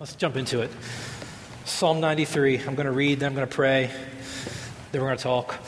Let's 0.00 0.16
jump 0.16 0.36
into 0.36 0.62
it. 0.62 0.70
Psalm 1.66 2.00
93. 2.00 2.60
I'm 2.60 2.74
going 2.74 2.86
to 2.86 2.90
read, 2.90 3.20
then 3.20 3.26
I'm 3.26 3.34
going 3.34 3.46
to 3.46 3.54
pray, 3.54 3.90
then 4.92 5.02
we're 5.02 5.08
going 5.08 5.18
to 5.18 5.22
talk. 5.22 5.62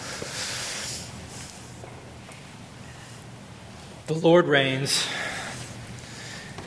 The 4.06 4.14
Lord 4.14 4.46
reigns. 4.46 5.06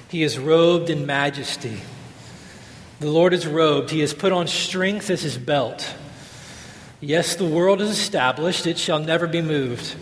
He 0.09 0.21
is 0.21 0.38
robed 0.38 0.91
in 0.91 1.07
majesty. 1.07 1.81
The 2.99 3.09
Lord 3.09 3.33
is 3.33 3.47
robed. 3.47 3.90
He 3.90 4.02
has 4.02 4.13
put 4.13 4.32
on 4.32 4.46
strength 4.46 5.10
as 5.10 5.24
his 5.24 5.40
belt. 5.40 5.96
Yes, 7.02 7.36
the 7.36 7.46
world 7.46 7.82
is 7.82 7.90
established, 7.90 8.68
it 8.68 8.78
shall 8.78 9.00
never 9.00 9.26
be 9.26 9.42
moved. 9.42 9.96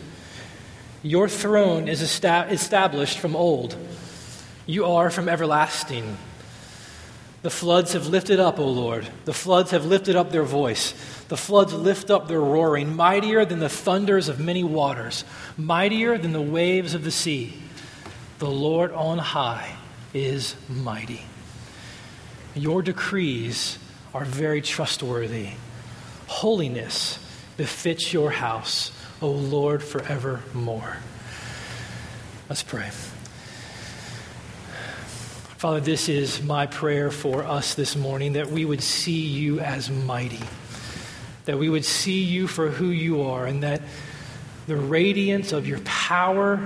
Your 1.01 1.29
throne 1.29 1.87
is 1.87 2.01
established 2.01 3.19
from 3.19 3.37
old. 3.37 3.77
You 4.65 4.83
are 4.83 5.09
from 5.09 5.29
everlasting. 5.29 6.17
The 7.43 7.49
floods 7.49 7.91
have 7.91 8.07
lifted 8.07 8.39
up, 8.39 8.57
O 8.57 8.65
Lord. 8.65 9.07
The 9.25 9.33
floods 9.33 9.71
have 9.71 9.85
lifted 9.85 10.15
up 10.15 10.31
their 10.31 10.43
voice. 10.43 10.93
The 11.27 11.35
floods 11.35 11.73
lift 11.73 12.09
up 12.09 12.29
their 12.29 12.39
roaring, 12.39 12.95
mightier 12.95 13.43
than 13.43 13.59
the 13.59 13.67
thunders 13.67 14.29
of 14.29 14.39
many 14.39 14.63
waters, 14.63 15.25
mightier 15.57 16.17
than 16.17 16.31
the 16.31 16.41
waves 16.41 16.93
of 16.93 17.03
the 17.03 17.11
sea. 17.11 17.53
The 18.39 18.49
Lord 18.49 18.93
on 18.93 19.17
high 19.17 19.75
is 20.13 20.55
mighty. 20.69 21.25
Your 22.55 22.81
decrees 22.81 23.77
are 24.13 24.23
very 24.23 24.61
trustworthy. 24.61 25.49
Holiness 26.27 27.19
befits 27.57 28.13
your 28.13 28.31
house, 28.31 28.91
O 29.21 29.27
Lord, 29.29 29.83
forevermore. 29.83 30.97
Let's 32.47 32.63
pray. 32.63 32.89
Father, 35.63 35.79
this 35.79 36.09
is 36.09 36.43
my 36.43 36.65
prayer 36.65 37.09
for 37.09 37.45
us 37.45 37.73
this 37.73 37.95
morning 37.95 38.33
that 38.33 38.51
we 38.51 38.65
would 38.65 38.83
see 38.83 39.21
you 39.21 39.61
as 39.61 39.89
mighty, 39.89 40.41
that 41.45 41.57
we 41.57 41.69
would 41.69 41.85
see 41.85 42.21
you 42.21 42.47
for 42.47 42.67
who 42.67 42.87
you 42.87 43.21
are, 43.21 43.45
and 43.45 43.63
that 43.63 43.81
the 44.67 44.75
radiance 44.75 45.53
of 45.53 45.65
your 45.65 45.79
power, 45.85 46.59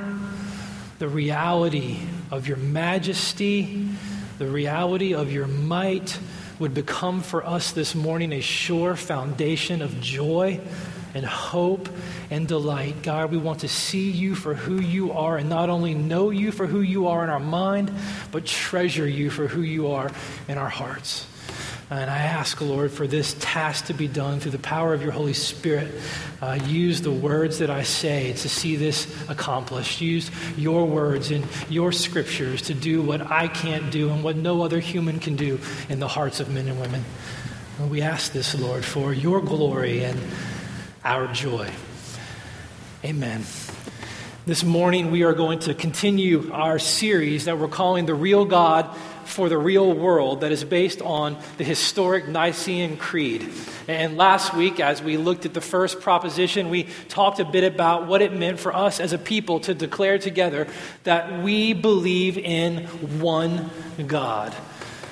the 0.97 1.08
reality 1.08 1.99
of 2.31 2.47
your 2.47 2.58
majesty, 2.58 3.88
the 4.39 4.47
reality 4.47 5.14
of 5.14 5.31
your 5.31 5.45
might 5.45 6.19
would 6.58 6.73
become 6.73 7.21
for 7.21 7.45
us 7.45 7.73
this 7.73 7.93
morning 7.93 8.33
a 8.33 8.41
sure 8.41 8.95
foundation 8.95 9.83
of 9.83 10.02
joy 10.02 10.59
and 11.14 11.23
hope 11.23 11.88
and 12.30 12.47
delight. 12.47 13.02
God, 13.03 13.31
we 13.31 13.38
want 13.38 13.61
to 13.61 13.67
see 13.67 14.09
you 14.09 14.36
for 14.36 14.53
who 14.53 14.81
you 14.81 15.11
are 15.14 15.38
and 15.38 15.50
not 15.50 15.70
only 15.70 15.94
know 15.94 16.30
you 16.30 16.52
for 16.52 16.67
who 16.67 16.81
you 16.81 17.08
are 17.08 17.23
in 17.23 17.30
our 17.30 17.39
mind, 17.39 17.92
but 18.31 18.45
treasure 18.45 19.08
you 19.08 19.30
for 19.30 19.47
who 19.47 19.61
you 19.61 19.92
are 19.92 20.11
in 20.48 20.58
our 20.58 20.70
hearts. 20.70 21.25
And 21.89 22.09
I 22.09 22.17
ask, 22.17 22.59
Lord, 22.59 22.92
for 22.92 23.08
this 23.08 23.33
task 23.39 23.86
to 23.86 23.94
be 23.94 24.09
done 24.09 24.42
through 24.42 24.52
the 24.52 24.59
power 24.59 24.94
of 24.94 25.02
your 25.02 25.14
Holy 25.14 25.33
Spirit. 25.33 25.89
Uh, 26.42 26.59
use 26.66 27.02
the 27.02 27.11
words 27.11 27.59
that 27.59 27.70
I 27.70 27.83
say 27.83 28.33
to 28.33 28.50
see 28.50 28.75
this 28.75 29.08
accomplished. 29.30 30.02
Use 30.02 30.30
your 30.58 30.86
words 30.86 31.31
and 31.31 31.45
your 31.70 31.94
scriptures 31.94 32.64
to 32.64 32.73
do 32.73 33.02
what 33.02 33.31
I 33.31 33.48
can't 33.48 33.89
do 33.89 34.09
and 34.09 34.22
what 34.22 34.36
no 34.36 34.64
other 34.64 34.81
human 34.81 35.20
can 35.20 35.38
do 35.38 35.59
in 35.88 36.02
the 36.02 36.09
hearts 36.09 36.42
of 36.42 36.50
men 36.50 36.67
and 36.67 36.78
women. 36.78 37.05
And 37.80 37.89
we 37.89 38.02
ask 38.02 38.33
this, 38.33 38.53
Lord, 38.59 38.83
for 38.83 39.14
your 39.14 39.39
glory 39.39 40.03
and 40.03 40.20
our 41.05 41.28
joy. 41.28 41.72
Amen. 43.05 43.43
This 44.47 44.63
morning, 44.63 45.11
we 45.11 45.21
are 45.21 45.33
going 45.33 45.59
to 45.59 45.75
continue 45.75 46.51
our 46.51 46.79
series 46.79 47.45
that 47.45 47.59
we're 47.59 47.67
calling 47.67 48.07
The 48.07 48.15
Real 48.15 48.43
God 48.43 48.89
for 49.23 49.49
the 49.49 49.57
Real 49.57 49.93
World, 49.93 50.41
that 50.41 50.51
is 50.51 50.63
based 50.63 51.03
on 51.03 51.37
the 51.57 51.63
historic 51.63 52.27
Nicene 52.27 52.97
Creed. 52.97 53.47
And 53.87 54.17
last 54.17 54.55
week, 54.55 54.79
as 54.79 55.03
we 55.03 55.17
looked 55.17 55.45
at 55.45 55.53
the 55.53 55.61
first 55.61 56.01
proposition, 56.01 56.69
we 56.69 56.87
talked 57.07 57.39
a 57.39 57.45
bit 57.45 57.63
about 57.63 58.07
what 58.07 58.23
it 58.23 58.33
meant 58.33 58.59
for 58.59 58.73
us 58.75 58.99
as 58.99 59.13
a 59.13 59.19
people 59.19 59.59
to 59.59 59.75
declare 59.75 60.17
together 60.17 60.65
that 61.03 61.43
we 61.43 61.73
believe 61.73 62.36
in 62.36 62.86
one 63.19 63.69
God. 64.07 64.55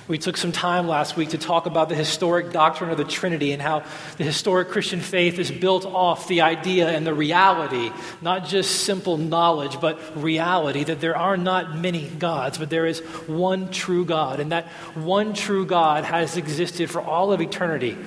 We 0.07 0.19
took 0.19 0.37
some 0.37 0.51
time 0.51 0.87
last 0.87 1.17
week 1.17 1.29
to 1.29 1.39
talk 1.39 1.65
about 1.65 1.89
the 1.89 1.95
historic 1.95 2.51
doctrine 2.51 2.91
of 2.91 2.97
the 2.97 3.03
Trinity 3.03 3.53
and 3.53 3.61
how 3.61 3.83
the 4.17 4.23
historic 4.23 4.69
Christian 4.69 4.99
faith 4.99 5.39
is 5.39 5.49
built 5.49 5.83
off 5.83 6.27
the 6.27 6.41
idea 6.41 6.89
and 6.89 7.07
the 7.07 7.13
reality, 7.13 7.91
not 8.21 8.45
just 8.45 8.83
simple 8.83 9.17
knowledge, 9.17 9.81
but 9.81 9.99
reality 10.15 10.83
that 10.83 10.99
there 10.99 11.17
are 11.17 11.37
not 11.37 11.75
many 11.75 12.07
gods, 12.07 12.59
but 12.59 12.69
there 12.69 12.85
is 12.85 12.99
one 13.25 13.71
true 13.71 14.05
God. 14.05 14.39
And 14.39 14.51
that 14.51 14.67
one 14.93 15.33
true 15.33 15.65
God 15.65 16.03
has 16.03 16.37
existed 16.37 16.91
for 16.91 17.01
all 17.01 17.33
of 17.33 17.41
eternity, 17.41 17.97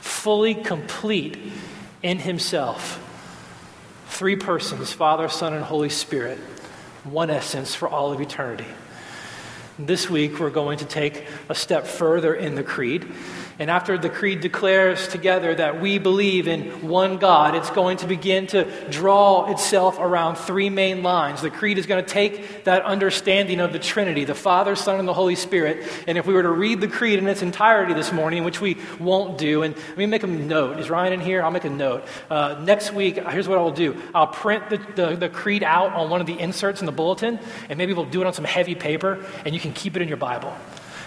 fully 0.00 0.54
complete 0.54 1.38
in 2.04 2.20
Himself. 2.20 3.00
Three 4.06 4.36
persons 4.36 4.92
Father, 4.92 5.28
Son, 5.28 5.54
and 5.54 5.64
Holy 5.64 5.88
Spirit, 5.88 6.38
one 7.02 7.30
essence 7.30 7.74
for 7.74 7.88
all 7.88 8.12
of 8.12 8.20
eternity. 8.20 8.66
This 9.86 10.08
week, 10.08 10.38
we're 10.38 10.50
going 10.50 10.78
to 10.78 10.84
take 10.84 11.26
a 11.48 11.56
step 11.56 11.88
further 11.88 12.36
in 12.36 12.54
the 12.54 12.62
Creed. 12.62 13.04
And 13.58 13.70
after 13.70 13.98
the 13.98 14.08
Creed 14.08 14.40
declares 14.40 15.08
together 15.08 15.54
that 15.54 15.80
we 15.80 15.98
believe 15.98 16.48
in 16.48 16.88
one 16.88 17.18
God, 17.18 17.54
it's 17.54 17.70
going 17.70 17.98
to 17.98 18.06
begin 18.06 18.46
to 18.48 18.64
draw 18.90 19.50
itself 19.50 19.98
around 19.98 20.36
three 20.36 20.70
main 20.70 21.02
lines. 21.02 21.42
The 21.42 21.50
Creed 21.50 21.78
is 21.78 21.86
going 21.86 22.04
to 22.04 22.10
take 22.10 22.64
that 22.64 22.82
understanding 22.82 23.60
of 23.60 23.72
the 23.72 23.78
Trinity, 23.78 24.24
the 24.24 24.34
Father, 24.34 24.74
Son, 24.74 24.98
and 24.98 25.06
the 25.06 25.14
Holy 25.14 25.34
Spirit. 25.34 25.86
And 26.06 26.16
if 26.16 26.26
we 26.26 26.34
were 26.34 26.42
to 26.42 26.50
read 26.50 26.80
the 26.80 26.88
Creed 26.88 27.18
in 27.18 27.28
its 27.28 27.42
entirety 27.42 27.94
this 27.94 28.12
morning, 28.12 28.44
which 28.44 28.60
we 28.60 28.76
won't 28.98 29.38
do, 29.38 29.62
and 29.62 29.76
let 29.76 29.98
me 29.98 30.06
make 30.06 30.22
a 30.22 30.26
note. 30.26 30.78
Is 30.78 30.90
Ryan 30.90 31.14
in 31.14 31.20
here? 31.20 31.42
I'll 31.42 31.50
make 31.50 31.64
a 31.64 31.70
note. 31.70 32.04
Uh, 32.30 32.60
next 32.64 32.92
week, 32.92 33.16
here's 33.28 33.48
what 33.48 33.58
I'll 33.58 33.70
do 33.70 34.00
I'll 34.14 34.26
print 34.26 34.70
the, 34.70 34.78
the, 34.94 35.16
the 35.16 35.28
Creed 35.28 35.62
out 35.62 35.92
on 35.92 36.10
one 36.10 36.20
of 36.20 36.26
the 36.26 36.38
inserts 36.38 36.80
in 36.80 36.86
the 36.86 36.92
bulletin, 36.92 37.38
and 37.68 37.78
maybe 37.78 37.92
we'll 37.92 38.04
do 38.04 38.22
it 38.22 38.26
on 38.26 38.32
some 38.32 38.44
heavy 38.44 38.74
paper, 38.74 39.24
and 39.44 39.54
you 39.54 39.60
can 39.60 39.72
keep 39.72 39.96
it 39.96 40.02
in 40.02 40.08
your 40.08 40.16
Bible. 40.16 40.54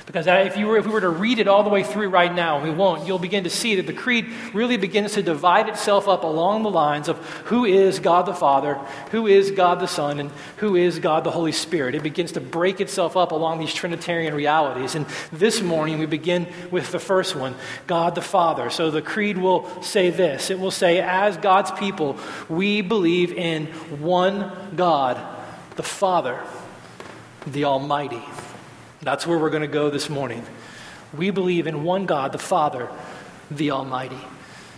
Because 0.06 0.28
if, 0.28 0.56
you 0.56 0.68
were, 0.68 0.78
if 0.78 0.86
we 0.86 0.92
were 0.92 1.02
to 1.02 1.10
read 1.10 1.40
it 1.40 1.48
all 1.48 1.64
the 1.64 1.70
way 1.70 1.82
through 1.82 2.10
right 2.10 2.34
now, 2.34 2.64
we 2.64 2.70
won't, 2.70 3.08
you'll 3.08 3.18
begin 3.18 3.46
to 3.46 3.50
see 3.50 3.76
that 3.76 3.88
the 3.88 3.94
Creed 3.94 4.32
really 4.54 4.78
begins 4.78 5.14
to 5.14 5.24
divide 5.24 5.68
itself 5.68 6.08
up 6.08 6.24
along 6.24 6.62
the 6.62 6.70
lines 6.70 7.08
of 7.08 7.18
who 7.46 7.66
is 7.66 7.98
God 7.98 8.28
the 8.28 8.34
Father, 8.34 8.76
who 9.10 9.26
is 9.26 9.50
God 9.50 9.80
the 9.80 9.88
Son, 9.88 10.20
and 10.20 10.30
who 10.58 10.76
is 10.76 11.00
God 11.00 11.24
the 11.24 11.32
Holy 11.32 11.52
Spirit. 11.52 11.96
It 11.96 12.04
begins 12.04 12.34
to 12.34 12.42
break 12.42 12.80
itself 12.80 13.18
up 13.18 13.32
along 13.32 13.58
these 13.58 13.74
Trinitarian 13.74 14.36
realities. 14.36 14.94
And 14.94 15.08
this 15.32 15.64
morning, 15.64 15.98
we 15.98 16.06
begin 16.06 16.48
with 16.70 16.92
the 16.92 17.00
first 17.00 17.36
one 17.36 17.56
God 17.88 18.14
the 18.14 18.22
Father. 18.22 18.70
So 18.70 18.92
the 18.92 19.02
Creed 19.02 19.40
will 19.40 19.82
say 19.82 20.12
this 20.12 20.52
it 20.52 20.60
will 20.60 20.72
say, 20.72 21.00
as 21.00 21.36
God's 21.38 21.72
people, 21.72 22.18
we 22.48 22.82
believe 22.82 23.34
in 23.34 23.66
one 24.00 24.52
God, 24.76 25.20
the 25.78 25.84
Father, 25.84 26.40
the 27.48 27.66
Almighty. 27.66 28.22
That's 29.06 29.28
where 29.28 29.38
we're 29.38 29.52
going 29.52 29.62
to 29.62 29.68
go 29.68 29.92
this 29.92 30.10
morning. 30.10 30.44
We 31.16 31.30
believe 31.30 31.68
in 31.68 31.84
one 31.84 32.08
God, 32.08 32.32
the 32.32 32.40
Father, 32.40 32.90
the 33.52 33.70
Almighty. 33.70 34.18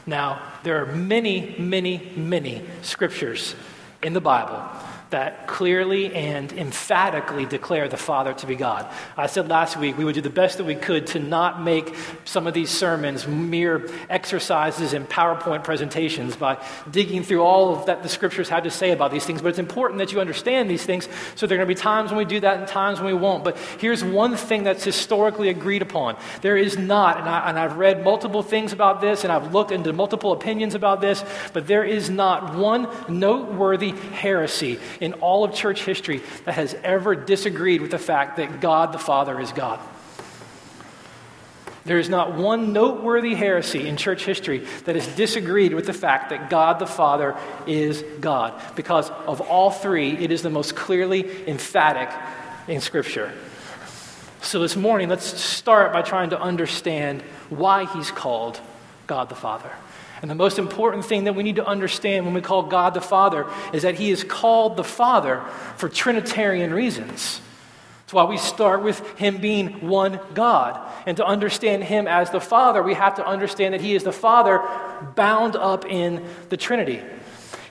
Now, 0.05 0.41
there 0.63 0.83
are 0.83 0.85
many, 0.85 1.55
many, 1.57 2.11
many 2.17 2.65
scriptures 2.81 3.55
in 4.03 4.11
the 4.11 4.19
Bible 4.19 4.61
that 5.09 5.47
clearly 5.47 6.13
and 6.13 6.51
emphatically 6.53 7.45
declare 7.45 7.88
the 7.88 7.97
Father 7.97 8.34
to 8.34 8.45
be 8.45 8.56
God. 8.56 8.91
I 9.16 9.28
said 9.28 9.47
last 9.47 9.78
week 9.78 9.97
we 9.97 10.03
would 10.03 10.16
do 10.16 10.22
the 10.22 10.29
best 10.29 10.57
that 10.57 10.66
we 10.66 10.75
could 10.75 11.07
to 11.07 11.19
not 11.19 11.62
make 11.62 11.95
some 12.25 12.47
of 12.47 12.53
these 12.53 12.69
sermons 12.69 13.28
mere 13.28 13.90
exercises 14.09 14.94
and 14.94 15.07
PowerPoint 15.07 15.63
presentations 15.63 16.35
by 16.35 16.62
digging 16.91 17.23
through 17.23 17.41
all 17.41 17.73
of 17.73 17.85
that 17.85 18.03
the 18.03 18.09
scriptures 18.09 18.50
had 18.50 18.63
to 18.66 18.72
say 18.72 18.91
about 18.91 19.12
these 19.12 19.25
things. 19.25 19.41
But 19.41 19.50
it's 19.50 19.59
important 19.59 20.00
that 20.00 20.12
you 20.12 20.19
understand 20.19 20.69
these 20.69 20.85
things. 20.85 21.07
So 21.35 21.47
there 21.47 21.56
are 21.56 21.59
going 21.59 21.69
to 21.69 21.75
be 21.75 21.81
times 21.81 22.12
when 22.12 22.18
we 22.18 22.25
do 22.25 22.39
that 22.41 22.59
and 22.59 22.68
times 22.68 23.00
when 23.00 23.13
we 23.13 23.19
won't. 23.19 23.44
But 23.44 23.57
here's 23.79 24.03
one 24.03 24.35
thing 24.35 24.63
that's 24.63 24.84
historically 24.84 25.50
agreed 25.50 25.81
upon 25.81 26.18
there 26.41 26.57
is 26.57 26.78
not, 26.78 27.19
and, 27.19 27.30
I, 27.30 27.50
and 27.50 27.57
I've 27.57 27.77
read 27.77 28.03
multiple 28.03 28.44
things 28.44 28.74
about 28.74 29.01
this 29.01 29.24
and 29.24 29.31
I've 29.31 29.53
looked 29.53 29.71
into 29.71 29.94
multiple 29.94 30.33
opinions 30.33 30.75
about 30.75 31.01
this, 31.01 31.24
but 31.53 31.68
there 31.68 31.83
is 31.83 32.10
not 32.10 32.56
one 32.56 32.88
noteworthy 33.07 33.92
heresy 33.92 34.80
in 34.99 35.13
all 35.13 35.44
of 35.44 35.53
church 35.53 35.83
history 35.83 36.21
that 36.45 36.53
has 36.53 36.75
ever 36.83 37.15
disagreed 37.15 37.81
with 37.81 37.91
the 37.91 37.99
fact 37.99 38.38
that 38.38 38.61
God 38.61 38.94
the 38.94 38.99
Father 38.99 39.39
is 39.39 39.51
God. 39.51 39.79
There 41.85 41.99
is 41.99 42.09
not 42.09 42.35
one 42.35 42.73
noteworthy 42.73 43.33
heresy 43.33 43.88
in 43.88 43.95
church 43.95 44.25
history 44.25 44.67
that 44.83 44.95
has 44.95 45.07
disagreed 45.15 45.73
with 45.73 45.85
the 45.85 45.94
fact 45.94 46.31
that 46.31 46.49
God 46.49 46.79
the 46.79 46.85
Father 46.85 47.38
is 47.65 48.03
God. 48.19 48.61
Because 48.75 49.09
of 49.09 49.39
all 49.39 49.71
three, 49.71 50.11
it 50.11 50.29
is 50.29 50.41
the 50.41 50.49
most 50.49 50.75
clearly 50.75 51.47
emphatic 51.47 52.09
in 52.67 52.81
Scripture. 52.81 53.31
So 54.41 54.59
this 54.59 54.75
morning, 54.75 55.07
let's 55.07 55.25
start 55.25 55.93
by 55.93 56.01
trying 56.01 56.31
to 56.31 56.39
understand 56.39 57.21
why 57.50 57.85
he's 57.85 58.11
called 58.11 58.59
God 59.07 59.29
the 59.29 59.35
Father. 59.35 59.71
And 60.21 60.31
the 60.31 60.35
most 60.35 60.57
important 60.57 61.05
thing 61.05 61.25
that 61.25 61.33
we 61.33 61.43
need 61.43 61.57
to 61.57 61.65
understand 61.65 62.25
when 62.25 62.33
we 62.33 62.41
call 62.41 62.63
God 62.63 62.93
the 62.93 63.01
Father 63.01 63.45
is 63.73 63.83
that 63.83 63.95
He 63.95 64.09
is 64.09 64.23
called 64.23 64.77
the 64.77 64.83
Father 64.83 65.41
for 65.75 65.89
Trinitarian 65.89 66.73
reasons. 66.73 67.41
That's 68.01 68.13
why 68.13 68.23
we 68.23 68.37
start 68.37 68.83
with 68.83 69.05
Him 69.17 69.37
being 69.37 69.87
one 69.87 70.19
God. 70.33 70.79
And 71.05 71.17
to 71.17 71.25
understand 71.25 71.83
Him 71.83 72.07
as 72.07 72.31
the 72.31 72.39
Father, 72.39 72.81
we 72.81 72.93
have 72.93 73.15
to 73.15 73.27
understand 73.27 73.73
that 73.73 73.81
He 73.81 73.95
is 73.95 74.03
the 74.03 74.13
Father 74.13 74.61
bound 75.15 75.55
up 75.55 75.85
in 75.85 76.25
the 76.49 76.57
Trinity. 76.57 77.01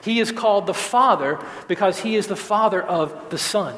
He 0.03 0.19
is 0.19 0.31
called 0.31 0.67
the 0.67 0.73
Father 0.73 1.39
because 1.67 1.99
He 1.99 2.15
is 2.15 2.27
the 2.27 2.35
Father 2.35 2.81
of 2.81 3.29
the 3.29 3.37
Son. 3.37 3.75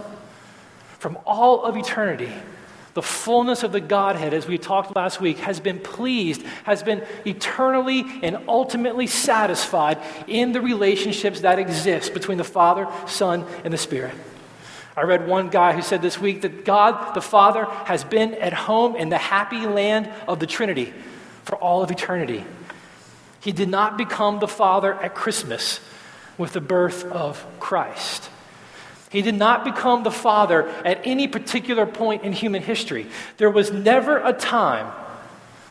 From 1.00 1.18
all 1.25 1.63
of 1.63 1.77
eternity, 1.77 2.31
the 3.00 3.04
fullness 3.04 3.63
of 3.63 3.72
the 3.72 3.80
Godhead, 3.80 4.34
as 4.34 4.46
we 4.46 4.57
talked 4.57 4.94
last 4.94 5.22
week, 5.22 5.38
has 5.38 5.62
been 5.62 5.80
pleased, 5.80 6.42
has 6.66 6.84
been 6.84 7.01
eternally 7.25 8.04
and 8.22 8.38
ultimately 8.46 9.07
satisfied 9.07 9.98
in 10.28 10.51
the 10.51 10.60
relationships 10.60 11.40
that 11.40 11.60
exist 11.60 12.13
between 12.13 12.38
the 12.38 12.44
Father, 12.44 12.90
Son, 13.07 13.46
and 13.63 13.74
the 13.74 13.78
Spirit. 13.78 14.13
I 14.98 15.04
read 15.04 15.30
one 15.30 15.48
guy 15.48 15.72
who 15.72 15.81
said 15.81 16.01
this 16.01 16.19
week 16.19 16.42
that 16.42 16.66
God 16.66 17.13
the 17.13 17.22
Father 17.22 17.63
has 17.86 18.04
been 18.04 18.34
at 18.34 18.51
home 18.51 18.98
in 18.98 19.07
the 19.07 19.18
happy 19.18 19.66
land 19.66 20.12
of 20.28 20.42
the 20.42 20.45
Trinity 20.45 20.94
for 21.45 21.56
all 21.56 21.81
of 21.81 21.92
eternity. 21.92 22.44
He 23.40 23.54
did 23.54 23.69
not 23.69 23.98
become 23.98 24.40
the 24.40 24.48
Father 24.50 24.94
at 24.95 25.16
Christmas 25.16 25.80
with 26.38 26.52
the 26.52 26.60
birth 26.60 27.06
of 27.06 27.45
Christ. 27.62 28.30
He 29.10 29.22
did 29.22 29.36
not 29.36 29.64
become 29.64 30.04
the 30.04 30.12
Father 30.12 30.68
at 30.86 31.02
any 31.04 31.28
particular 31.28 31.86
point 31.86 32.24
in 32.24 32.32
human 32.32 32.62
history. 32.62 33.08
There 33.38 33.50
was 33.50 33.72
never 33.72 34.18
a 34.20 34.34
time 34.34 34.88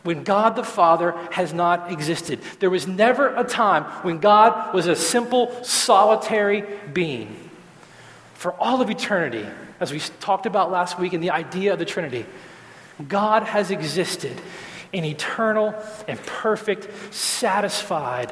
when 0.03 0.23
God 0.23 0.55
the 0.55 0.63
Father 0.63 1.11
has 1.31 1.53
not 1.53 1.91
existed. 1.91 2.39
There 2.59 2.69
was 2.69 2.87
never 2.87 3.35
a 3.35 3.43
time 3.43 3.83
when 4.03 4.19
God 4.19 4.73
was 4.73 4.87
a 4.87 4.95
simple, 4.95 5.63
solitary 5.63 6.63
being 6.93 7.49
for 8.39 8.53
all 8.53 8.81
of 8.81 8.89
eternity, 8.89 9.45
as 9.81 9.91
we 9.91 9.99
talked 10.21 10.45
about 10.45 10.71
last 10.71 10.97
week 10.97 11.11
in 11.11 11.19
the 11.19 11.31
idea 11.31 11.73
of 11.73 11.79
the 11.79 11.83
Trinity, 11.83 12.25
God 13.05 13.43
has 13.43 13.69
existed 13.69 14.39
in 14.93 15.03
eternal 15.03 15.75
and 16.07 16.17
perfect, 16.25 17.13
satisfied 17.13 18.31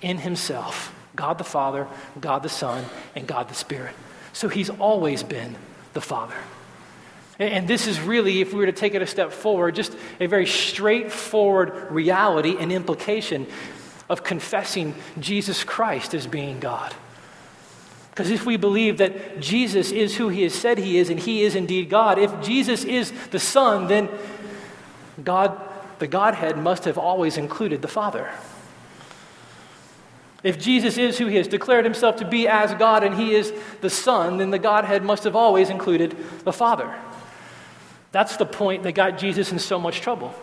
in 0.00 0.16
Himself 0.16 0.94
God 1.14 1.36
the 1.36 1.44
Father, 1.44 1.86
God 2.18 2.42
the 2.42 2.48
Son, 2.48 2.82
and 3.14 3.26
God 3.26 3.50
the 3.50 3.54
Spirit. 3.54 3.94
So 4.32 4.48
He's 4.48 4.70
always 4.70 5.22
been 5.22 5.56
the 5.92 6.00
Father. 6.00 6.36
And 7.38 7.66
this 7.66 7.86
is 7.86 7.98
really, 8.00 8.42
if 8.42 8.52
we 8.52 8.60
were 8.60 8.66
to 8.66 8.72
take 8.72 8.94
it 8.94 9.00
a 9.00 9.06
step 9.06 9.32
forward, 9.32 9.74
just 9.74 9.96
a 10.20 10.26
very 10.26 10.46
straightforward 10.46 11.90
reality 11.90 12.56
and 12.58 12.70
implication 12.70 13.46
of 14.10 14.22
confessing 14.22 14.94
Jesus 15.18 15.64
Christ 15.64 16.12
as 16.12 16.26
being 16.26 16.60
God. 16.60 16.94
Because 18.10 18.30
if 18.30 18.44
we 18.44 18.58
believe 18.58 18.98
that 18.98 19.40
Jesus 19.40 19.90
is 19.90 20.16
who 20.16 20.28
he 20.28 20.42
has 20.42 20.52
said 20.52 20.76
he 20.76 20.98
is 20.98 21.08
and 21.08 21.18
he 21.18 21.42
is 21.42 21.54
indeed 21.54 21.88
God, 21.88 22.18
if 22.18 22.42
Jesus 22.42 22.84
is 22.84 23.10
the 23.30 23.38
Son, 23.38 23.88
then 23.88 24.10
God, 25.24 25.58
the 25.98 26.06
Godhead, 26.06 26.58
must 26.58 26.84
have 26.84 26.98
always 26.98 27.38
included 27.38 27.80
the 27.80 27.88
Father. 27.88 28.30
If 30.42 30.58
Jesus 30.58 30.96
is 30.96 31.18
who 31.18 31.26
he 31.26 31.36
has 31.36 31.48
declared 31.48 31.84
himself 31.84 32.16
to 32.16 32.24
be 32.26 32.48
as 32.48 32.72
God 32.74 33.04
and 33.04 33.14
he 33.14 33.34
is 33.34 33.52
the 33.80 33.90
Son, 33.90 34.38
then 34.38 34.50
the 34.50 34.58
Godhead 34.58 35.02
must 35.02 35.24
have 35.24 35.36
always 35.36 35.68
included 35.68 36.16
the 36.44 36.52
Father. 36.52 36.94
That's 38.12 38.36
the 38.36 38.46
point 38.46 38.82
that 38.84 38.92
got 38.92 39.18
Jesus 39.18 39.52
in 39.52 39.58
so 39.58 39.78
much 39.78 40.00
trouble. 40.00 40.34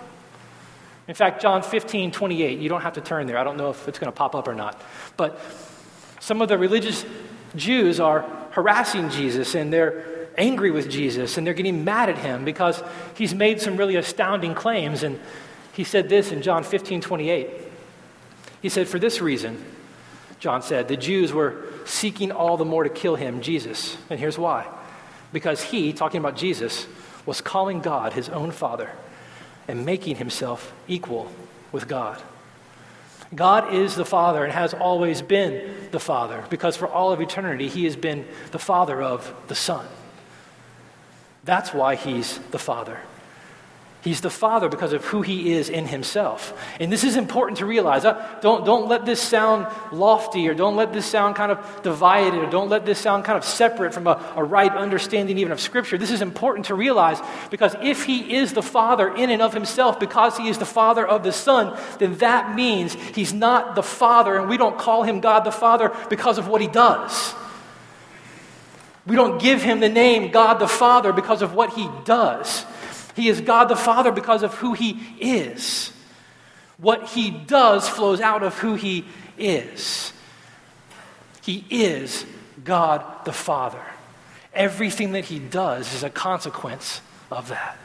In 1.08 1.16
fact, 1.16 1.42
John 1.42 1.64
15, 1.64 2.12
28, 2.12 2.60
you 2.60 2.70
don't 2.70 2.82
have 2.82 2.94
to 2.94 3.02
turn 3.02 3.28
there. 3.28 3.38
I 3.38 3.44
don't 3.44 3.58
know 3.58 3.70
if 3.70 3.88
it's 3.88 3.98
going 3.98 4.12
to 4.12 4.16
pop 4.16 4.36
up 4.36 4.48
or 4.48 4.54
not. 4.54 4.80
But 5.16 5.40
some 6.20 6.42
of 6.42 6.50
the 6.50 6.58
religious 6.58 7.06
Jews 7.56 8.00
are 8.00 8.26
harassing 8.52 9.10
Jesus 9.10 9.56
and 9.56 9.72
they're 9.72 10.28
angry 10.38 10.70
with 10.70 10.90
Jesus 10.90 11.38
and 11.38 11.48
they're 11.48 11.54
getting 11.54 11.84
mad 11.84 12.10
at 12.10 12.18
him 12.18 12.46
because 12.46 12.84
he's 13.16 13.34
made 13.34 13.62
some 13.62 13.78
really 13.78 13.96
astounding 13.96 14.54
claims. 14.54 15.04
And 15.04 15.20
he 15.74 15.84
said 15.84 16.10
this 16.10 16.32
in 16.32 16.42
John 16.42 16.64
15 16.64 17.02
28. 17.02 17.50
He 18.62 18.70
said, 18.70 18.88
For 18.88 19.00
this 19.00 19.22
reason, 19.22 19.64
John 20.40 20.62
said, 20.62 20.88
the 20.88 20.98
Jews 20.98 21.34
were 21.34 21.64
seeking 21.86 22.32
all 22.32 22.58
the 22.58 22.66
more 22.66 22.84
to 22.84 22.90
kill 22.90 23.16
him, 23.16 23.42
Jesus. 23.42 23.98
And 24.10 24.20
here's 24.20 24.38
why 24.38 24.68
because 25.34 25.62
he, 25.62 25.92
talking 25.92 26.20
about 26.20 26.38
Jesus, 26.38 26.88
was 27.26 27.42
calling 27.42 27.82
God 27.82 28.14
his 28.14 28.30
own 28.30 28.52
Father 28.52 28.90
and 29.68 29.86
making 29.86 30.16
himself 30.16 30.74
equal 30.88 31.32
with 31.72 31.88
God. 31.88 32.22
God 33.36 33.74
is 33.74 33.96
the 33.96 34.06
Father 34.06 34.46
and 34.46 34.54
has 34.54 34.74
always 34.74 35.22
been 35.22 35.90
the 35.92 36.00
Father 36.00 36.46
because 36.50 36.78
for 36.78 36.88
all 36.88 37.12
of 37.12 37.20
eternity 37.20 37.68
he 37.68 37.84
has 37.84 37.98
been 37.98 38.26
the 38.52 38.60
Father 38.60 39.02
of 39.02 39.34
the 39.48 39.56
Son. 39.56 39.86
That's 41.44 41.74
why 41.74 41.96
he's 41.96 42.40
the 42.52 42.60
Father. 42.60 43.00
He's 44.04 44.22
the 44.22 44.30
Father 44.30 44.70
because 44.70 44.94
of 44.94 45.04
who 45.06 45.22
He 45.22 45.54
is 45.54 45.70
in 45.70 45.88
Himself. 45.88 46.58
And 46.80 46.92
this 46.92 47.04
is 47.04 47.18
important 47.18 47.58
to 47.58 47.66
realize. 47.66 48.06
Uh, 48.06 48.40
don't, 48.42 48.64
don't 48.64 48.88
let 48.88 49.06
this 49.06 49.20
sound 49.20 49.68
lofty 49.92 50.48
or 50.48 50.54
don't 50.54 50.76
let 50.76 50.94
this 50.94 51.06
sound 51.06 51.36
kind 51.36 51.52
of 51.52 51.82
divided 51.82 52.36
or 52.36 52.50
don't 52.50 52.70
let 52.70 52.86
this 52.86 53.00
sound 53.00 53.26
kind 53.26 53.38
of 53.38 53.44
separate 53.44 53.94
from 53.94 54.06
a, 54.06 54.34
a 54.36 54.44
right 54.44 54.72
understanding 54.72 55.38
even 55.40 55.52
of 55.52 55.60
Scripture. 55.60 55.98
This 55.98 56.12
is 56.12 56.22
important 56.22 56.68
to 56.68 56.76
realize 56.76 57.20
because 57.50 57.76
if 57.82 58.06
He 58.06 58.36
is 58.36 58.54
the 58.54 58.62
Father 58.62 59.14
in 59.14 59.32
and 59.32 59.42
of 59.42 59.54
Himself 59.54 60.00
because 60.00 60.38
He 60.38 60.48
is 60.48 60.60
the 60.60 60.66
Father 60.66 61.06
of 61.06 61.24
the 61.24 61.34
Son, 61.34 61.78
then 61.98 62.18
that 62.20 62.56
means 62.56 62.94
He's 62.94 63.34
not 63.34 63.74
the 63.76 63.84
Father 63.84 64.38
and 64.38 64.48
we 64.48 64.58
don't 64.58 64.78
call 64.78 65.04
Him 65.04 65.22
God 65.22 65.44
the 65.44 65.52
Father 65.52 65.92
because 66.08 66.38
of 66.38 66.48
what 66.48 66.62
He 66.62 66.68
does. 66.68 67.34
We 69.08 69.16
don't 69.16 69.42
give 69.42 69.64
Him 69.64 69.80
the 69.80 69.90
name 69.90 70.32
God 70.32 70.60
the 70.60 70.68
Father 70.68 71.12
because 71.12 71.42
of 71.42 71.54
what 71.54 71.74
He 71.74 71.90
does. 72.06 72.66
He 73.18 73.30
is 73.30 73.42
God 73.42 73.66
the 73.66 73.76
Father 73.76 74.12
because 74.12 74.44
of 74.44 74.54
who 74.54 74.74
He 74.74 74.92
is. 75.20 75.92
What 76.78 77.10
He 77.10 77.32
does 77.32 77.90
flows 77.90 78.22
out 78.22 78.44
of 78.44 78.56
who 78.60 78.76
He 78.76 79.06
is. 79.40 80.14
He 81.42 81.66
is 81.72 82.28
God 82.64 83.04
the 83.26 83.34
Father. 83.34 83.82
Everything 84.54 85.14
that 85.14 85.26
He 85.26 85.40
does 85.40 85.96
is 85.96 86.04
a 86.04 86.12
consequence 86.12 87.02
of 87.32 87.50
that. 87.50 87.80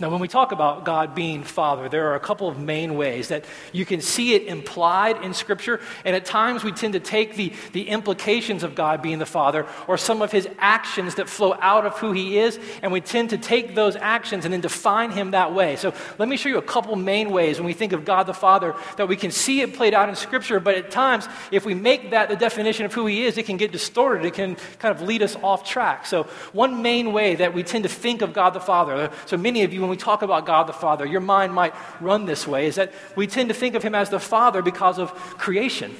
Now, 0.00 0.08
when 0.08 0.20
we 0.20 0.28
talk 0.28 0.52
about 0.52 0.84
God 0.84 1.14
being 1.14 1.42
Father, 1.42 1.88
there 1.88 2.08
are 2.08 2.14
a 2.14 2.20
couple 2.20 2.48
of 2.48 2.58
main 2.58 2.96
ways 2.96 3.28
that 3.28 3.44
you 3.72 3.84
can 3.84 4.00
see 4.00 4.34
it 4.34 4.44
implied 4.44 5.22
in 5.22 5.34
Scripture, 5.34 5.80
and 6.06 6.16
at 6.16 6.24
times 6.24 6.64
we 6.64 6.72
tend 6.72 6.94
to 6.94 7.00
take 7.00 7.36
the, 7.36 7.52
the 7.72 7.88
implications 7.88 8.62
of 8.62 8.74
God 8.74 9.02
being 9.02 9.18
the 9.18 9.26
Father 9.26 9.66
or 9.86 9.98
some 9.98 10.22
of 10.22 10.32
His 10.32 10.48
actions 10.58 11.16
that 11.16 11.28
flow 11.28 11.54
out 11.60 11.84
of 11.84 11.98
who 11.98 12.12
He 12.12 12.38
is, 12.38 12.58
and 12.82 12.92
we 12.92 13.02
tend 13.02 13.30
to 13.30 13.38
take 13.38 13.74
those 13.74 13.94
actions 13.94 14.46
and 14.46 14.54
then 14.54 14.62
define 14.62 15.10
Him 15.10 15.32
that 15.32 15.52
way. 15.52 15.76
So, 15.76 15.92
let 16.18 16.28
me 16.28 16.38
show 16.38 16.48
you 16.48 16.58
a 16.58 16.62
couple 16.62 16.96
main 16.96 17.30
ways 17.30 17.58
when 17.58 17.66
we 17.66 17.74
think 17.74 17.92
of 17.92 18.06
God 18.06 18.24
the 18.24 18.32
Father 18.32 18.74
that 18.96 19.06
we 19.06 19.16
can 19.16 19.30
see 19.30 19.60
it 19.60 19.74
played 19.74 19.92
out 19.92 20.08
in 20.08 20.16
Scripture, 20.16 20.60
but 20.60 20.76
at 20.76 20.90
times, 20.90 21.28
if 21.52 21.66
we 21.66 21.74
make 21.74 22.12
that 22.12 22.30
the 22.30 22.36
definition 22.36 22.86
of 22.86 22.94
who 22.94 23.04
He 23.04 23.24
is, 23.24 23.36
it 23.36 23.44
can 23.44 23.58
get 23.58 23.70
distorted. 23.70 24.24
It 24.24 24.32
can 24.32 24.56
kind 24.78 24.96
of 24.96 25.02
lead 25.02 25.22
us 25.22 25.36
off 25.42 25.68
track. 25.68 26.06
So, 26.06 26.22
one 26.52 26.80
main 26.80 27.12
way 27.12 27.34
that 27.34 27.52
we 27.52 27.62
tend 27.62 27.84
to 27.84 27.90
think 27.90 28.22
of 28.22 28.32
God 28.32 28.50
the 28.54 28.60
Father, 28.60 29.10
so 29.26 29.36
many 29.36 29.62
of 29.62 29.74
you, 29.74 29.89
we 29.90 29.96
talk 29.96 30.22
about 30.22 30.46
God 30.46 30.66
the 30.66 30.72
Father, 30.72 31.04
your 31.04 31.20
mind 31.20 31.52
might 31.52 31.74
run 32.00 32.24
this 32.24 32.46
way, 32.46 32.66
is 32.66 32.76
that 32.76 32.92
we 33.16 33.26
tend 33.26 33.48
to 33.48 33.54
think 33.54 33.74
of 33.74 33.82
him 33.82 33.94
as 33.94 34.10
the 34.10 34.20
Father 34.20 34.62
because 34.62 34.98
of 34.98 35.12
creation. 35.12 35.94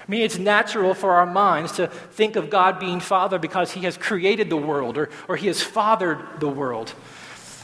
I 0.00 0.10
mean, 0.10 0.22
it's 0.22 0.38
natural 0.38 0.94
for 0.94 1.12
our 1.12 1.26
minds 1.26 1.72
to 1.72 1.86
think 1.86 2.36
of 2.36 2.50
God 2.50 2.80
being 2.80 3.00
Father 3.00 3.38
because 3.38 3.72
he 3.72 3.82
has 3.82 3.96
created 3.96 4.50
the 4.50 4.56
world 4.56 4.98
or, 4.98 5.10
or 5.28 5.36
he 5.36 5.46
has 5.46 5.62
fathered 5.62 6.40
the 6.40 6.48
world. 6.48 6.92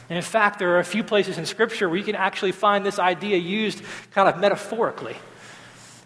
And 0.09 0.17
in 0.17 0.23
fact, 0.23 0.59
there 0.59 0.77
are 0.77 0.79
a 0.79 0.85
few 0.85 1.03
places 1.03 1.39
in 1.39 1.47
Scripture 1.47 1.89
where 1.89 1.99
you 1.99 2.05
can 2.05 2.15
actually 2.15 2.53
find 2.53 2.87
this 2.87 2.99
idea 2.99 3.37
used 3.37 3.83
kind 4.13 4.29
of 4.29 4.39
metaphorically. 4.39 5.17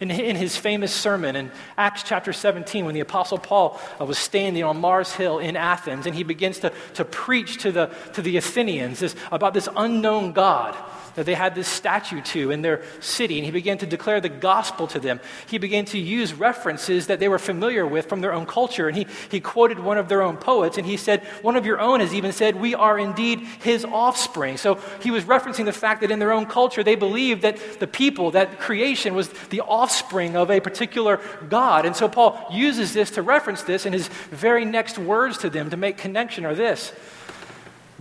In, 0.00 0.10
in 0.10 0.34
his 0.34 0.56
famous 0.56 0.94
sermon 0.94 1.36
in 1.36 1.50
Acts 1.76 2.02
chapter 2.02 2.32
17, 2.32 2.86
when 2.86 2.94
the 2.94 3.00
Apostle 3.00 3.36
Paul 3.38 3.78
uh, 4.00 4.06
was 4.06 4.18
standing 4.18 4.64
on 4.64 4.80
Mars 4.80 5.12
Hill 5.12 5.38
in 5.38 5.56
Athens, 5.56 6.06
and 6.06 6.14
he 6.14 6.22
begins 6.22 6.58
to, 6.60 6.72
to 6.94 7.04
preach 7.04 7.58
to 7.62 7.70
the, 7.70 7.90
to 8.14 8.22
the 8.22 8.38
Athenians 8.38 9.00
this, 9.00 9.14
about 9.30 9.52
this 9.52 9.68
unknown 9.76 10.32
God 10.32 10.74
that 11.14 11.26
they 11.26 11.34
had 11.34 11.54
this 11.54 11.68
statue 11.68 12.20
to 12.20 12.50
in 12.50 12.62
their 12.62 12.82
city, 13.00 13.38
and 13.38 13.44
he 13.44 13.50
began 13.50 13.78
to 13.78 13.86
declare 13.86 14.20
the 14.20 14.28
gospel 14.28 14.86
to 14.88 15.00
them. 15.00 15.20
He 15.48 15.58
began 15.58 15.84
to 15.86 15.98
use 15.98 16.34
references 16.34 17.06
that 17.06 17.20
they 17.20 17.28
were 17.28 17.38
familiar 17.38 17.86
with 17.86 18.08
from 18.08 18.20
their 18.20 18.32
own 18.32 18.46
culture, 18.46 18.88
and 18.88 18.96
he, 18.96 19.06
he 19.30 19.40
quoted 19.40 19.78
one 19.78 19.98
of 19.98 20.08
their 20.08 20.22
own 20.22 20.36
poets, 20.36 20.78
and 20.78 20.86
he 20.86 20.96
said, 20.96 21.22
One 21.42 21.56
of 21.56 21.66
your 21.66 21.80
own 21.80 22.00
has 22.00 22.14
even 22.14 22.32
said, 22.32 22.56
We 22.56 22.74
are 22.74 22.98
indeed 22.98 23.40
his 23.40 23.84
offspring. 23.84 24.56
So 24.56 24.80
he 25.02 25.10
was 25.10 25.24
referencing 25.24 25.64
the 25.64 25.72
fact 25.72 26.00
that 26.02 26.10
in 26.10 26.18
their 26.18 26.32
own 26.32 26.46
culture, 26.46 26.82
they 26.82 26.94
believed 26.94 27.42
that 27.42 27.80
the 27.80 27.86
people, 27.86 28.30
that 28.32 28.58
creation 28.58 29.14
was 29.14 29.28
the 29.50 29.60
offspring 29.60 30.36
of 30.36 30.50
a 30.50 30.60
particular 30.60 31.20
God. 31.48 31.86
And 31.86 31.96
so 31.96 32.08
Paul 32.08 32.46
uses 32.50 32.92
this 32.92 33.10
to 33.12 33.22
reference 33.22 33.62
this, 33.62 33.86
and 33.86 33.94
his 33.94 34.08
very 34.30 34.64
next 34.64 34.98
words 34.98 35.38
to 35.38 35.50
them 35.50 35.70
to 35.70 35.76
make 35.76 35.96
connection 35.96 36.44
are 36.44 36.54
this 36.54 36.92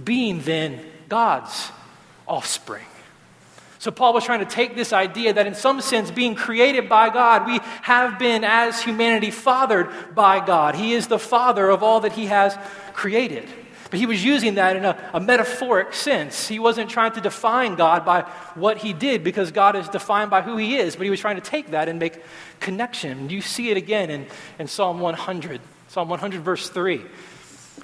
being 0.03 0.41
then 0.41 0.79
God's 1.07 1.71
offspring. 2.27 2.85
So, 3.79 3.91
Paul 3.91 4.13
was 4.13 4.25
trying 4.25 4.39
to 4.39 4.45
take 4.45 4.75
this 4.75 4.91
idea 4.91 5.33
that, 5.33 5.47
in 5.47 5.55
some 5.55 5.79
sense, 5.79 6.11
being 6.11 6.35
created 6.35 6.89
by 6.89 7.09
God, 7.09 7.47
we 7.47 7.59
have 7.81 8.19
been, 8.19 8.43
as 8.43 8.81
humanity, 8.81 9.31
fathered 9.31 9.87
by 10.13 10.45
God. 10.45 10.75
He 10.75 10.93
is 10.93 11.07
the 11.07 11.17
father 11.17 11.69
of 11.69 11.81
all 11.81 12.01
that 12.01 12.11
he 12.11 12.25
has 12.25 12.57
created. 12.93 13.47
But 13.89 13.99
he 13.99 14.05
was 14.05 14.23
using 14.23 14.55
that 14.55 14.75
in 14.75 14.85
a, 14.85 15.09
a, 15.13 15.19
metaphoric 15.19 15.93
sense. 15.93 16.47
He 16.47 16.59
wasn't 16.59 16.91
trying 16.91 17.13
to 17.13 17.21
define 17.21 17.75
God 17.75 18.05
by 18.05 18.21
what 18.53 18.77
he 18.77 18.93
did 18.93 19.23
because 19.23 19.51
God 19.51 19.75
is 19.75 19.89
defined 19.89 20.29
by 20.29 20.41
who 20.41 20.57
he 20.57 20.75
is, 20.75 20.95
but 20.95 21.05
he 21.05 21.09
was 21.09 21.19
trying 21.19 21.37
to 21.37 21.41
take 21.41 21.71
that 21.71 21.89
and 21.89 21.97
make 21.97 22.21
connection. 22.59 23.29
You 23.29 23.41
see 23.41 23.71
it 23.71 23.77
again 23.77 24.11
in, 24.11 24.27
in 24.59 24.67
Psalm 24.67 24.99
100. 24.99 25.61
Psalm 25.87 26.09
100, 26.09 26.41
verse 26.41 26.69
3. 26.69 27.01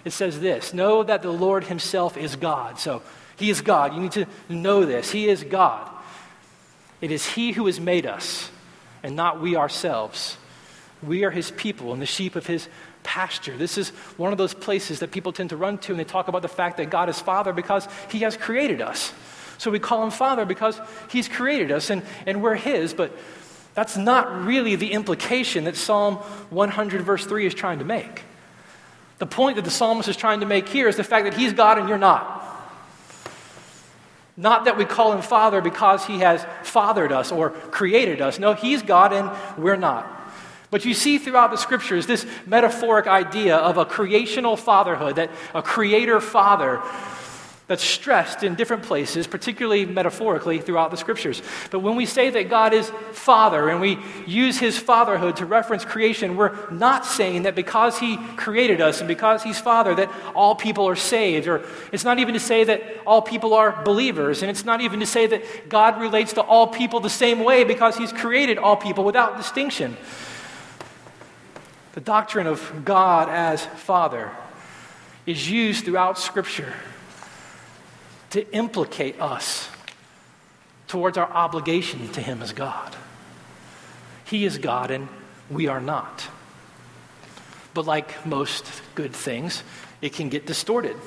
It 0.03 0.11
says 0.11 0.39
this 0.39 0.73
Know 0.73 1.01
that 1.03 1.23
the 1.23 1.31
Lord 1.31 1.63
himself 1.63 2.17
is 2.17 2.35
God. 2.35 2.77
So 2.79 3.01
he 3.37 3.49
is 3.49 3.61
God. 3.61 3.93
You 3.93 4.01
need 4.01 4.13
to 4.13 4.25
know 4.49 4.85
this. 4.85 5.11
He 5.11 5.27
is 5.27 5.43
God. 5.43 5.89
It 7.01 7.11
is 7.11 7.25
he 7.25 7.51
who 7.51 7.65
has 7.65 7.79
made 7.79 8.05
us, 8.05 8.49
and 9.03 9.15
not 9.15 9.41
we 9.41 9.55
ourselves. 9.55 10.37
We 11.03 11.23
are 11.25 11.31
his 11.31 11.51
people 11.51 11.93
and 11.93 12.01
the 12.01 12.05
sheep 12.05 12.35
of 12.35 12.47
his 12.47 12.67
pasture. 13.05 13.55
This 13.55 13.77
is 13.77 13.89
one 14.17 14.33
of 14.33 14.37
those 14.37 14.53
places 14.53 14.99
that 14.99 15.11
people 15.11 15.31
tend 15.31 15.51
to 15.51 15.57
run 15.57 15.77
to 15.77 15.91
and 15.91 15.99
they 15.99 16.03
talk 16.03 16.27
about 16.27 16.41
the 16.41 16.49
fact 16.49 16.77
that 16.77 16.89
God 16.89 17.07
is 17.07 17.19
Father 17.19 17.53
because 17.53 17.87
He 18.09 18.19
has 18.19 18.35
created 18.35 18.81
us. 18.81 19.13
So 19.57 19.71
we 19.71 19.79
call 19.79 20.03
Him 20.03 20.11
Father 20.11 20.43
because 20.43 20.81
He's 21.09 21.29
created 21.29 21.71
us 21.71 21.89
and, 21.89 22.01
and 22.25 22.41
we're 22.41 22.55
His, 22.55 22.93
but 22.93 23.15
that's 23.75 23.95
not 23.95 24.45
really 24.45 24.75
the 24.75 24.91
implication 24.91 25.65
that 25.65 25.77
Psalm 25.77 26.15
100, 26.15 27.01
verse 27.03 27.25
3 27.25 27.45
is 27.45 27.53
trying 27.53 27.79
to 27.79 27.85
make. 27.85 28.23
The 29.19 29.25
point 29.25 29.55
that 29.55 29.63
the 29.63 29.71
psalmist 29.71 30.09
is 30.09 30.17
trying 30.17 30.41
to 30.41 30.45
make 30.45 30.67
here 30.67 30.89
is 30.89 30.97
the 30.97 31.03
fact 31.03 31.25
that 31.25 31.35
He's 31.35 31.53
God 31.53 31.77
and 31.77 31.87
you're 31.87 31.97
not. 31.97 32.41
Not 34.37 34.65
that 34.65 34.77
we 34.77 34.85
call 34.85 35.13
him 35.13 35.21
Father 35.21 35.61
because 35.61 36.05
he 36.05 36.19
has 36.19 36.45
fathered 36.63 37.11
us 37.11 37.31
or 37.31 37.51
created 37.51 38.21
us. 38.21 38.37
No, 38.37 38.53
he's 38.53 38.81
God 38.81 39.13
and 39.13 39.31
we're 39.57 39.77
not. 39.77 40.11
But 40.71 40.83
you 40.83 40.93
see 40.93 41.17
throughout 41.17 41.51
the 41.51 41.57
scriptures 41.57 42.05
this 42.05 42.25
metaphoric 42.45 43.07
idea 43.07 43.55
of 43.55 43.77
a 43.77 43.85
creational 43.85 44.57
fatherhood, 44.57 45.15
that 45.15 45.31
a 45.53 45.61
creator 45.61 46.19
father 46.19 46.81
that's 47.67 47.83
stressed 47.83 48.43
in 48.43 48.53
different 48.53 48.83
places, 48.83 49.25
particularly 49.25 49.87
metaphorically 49.87 50.59
throughout 50.59 50.91
the 50.91 50.97
scriptures. 50.97 51.41
But 51.71 51.79
when 51.79 51.95
we 51.95 52.05
say 52.05 52.29
that 52.29 52.47
God 52.47 52.73
is 52.73 52.91
Father 53.11 53.69
and 53.69 53.81
we 53.81 53.97
use 54.27 54.59
His 54.59 54.77
fatherhood 54.77 55.37
to 55.37 55.47
reference 55.47 55.83
creation, 55.83 56.35
we're 56.35 56.55
not 56.69 57.07
saying 57.07 57.43
that 57.43 57.55
because 57.55 57.97
He 57.97 58.17
created 58.35 58.81
us 58.81 58.99
and 58.99 59.07
because 59.07 59.41
He's 59.41 59.59
Father 59.59 59.95
that 59.95 60.11
all 60.35 60.53
people 60.53 60.87
are 60.87 60.95
saved. 60.95 61.47
Or 61.47 61.65
it's 61.91 62.03
not 62.03 62.19
even 62.19 62.35
to 62.35 62.39
say 62.39 62.65
that 62.65 62.83
all 63.05 63.23
people 63.23 63.55
are 63.55 63.83
believers. 63.83 64.43
And 64.43 64.51
it's 64.51 64.65
not 64.65 64.81
even 64.81 64.99
to 64.99 65.07
say 65.07 65.25
that 65.25 65.67
God 65.67 65.99
relates 65.99 66.33
to 66.33 66.41
all 66.41 66.67
people 66.67 66.99
the 66.99 67.09
same 67.09 67.43
way 67.43 67.63
because 67.63 67.97
He's 67.97 68.13
created 68.13 68.59
all 68.59 68.77
people 68.77 69.03
without 69.03 69.37
distinction. 69.37 69.97
The 71.93 72.01
doctrine 72.01 72.45
of 72.45 72.83
God 72.85 73.27
as 73.27 73.65
Father 73.65 74.29
is 75.25 75.49
used 75.49 75.85
throughout 75.85 76.19
Scripture 76.19 76.71
to 78.35 78.53
implicate 78.53 79.21
us 79.21 79.69
towards 80.89 81.17
our 81.17 81.31
obligation 81.31 82.05
to 82.09 82.21
Him 82.21 82.41
as 82.41 82.51
God. 82.51 82.93
He 84.25 84.43
is 84.43 84.57
God 84.57 84.91
and 84.91 85.07
we 85.49 85.67
are 85.67 85.79
not. 85.79 86.27
But 87.73 87.85
like 87.85 88.25
most 88.25 88.65
good 88.93 89.13
things, 89.13 89.63
it 90.01 90.11
can 90.11 90.27
get 90.27 90.45
distorted. 90.45 90.97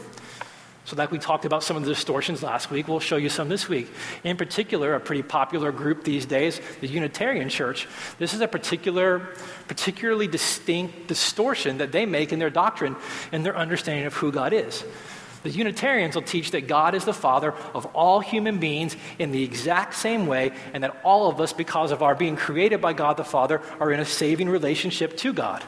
So, 0.87 0.97
like 0.97 1.11
we 1.11 1.19
talked 1.19 1.45
about 1.45 1.63
some 1.63 1.77
of 1.77 1.85
the 1.85 1.91
distortions 1.91 2.43
last 2.43 2.71
week, 2.71 2.89
we'll 2.89 2.99
show 2.99 3.17
you 3.17 3.29
some 3.29 3.51
this 3.51 3.69
week. 3.69 3.91
In 4.25 4.39
particular, 4.39 4.95
a 4.95 5.01
pretty 5.01 5.23
popular 5.23 5.71
group 5.71 6.05
these 6.05 6.25
days, 6.25 6.63
the 6.81 6.87
Unitarian 6.87 7.51
Church. 7.51 7.87
This 8.19 8.33
is 8.33 8.41
a 8.41 8.49
particular, 8.49 9.19
particularly 9.67 10.29
distinct 10.29 11.09
distortion 11.09 11.77
that 11.77 11.93
they 11.93 12.07
make 12.07 12.33
in 12.33 12.39
their 12.39 12.49
doctrine 12.49 12.97
and 13.33 13.45
their 13.45 13.55
understanding 13.55 14.07
of 14.07 14.15
who 14.15 14.33
God 14.33 14.55
is. 14.55 14.83
The 15.49 15.55
Unitarians 15.55 16.15
will 16.15 16.21
teach 16.21 16.51
that 16.51 16.69
God 16.69 16.95
is 16.95 17.07
the 17.07 17.15
Father 17.15 17.55
of 17.73 17.87
all 17.95 18.21
human 18.21 18.59
beings 18.59 18.95
in 19.19 19.33
the 19.33 19.43
exact 19.43 19.95
same 19.95 20.27
way, 20.27 20.53
and 20.75 20.85
that 20.85 21.01
all 21.03 21.31
of 21.31 21.41
us, 21.41 21.55
because 21.55 21.91
of 21.91 22.03
our 22.03 22.15
being 22.15 22.37
created 22.37 22.83
by 22.83 22.93
God 22.93 23.17
the 23.17 23.25
Father, 23.25 23.63
are 23.81 23.91
in 23.91 23.99
a 23.99 24.05
saving 24.05 24.51
relationship 24.51 25.17
to 25.17 25.33
God. 25.33 25.65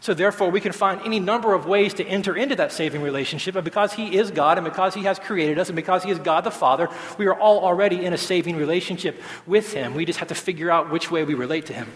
So, 0.00 0.14
therefore, 0.14 0.50
we 0.50 0.62
can 0.62 0.72
find 0.72 1.02
any 1.04 1.20
number 1.20 1.52
of 1.52 1.66
ways 1.66 1.92
to 1.94 2.04
enter 2.06 2.34
into 2.34 2.56
that 2.56 2.72
saving 2.72 3.02
relationship. 3.02 3.56
And 3.56 3.64
because 3.64 3.92
He 3.92 4.16
is 4.16 4.30
God, 4.30 4.56
and 4.56 4.64
because 4.64 4.94
He 4.94 5.02
has 5.02 5.18
created 5.18 5.58
us, 5.58 5.68
and 5.68 5.76
because 5.76 6.02
He 6.02 6.10
is 6.10 6.18
God 6.18 6.44
the 6.44 6.50
Father, 6.50 6.88
we 7.18 7.26
are 7.26 7.38
all 7.38 7.60
already 7.60 8.02
in 8.02 8.14
a 8.14 8.18
saving 8.18 8.56
relationship 8.56 9.20
with 9.46 9.74
Him. 9.74 9.92
We 9.92 10.06
just 10.06 10.20
have 10.20 10.28
to 10.28 10.34
figure 10.34 10.70
out 10.70 10.90
which 10.90 11.10
way 11.10 11.24
we 11.24 11.34
relate 11.34 11.66
to 11.66 11.74
Him. 11.74 11.88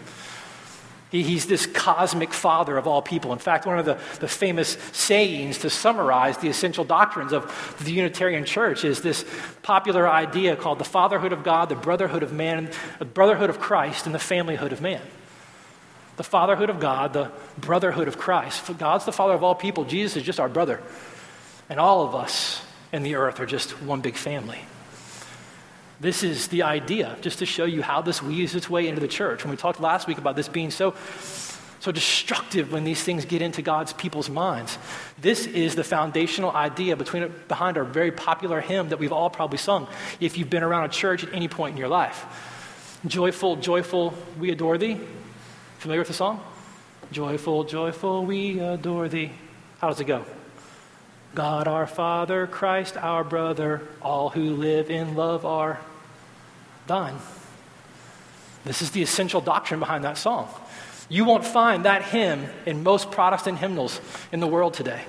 He's 1.23 1.45
this 1.45 1.65
cosmic 1.65 2.33
father 2.33 2.77
of 2.77 2.87
all 2.87 3.01
people. 3.01 3.33
In 3.33 3.39
fact, 3.39 3.65
one 3.65 3.79
of 3.79 3.85
the, 3.85 3.99
the 4.19 4.27
famous 4.27 4.77
sayings 4.91 5.59
to 5.59 5.69
summarize 5.69 6.37
the 6.37 6.49
essential 6.49 6.83
doctrines 6.83 7.33
of 7.33 7.75
the 7.83 7.91
Unitarian 7.91 8.45
Church 8.45 8.83
is 8.83 9.01
this 9.01 9.25
popular 9.61 10.07
idea 10.07 10.55
called 10.55 10.79
the 10.79 10.83
fatherhood 10.85 11.33
of 11.33 11.43
God, 11.43 11.69
the 11.69 11.75
brotherhood 11.75 12.23
of 12.23 12.33
man, 12.33 12.69
the 12.99 13.05
brotherhood 13.05 13.49
of 13.49 13.59
Christ, 13.59 14.05
and 14.05 14.15
the 14.15 14.19
familyhood 14.19 14.71
of 14.71 14.81
man 14.81 15.01
the 16.17 16.23
fatherhood 16.23 16.69
of 16.69 16.79
God, 16.79 17.13
the 17.13 17.31
brotherhood 17.57 18.07
of 18.07 18.17
Christ. 18.17 18.77
God's 18.77 19.05
the 19.05 19.11
father 19.11 19.33
of 19.33 19.43
all 19.43 19.55
people. 19.55 19.83
Jesus 19.83 20.17
is 20.17 20.23
just 20.23 20.39
our 20.39 20.49
brother. 20.49 20.81
And 21.69 21.79
all 21.79 22.05
of 22.05 22.15
us 22.15 22.61
in 22.93 23.03
the 23.03 23.15
earth 23.15 23.39
are 23.39 23.45
just 23.45 23.71
one 23.81 24.01
big 24.01 24.15
family. 24.15 24.59
This 25.99 26.23
is 26.23 26.49
the 26.49 26.63
idea, 26.63 27.17
just 27.21 27.39
to 27.39 27.45
show 27.45 27.65
you 27.65 27.81
how 27.81 28.01
this 28.01 28.21
weaves 28.21 28.53
its 28.55 28.69
way 28.69 28.87
into 28.87 28.99
the 28.99 29.07
church. 29.07 29.43
When 29.43 29.51
we 29.51 29.57
talked 29.57 29.79
last 29.79 30.07
week 30.07 30.17
about 30.17 30.35
this 30.35 30.49
being 30.49 30.69
so, 30.69 30.93
so 31.79 31.91
destructive 31.91 32.71
when 32.71 32.83
these 32.83 33.01
things 33.01 33.23
get 33.23 33.41
into 33.41 33.61
God's 33.61 33.93
people's 33.93 34.29
minds, 34.29 34.77
this 35.21 35.45
is 35.45 35.75
the 35.75 35.83
foundational 35.83 36.51
idea 36.51 36.97
between, 36.97 37.33
behind 37.47 37.77
our 37.77 37.85
very 37.85 38.11
popular 38.11 38.59
hymn 38.59 38.89
that 38.89 38.99
we've 38.99 39.13
all 39.13 39.29
probably 39.29 39.57
sung 39.57 39.87
if 40.19 40.37
you've 40.37 40.49
been 40.49 40.63
around 40.63 40.83
a 40.85 40.89
church 40.89 41.23
at 41.23 41.33
any 41.33 41.47
point 41.47 41.73
in 41.73 41.77
your 41.77 41.89
life. 41.89 42.25
Joyful, 43.07 43.55
joyful, 43.55 44.13
we 44.39 44.51
adore 44.51 44.77
thee. 44.77 44.99
Familiar 45.77 46.01
with 46.01 46.07
the 46.09 46.13
song? 46.13 46.43
Joyful, 47.11 47.63
joyful, 47.63 48.25
we 48.25 48.59
adore 48.59 49.07
thee. 49.07 49.31
How 49.79 49.89
does 49.89 49.99
it 49.99 50.05
go? 50.05 50.25
God 51.35 51.67
our 51.67 51.85
Father, 51.85 52.47
Christ 52.47 52.97
our 52.97 53.23
brother, 53.23 53.81
all 54.01 54.29
who 54.29 54.51
live 54.51 54.89
in 54.89 55.15
love 55.15 55.45
are 55.45 55.79
thine. 56.87 57.17
This 58.63 58.81
is 58.81 58.91
the 58.91 59.03
essential 59.03 59.41
doctrine 59.41 59.79
behind 59.79 60.05
that 60.05 60.17
song. 60.17 60.49
You 61.09 61.25
won't 61.25 61.45
find 61.45 61.85
that 61.85 62.03
hymn 62.03 62.47
in 62.65 62.83
most 62.83 63.11
Protestant 63.11 63.59
hymnals 63.59 64.01
in 64.31 64.39
the 64.39 64.47
world 64.47 64.73
today. 64.73 65.03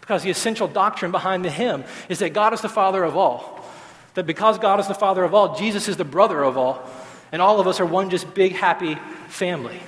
Because 0.00 0.22
the 0.22 0.30
essential 0.30 0.66
doctrine 0.66 1.12
behind 1.12 1.44
the 1.44 1.50
hymn 1.50 1.84
is 2.08 2.18
that 2.20 2.32
God 2.32 2.52
is 2.52 2.62
the 2.62 2.68
Father 2.68 3.04
of 3.04 3.16
all. 3.16 3.64
That 4.14 4.26
because 4.26 4.58
God 4.58 4.80
is 4.80 4.88
the 4.88 4.94
Father 4.94 5.22
of 5.22 5.34
all, 5.34 5.56
Jesus 5.56 5.88
is 5.88 5.96
the 5.96 6.04
brother 6.04 6.42
of 6.42 6.56
all, 6.56 6.88
and 7.32 7.42
all 7.42 7.60
of 7.60 7.66
us 7.66 7.80
are 7.80 7.86
one 7.86 8.10
just 8.10 8.32
big, 8.34 8.52
happy 8.52 8.96
family. 9.28 9.80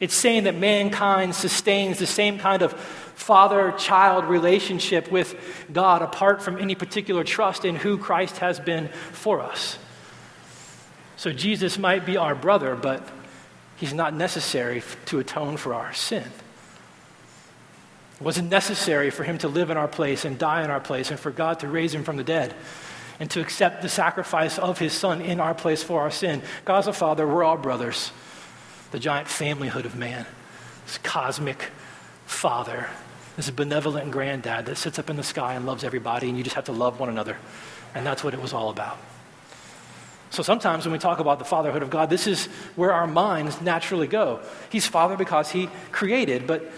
It's 0.00 0.14
saying 0.14 0.44
that 0.44 0.54
mankind 0.54 1.34
sustains 1.34 1.98
the 1.98 2.06
same 2.06 2.38
kind 2.38 2.62
of 2.62 2.72
father 2.72 3.72
child 3.72 4.24
relationship 4.26 5.10
with 5.10 5.34
God 5.72 6.02
apart 6.02 6.40
from 6.40 6.58
any 6.58 6.76
particular 6.76 7.24
trust 7.24 7.64
in 7.64 7.74
who 7.74 7.98
Christ 7.98 8.38
has 8.38 8.60
been 8.60 8.88
for 9.12 9.40
us. 9.40 9.76
So 11.16 11.32
Jesus 11.32 11.78
might 11.78 12.06
be 12.06 12.16
our 12.16 12.36
brother, 12.36 12.76
but 12.76 13.08
he's 13.76 13.92
not 13.92 14.14
necessary 14.14 14.84
to 15.06 15.18
atone 15.18 15.56
for 15.56 15.74
our 15.74 15.92
sin. 15.92 16.22
It 18.20 18.24
wasn't 18.24 18.50
necessary 18.50 19.10
for 19.10 19.24
him 19.24 19.38
to 19.38 19.48
live 19.48 19.70
in 19.70 19.76
our 19.76 19.88
place 19.88 20.24
and 20.24 20.38
die 20.38 20.62
in 20.62 20.70
our 20.70 20.80
place 20.80 21.10
and 21.10 21.18
for 21.18 21.32
God 21.32 21.58
to 21.60 21.68
raise 21.68 21.92
him 21.92 22.04
from 22.04 22.16
the 22.16 22.24
dead 22.24 22.54
and 23.18 23.28
to 23.32 23.40
accept 23.40 23.82
the 23.82 23.88
sacrifice 23.88 24.58
of 24.58 24.78
his 24.78 24.92
son 24.92 25.20
in 25.20 25.40
our 25.40 25.54
place 25.54 25.82
for 25.82 26.02
our 26.02 26.10
sin. 26.10 26.40
God's 26.64 26.86
a 26.86 26.92
father, 26.92 27.26
we're 27.26 27.42
all 27.42 27.56
brothers 27.56 28.12
the 28.90 28.98
giant 28.98 29.28
familyhood 29.28 29.84
of 29.84 29.96
man, 29.96 30.26
this 30.86 30.98
cosmic 30.98 31.70
father, 32.26 32.88
this 33.36 33.50
benevolent 33.50 34.10
granddad 34.10 34.66
that 34.66 34.76
sits 34.76 34.98
up 34.98 35.10
in 35.10 35.16
the 35.16 35.22
sky 35.22 35.54
and 35.54 35.66
loves 35.66 35.84
everybody, 35.84 36.28
and 36.28 36.36
you 36.36 36.44
just 36.44 36.56
have 36.56 36.64
to 36.64 36.72
love 36.72 36.98
one 36.98 37.08
another. 37.08 37.36
And 37.94 38.04
that's 38.06 38.24
what 38.24 38.34
it 38.34 38.40
was 38.40 38.52
all 38.52 38.70
about. 38.70 38.98
So 40.30 40.42
sometimes 40.42 40.84
when 40.84 40.92
we 40.92 40.98
talk 40.98 41.20
about 41.20 41.38
the 41.38 41.44
fatherhood 41.44 41.82
of 41.82 41.90
God, 41.90 42.10
this 42.10 42.26
is 42.26 42.46
where 42.76 42.92
our 42.92 43.06
minds 43.06 43.60
naturally 43.60 44.06
go. 44.06 44.40
He's 44.70 44.86
father 44.86 45.16
because 45.16 45.50
he 45.50 45.68
created, 45.90 46.46
but 46.46 46.70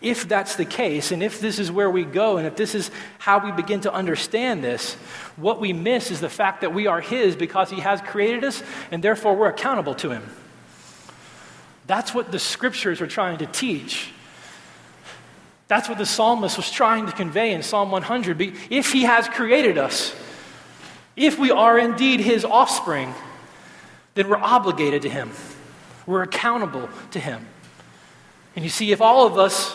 if 0.00 0.28
that's 0.28 0.56
the 0.56 0.64
case, 0.64 1.12
and 1.12 1.22
if 1.22 1.40
this 1.40 1.58
is 1.58 1.72
where 1.72 1.90
we 1.90 2.04
go, 2.04 2.36
and 2.36 2.46
if 2.46 2.56
this 2.56 2.74
is 2.74 2.90
how 3.18 3.44
we 3.44 3.52
begin 3.52 3.80
to 3.80 3.92
understand 3.92 4.62
this, 4.62 4.94
what 5.36 5.60
we 5.60 5.72
miss 5.72 6.10
is 6.10 6.20
the 6.20 6.28
fact 6.28 6.60
that 6.60 6.74
we 6.74 6.86
are 6.86 7.00
His 7.00 7.34
because 7.34 7.70
He 7.70 7.80
has 7.80 8.02
created 8.02 8.44
us, 8.44 8.62
and 8.90 9.02
therefore 9.02 9.34
we're 9.34 9.48
accountable 9.48 9.94
to 9.96 10.10
Him. 10.10 10.22
That's 11.86 12.14
what 12.14 12.32
the 12.32 12.38
scriptures 12.38 13.00
are 13.00 13.06
trying 13.06 13.38
to 13.38 13.46
teach. 13.46 14.10
That's 15.68 15.88
what 15.88 15.98
the 15.98 16.06
psalmist 16.06 16.56
was 16.56 16.70
trying 16.70 17.06
to 17.06 17.12
convey 17.12 17.52
in 17.52 17.62
Psalm 17.62 17.90
100. 17.90 18.40
If 18.70 18.92
he 18.92 19.02
has 19.02 19.28
created 19.28 19.78
us, 19.78 20.14
if 21.16 21.38
we 21.38 21.50
are 21.50 21.78
indeed 21.78 22.20
his 22.20 22.44
offspring, 22.44 23.14
then 24.14 24.28
we're 24.28 24.36
obligated 24.36 25.02
to 25.02 25.08
him. 25.08 25.30
We're 26.06 26.22
accountable 26.22 26.88
to 27.12 27.20
him. 27.20 27.46
And 28.56 28.64
you 28.64 28.70
see, 28.70 28.92
if 28.92 29.00
all 29.00 29.26
of 29.26 29.38
us 29.38 29.74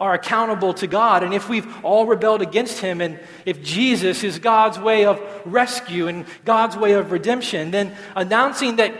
are 0.00 0.14
accountable 0.14 0.74
to 0.74 0.86
God, 0.86 1.22
and 1.22 1.32
if 1.34 1.48
we've 1.48 1.84
all 1.84 2.06
rebelled 2.06 2.42
against 2.42 2.80
Him, 2.80 3.00
and 3.00 3.20
if 3.46 3.62
Jesus 3.62 4.24
is 4.24 4.38
God's 4.38 4.78
way 4.78 5.04
of 5.04 5.20
rescue 5.44 6.08
and 6.08 6.26
God's 6.44 6.76
way 6.76 6.92
of 6.92 7.12
redemption, 7.12 7.70
then 7.70 7.94
announcing 8.16 8.76
that 8.76 8.92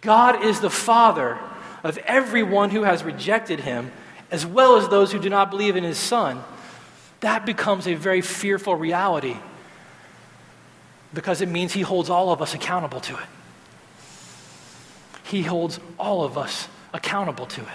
God 0.00 0.42
is 0.44 0.60
the 0.60 0.70
Father 0.70 1.38
of 1.84 1.98
everyone 1.98 2.70
who 2.70 2.82
has 2.82 3.04
rejected 3.04 3.60
Him, 3.60 3.92
as 4.30 4.44
well 4.44 4.76
as 4.76 4.88
those 4.88 5.12
who 5.12 5.20
do 5.20 5.28
not 5.28 5.50
believe 5.50 5.76
in 5.76 5.84
His 5.84 5.98
Son, 5.98 6.42
that 7.20 7.46
becomes 7.46 7.86
a 7.86 7.94
very 7.94 8.22
fearful 8.22 8.74
reality 8.74 9.36
because 11.12 11.40
it 11.40 11.48
means 11.48 11.72
He 11.72 11.82
holds 11.82 12.10
all 12.10 12.32
of 12.32 12.42
us 12.42 12.54
accountable 12.54 13.00
to 13.00 13.14
it. 13.14 13.26
He 15.24 15.42
holds 15.42 15.78
all 15.98 16.24
of 16.24 16.36
us 16.36 16.68
accountable 16.92 17.46
to 17.46 17.60
it. 17.60 17.68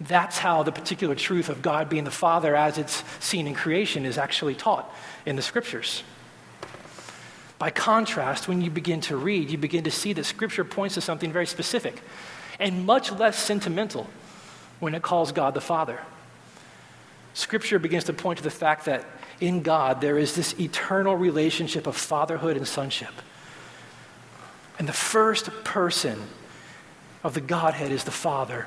That's 0.00 0.38
how 0.38 0.62
the 0.62 0.72
particular 0.72 1.14
truth 1.14 1.48
of 1.48 1.62
God 1.62 1.88
being 1.88 2.04
the 2.04 2.10
Father 2.10 2.54
as 2.54 2.78
it's 2.78 3.02
seen 3.20 3.46
in 3.46 3.54
creation 3.54 4.04
is 4.04 4.18
actually 4.18 4.54
taught 4.54 4.92
in 5.24 5.36
the 5.36 5.42
scriptures. 5.42 6.02
By 7.58 7.70
contrast, 7.70 8.48
when 8.48 8.60
you 8.60 8.70
begin 8.70 9.00
to 9.02 9.16
read, 9.16 9.50
you 9.50 9.56
begin 9.56 9.84
to 9.84 9.90
see 9.90 10.12
that 10.12 10.24
scripture 10.24 10.64
points 10.64 10.96
to 10.96 11.00
something 11.00 11.32
very 11.32 11.46
specific 11.46 12.02
and 12.58 12.86
much 12.86 13.12
less 13.12 13.38
sentimental 13.38 14.08
when 14.80 14.94
it 14.94 15.02
calls 15.02 15.32
God 15.32 15.54
the 15.54 15.60
Father. 15.60 16.00
Scripture 17.34 17.78
begins 17.78 18.04
to 18.04 18.12
point 18.12 18.38
to 18.38 18.44
the 18.44 18.50
fact 18.50 18.84
that 18.84 19.04
in 19.40 19.62
God 19.62 20.00
there 20.00 20.18
is 20.18 20.34
this 20.34 20.58
eternal 20.58 21.16
relationship 21.16 21.86
of 21.86 21.96
fatherhood 21.96 22.56
and 22.56 22.66
sonship. 22.66 23.12
And 24.78 24.88
the 24.88 24.92
first 24.92 25.50
person 25.64 26.20
of 27.22 27.34
the 27.34 27.40
Godhead 27.40 27.90
is 27.90 28.04
the 28.04 28.10
Father, 28.10 28.66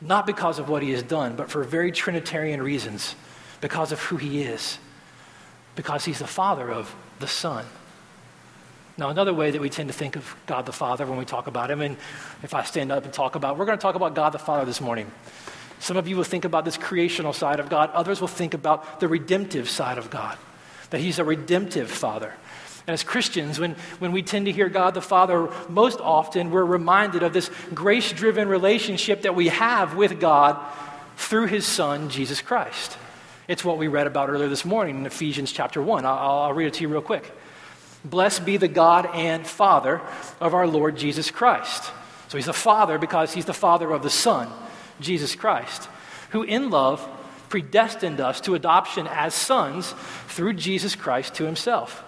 not 0.00 0.26
because 0.26 0.58
of 0.58 0.68
what 0.68 0.82
he 0.82 0.90
has 0.90 1.02
done, 1.02 1.36
but 1.36 1.50
for 1.50 1.64
very 1.64 1.90
Trinitarian 1.90 2.62
reasons, 2.62 3.14
because 3.60 3.92
of 3.92 4.00
who 4.02 4.16
he 4.16 4.42
is, 4.42 4.78
because 5.74 6.04
he's 6.04 6.18
the 6.18 6.26
Father 6.26 6.70
of 6.70 6.94
the 7.18 7.26
Son. 7.26 7.64
Now, 8.96 9.08
another 9.08 9.34
way 9.34 9.50
that 9.50 9.60
we 9.60 9.70
tend 9.70 9.88
to 9.88 9.94
think 9.94 10.14
of 10.14 10.36
God 10.46 10.66
the 10.66 10.72
Father 10.72 11.04
when 11.04 11.18
we 11.18 11.24
talk 11.24 11.48
about 11.48 11.68
him, 11.68 11.80
and 11.80 11.96
if 12.44 12.54
I 12.54 12.62
stand 12.62 12.92
up 12.92 13.04
and 13.04 13.12
talk 13.12 13.34
about, 13.34 13.58
we're 13.58 13.64
going 13.64 13.76
to 13.76 13.82
talk 13.82 13.96
about 13.96 14.14
God 14.14 14.30
the 14.30 14.38
Father 14.38 14.64
this 14.64 14.80
morning. 14.80 15.10
Some 15.80 15.96
of 15.96 16.06
you 16.06 16.16
will 16.16 16.24
think 16.24 16.44
about 16.44 16.64
this 16.64 16.76
creational 16.76 17.32
side 17.32 17.58
of 17.58 17.68
God, 17.68 17.90
others 17.90 18.20
will 18.20 18.28
think 18.28 18.54
about 18.54 19.00
the 19.00 19.08
redemptive 19.08 19.68
side 19.68 19.98
of 19.98 20.10
God, 20.10 20.38
that 20.90 21.00
he's 21.00 21.18
a 21.18 21.24
redemptive 21.24 21.90
Father. 21.90 22.32
And 22.86 22.94
as 22.94 23.02
Christians, 23.02 23.58
when, 23.58 23.74
when 23.98 24.12
we 24.12 24.22
tend 24.22 24.46
to 24.46 24.52
hear 24.52 24.68
God 24.68 24.94
the 24.94 25.02
Father, 25.02 25.50
most 25.68 25.98
often 26.00 26.50
we're 26.50 26.64
reminded 26.64 27.24
of 27.24 27.32
this 27.32 27.50
grace 27.72 28.12
driven 28.12 28.46
relationship 28.46 29.22
that 29.22 29.34
we 29.34 29.48
have 29.48 29.96
with 29.96 30.20
God 30.20 30.56
through 31.16 31.46
his 31.46 31.66
Son, 31.66 32.10
Jesus 32.10 32.42
Christ. 32.42 32.96
It's 33.48 33.64
what 33.64 33.78
we 33.78 33.88
read 33.88 34.06
about 34.06 34.28
earlier 34.28 34.48
this 34.48 34.64
morning 34.64 34.98
in 34.98 35.06
Ephesians 35.06 35.50
chapter 35.50 35.82
1. 35.82 36.04
I'll, 36.04 36.14
I'll 36.14 36.52
read 36.52 36.68
it 36.68 36.74
to 36.74 36.82
you 36.82 36.88
real 36.88 37.02
quick. 37.02 37.30
Blessed 38.04 38.44
be 38.44 38.56
the 38.56 38.68
God 38.68 39.06
and 39.14 39.46
Father 39.46 40.00
of 40.40 40.54
our 40.54 40.66
Lord 40.66 40.96
Jesus 40.96 41.30
Christ. 41.30 41.90
So 42.28 42.38
he's 42.38 42.46
the 42.46 42.52
Father 42.52 42.98
because 42.98 43.32
he's 43.32 43.44
the 43.44 43.54
Father 43.54 43.90
of 43.92 44.02
the 44.02 44.10
Son, 44.10 44.48
Jesus 45.00 45.34
Christ, 45.34 45.88
who 46.30 46.42
in 46.42 46.70
love 46.70 47.06
predestined 47.48 48.20
us 48.20 48.40
to 48.42 48.54
adoption 48.54 49.06
as 49.06 49.34
sons 49.34 49.94
through 50.28 50.54
Jesus 50.54 50.96
Christ 50.96 51.34
to 51.36 51.44
himself 51.44 52.04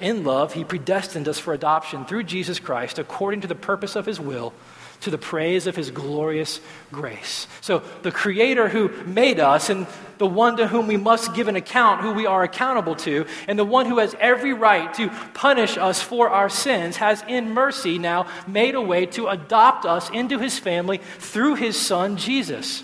in 0.00 0.24
love, 0.24 0.54
he 0.54 0.64
predestined 0.64 1.28
us 1.28 1.38
for 1.38 1.52
adoption 1.52 2.06
through 2.06 2.22
Jesus 2.24 2.58
Christ 2.58 2.98
according 2.98 3.42
to 3.42 3.46
the 3.46 3.54
purpose 3.54 3.96
of 3.96 4.06
his 4.06 4.18
will, 4.18 4.54
to 5.00 5.10
the 5.10 5.18
praise 5.18 5.66
of 5.66 5.76
his 5.76 5.90
glorious 5.90 6.60
grace. 6.92 7.46
So, 7.60 7.82
the 8.02 8.12
Creator 8.12 8.68
who 8.68 8.88
made 9.04 9.40
us, 9.40 9.70
and 9.70 9.86
the 10.18 10.26
one 10.26 10.58
to 10.58 10.66
whom 10.66 10.86
we 10.86 10.98
must 10.98 11.34
give 11.34 11.48
an 11.48 11.56
account, 11.56 12.02
who 12.02 12.12
we 12.12 12.26
are 12.26 12.42
accountable 12.42 12.94
to, 12.96 13.26
and 13.48 13.58
the 13.58 13.64
one 13.64 13.86
who 13.86 13.98
has 13.98 14.14
every 14.20 14.52
right 14.52 14.92
to 14.94 15.08
punish 15.32 15.78
us 15.78 16.02
for 16.02 16.28
our 16.28 16.50
sins, 16.50 16.98
has 16.98 17.24
in 17.26 17.52
mercy 17.52 17.98
now 17.98 18.26
made 18.46 18.74
a 18.74 18.80
way 18.80 19.06
to 19.06 19.28
adopt 19.28 19.86
us 19.86 20.10
into 20.10 20.38
his 20.38 20.58
family 20.58 20.98
through 21.18 21.54
his 21.54 21.78
Son, 21.78 22.16
Jesus. 22.16 22.82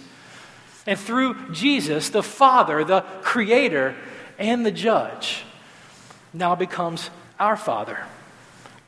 And 0.86 0.98
through 0.98 1.50
Jesus, 1.52 2.10
the 2.10 2.22
Father, 2.22 2.84
the 2.84 3.02
Creator, 3.22 3.94
and 4.38 4.64
the 4.64 4.70
Judge 4.70 5.42
now 6.32 6.54
becomes 6.54 7.10
our 7.38 7.56
Father, 7.56 7.98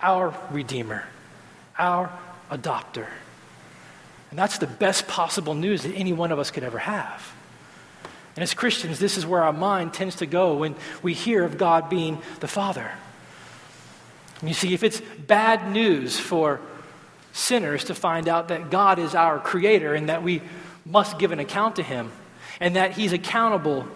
our 0.00 0.34
Redeemer, 0.50 1.04
our 1.78 2.10
Adopter. 2.50 3.06
And 4.30 4.38
that's 4.38 4.58
the 4.58 4.66
best 4.66 5.08
possible 5.08 5.54
news 5.54 5.82
that 5.82 5.94
any 5.94 6.12
one 6.12 6.32
of 6.32 6.38
us 6.38 6.50
could 6.50 6.64
ever 6.64 6.78
have. 6.78 7.32
And 8.36 8.42
as 8.42 8.54
Christians, 8.54 8.98
this 8.98 9.16
is 9.16 9.26
where 9.26 9.42
our 9.42 9.52
mind 9.52 9.94
tends 9.94 10.16
to 10.16 10.26
go 10.26 10.56
when 10.56 10.76
we 11.02 11.14
hear 11.14 11.44
of 11.44 11.58
God 11.58 11.90
being 11.90 12.18
the 12.40 12.48
Father. 12.48 12.90
And 14.40 14.48
you 14.48 14.54
see, 14.54 14.74
if 14.74 14.82
it's 14.82 15.00
bad 15.00 15.72
news 15.72 16.18
for 16.18 16.60
sinners 17.32 17.84
to 17.84 17.94
find 17.94 18.28
out 18.28 18.48
that 18.48 18.70
God 18.70 18.98
is 18.98 19.14
our 19.14 19.38
Creator 19.38 19.94
and 19.94 20.08
that 20.08 20.22
we 20.22 20.42
must 20.86 21.18
give 21.18 21.32
an 21.32 21.40
account 21.40 21.76
to 21.76 21.82
Him 21.82 22.12
and 22.60 22.76
that 22.76 22.92
He's 22.92 23.12
accountable 23.12 23.88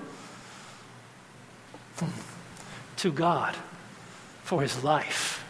to 3.03 3.11
God 3.11 3.57
for 4.45 4.63
his 4.63 4.85
life 4.85 5.45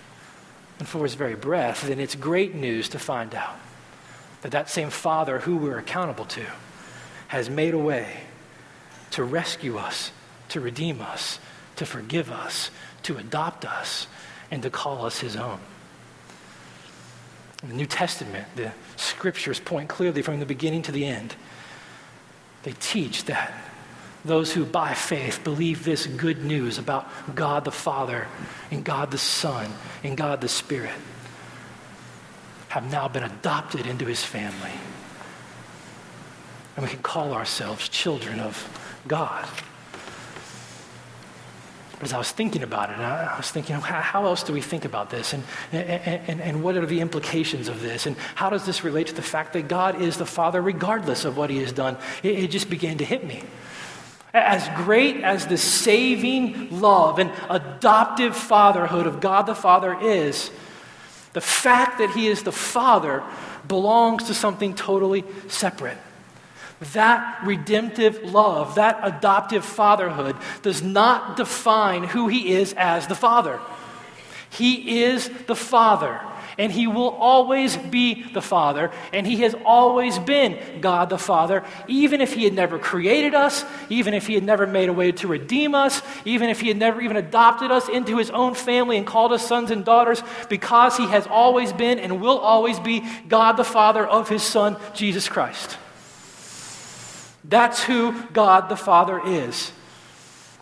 and 0.79 0.89
for 0.89 1.05
his 1.05 1.15
very 1.15 1.35
breath, 1.35 1.83
then 1.83 2.01
it's 2.01 2.15
great 2.15 2.55
news 2.55 2.89
to 2.91 2.99
find 2.99 3.35
out 3.35 3.57
that 4.43 4.51
that 4.53 4.69
same 4.69 4.91
Father 4.91 5.41
who 5.41 5.57
we're 5.57 5.79
accountable 5.79 6.25
to 6.27 6.45
has 7.29 7.49
made 7.49 7.75
a 7.75 7.79
way 7.79 8.21
to 9.13 9.25
rescue 9.25 9.79
us, 9.79 10.13
to 10.51 10.61
redeem 10.61 11.01
us, 11.01 11.39
to 11.77 11.87
forgive 11.87 12.31
us, 12.31 12.71
to 13.05 13.17
adopt 13.17 13.65
us, 13.65 14.07
and 14.51 14.63
to 14.63 14.71
call 14.71 15.07
us 15.07 15.21
his 15.21 15.37
own. 15.37 15.59
In 17.63 17.69
the 17.71 17.75
New 17.75 17.87
Testament, 17.87 18.47
the 18.57 18.73
scriptures 18.97 19.61
point 19.61 19.89
clearly 19.89 20.23
from 20.23 20.41
the 20.41 20.47
beginning 20.47 20.83
to 20.83 20.93
the 20.93 21.07
end. 21.07 21.37
They 22.65 22.73
teach 22.73 23.25
that 23.25 23.53
those 24.25 24.53
who 24.53 24.65
by 24.65 24.95
faith 24.95 25.43
believe 25.43 25.85
this 25.85 26.07
good 26.07 26.45
news 26.45 26.79
about 26.79 27.09
God 27.35 27.65
the 27.65 27.73
Father 27.73 28.27
and 28.71 28.85
God 28.85 29.11
the 29.11 29.19
Son 29.19 29.71
and 30.03 30.17
God 30.17 30.41
the 30.41 30.49
Spirit 30.49 30.95
have 32.73 32.91
now 32.91 33.07
been 33.07 33.23
adopted 33.23 33.87
into 33.87 34.07
his 34.07 34.25
family. 34.25 34.73
And 36.75 36.83
we 36.83 36.91
can 36.91 37.03
call 37.03 37.35
ourselves 37.35 37.87
children 37.87 38.41
of 38.41 38.57
God. 39.07 39.47
As 42.01 42.15
I 42.15 42.19
was 42.19 42.31
thinking 42.33 42.63
about 42.63 42.89
it, 42.89 42.97
I 42.97 43.37
was 43.37 43.51
thinking, 43.51 43.77
how 43.77 44.25
else 44.25 44.43
do 44.43 44.55
we 44.55 44.63
think 44.63 44.87
about 44.87 45.11
this? 45.11 45.35
And, 45.35 45.45
and, 45.71 46.23
and, 46.27 46.41
and 46.41 46.63
what 46.65 46.79
are 46.79 46.87
the 46.87 47.01
implications 47.01 47.69
of 47.69 47.83
this? 47.83 48.07
And 48.07 48.17
how 48.37 48.49
does 48.49 48.65
this 48.65 48.83
relate 48.83 49.09
to 49.09 49.15
the 49.15 49.21
fact 49.21 49.53
that 49.53 49.69
God 49.69 50.01
is 50.01 50.17
the 50.17 50.25
Father 50.25 50.63
regardless 50.63 51.27
of 51.27 51.37
what 51.37 51.51
he 51.51 51.59
has 51.59 51.73
done? 51.73 51.99
It, 52.23 52.39
it 52.45 52.51
just 52.51 52.71
began 52.71 52.97
to 52.97 53.05
hit 53.05 53.27
me. 53.27 53.43
As 54.33 54.67
great 54.83 55.17
as 55.17 55.47
the 55.47 55.59
saving 55.59 56.81
love 56.81 57.19
and 57.19 57.33
adoptive 57.51 58.35
fatherhood 58.35 59.07
of 59.07 59.21
God 59.21 59.43
the 59.43 59.55
Father 59.55 59.95
is, 60.01 60.51
the 61.33 61.41
fact 61.41 61.99
that 61.99 62.11
He 62.11 62.29
is 62.29 62.43
the 62.43 62.53
Father 62.53 63.23
belongs 63.67 64.25
to 64.25 64.35
something 64.35 64.75
totally 64.75 65.25
separate. 65.49 65.99
That 66.93 67.45
redemptive 67.45 68.23
love, 68.25 68.75
that 68.75 68.99
adoptive 69.03 69.65
fatherhood, 69.65 70.37
does 70.63 70.83
not 70.83 71.37
define 71.37 72.05
who 72.05 72.29
He 72.29 72.53
is 72.53 72.75
as 72.77 73.07
the 73.07 73.15
Father. 73.15 73.61
He 74.51 75.03
is 75.03 75.31
the 75.47 75.57
Father 75.57 76.21
and 76.59 76.71
He 76.73 76.87
will 76.87 77.11
always 77.11 77.77
be 77.77 78.25
the 78.33 78.43
Father, 78.43 78.91
and 79.13 79.27
He 79.27 79.43
has 79.43 79.55
always 79.65 80.19
been 80.19 80.81
God 80.81 81.09
the 81.11 81.19
Father, 81.19 81.65
even 81.89 82.21
if 82.21 82.35
He 82.35 82.45
had 82.45 82.55
never 82.55 82.79
created 82.79 83.35
us, 83.35 83.65
even 83.89 84.15
if 84.15 84.27
He 84.27 84.35
had 84.35 84.45
never 84.45 84.67
made 84.67 84.89
a 84.89 84.93
way 84.93 85.13
to 85.13 85.29
redeem 85.29 85.75
us, 85.75 86.03
even 86.25 86.49
if 86.49 86.61
He 86.61 86.69
had 86.69 86.77
never 86.77 87.01
even 87.01 87.17
adopted 87.17 87.71
us 87.71 87.89
into 87.89 88.17
His 88.17 88.31
own 88.31 88.55
family 88.55 88.97
and 88.97 89.07
called 89.07 89.33
us 89.33 89.47
sons 89.47 89.71
and 89.71 89.85
daughters, 89.85 90.23
because 90.49 90.97
He 90.97 91.07
has 91.07 91.27
always 91.27 91.73
been 91.73 91.99
and 91.99 92.21
will 92.21 92.39
always 92.39 92.79
be 92.79 93.05
God 93.29 93.53
the 93.53 93.65
Father 93.65 94.07
of 94.07 94.29
His 94.29 94.43
Son, 94.43 94.77
Jesus 94.95 95.29
Christ. 95.29 95.79
That's 97.45 97.83
who 97.83 98.23
God 98.33 98.69
the 98.69 98.77
Father 98.77 99.21
is. 99.25 99.73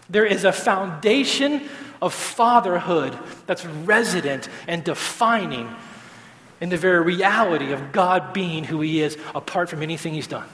There 0.09 0.27
is 0.27 0.45
a 0.45 0.53
foundation 0.53 1.69
of 2.03 2.15
fatherhood 2.15 3.17
that's 3.47 3.65
resident 3.65 4.49
and 4.67 4.83
defining 4.85 5.69
in 6.61 6.69
the 6.69 6.77
very 6.77 7.03
reality 7.03 7.73
of 7.73 7.93
God 7.93 8.33
being 8.33 8.65
who 8.65 8.81
He 8.81 9.01
is 9.01 9.17
apart 9.35 9.69
from 9.69 9.83
anything 9.83 10.15
He's 10.15 10.27
done. 10.27 10.49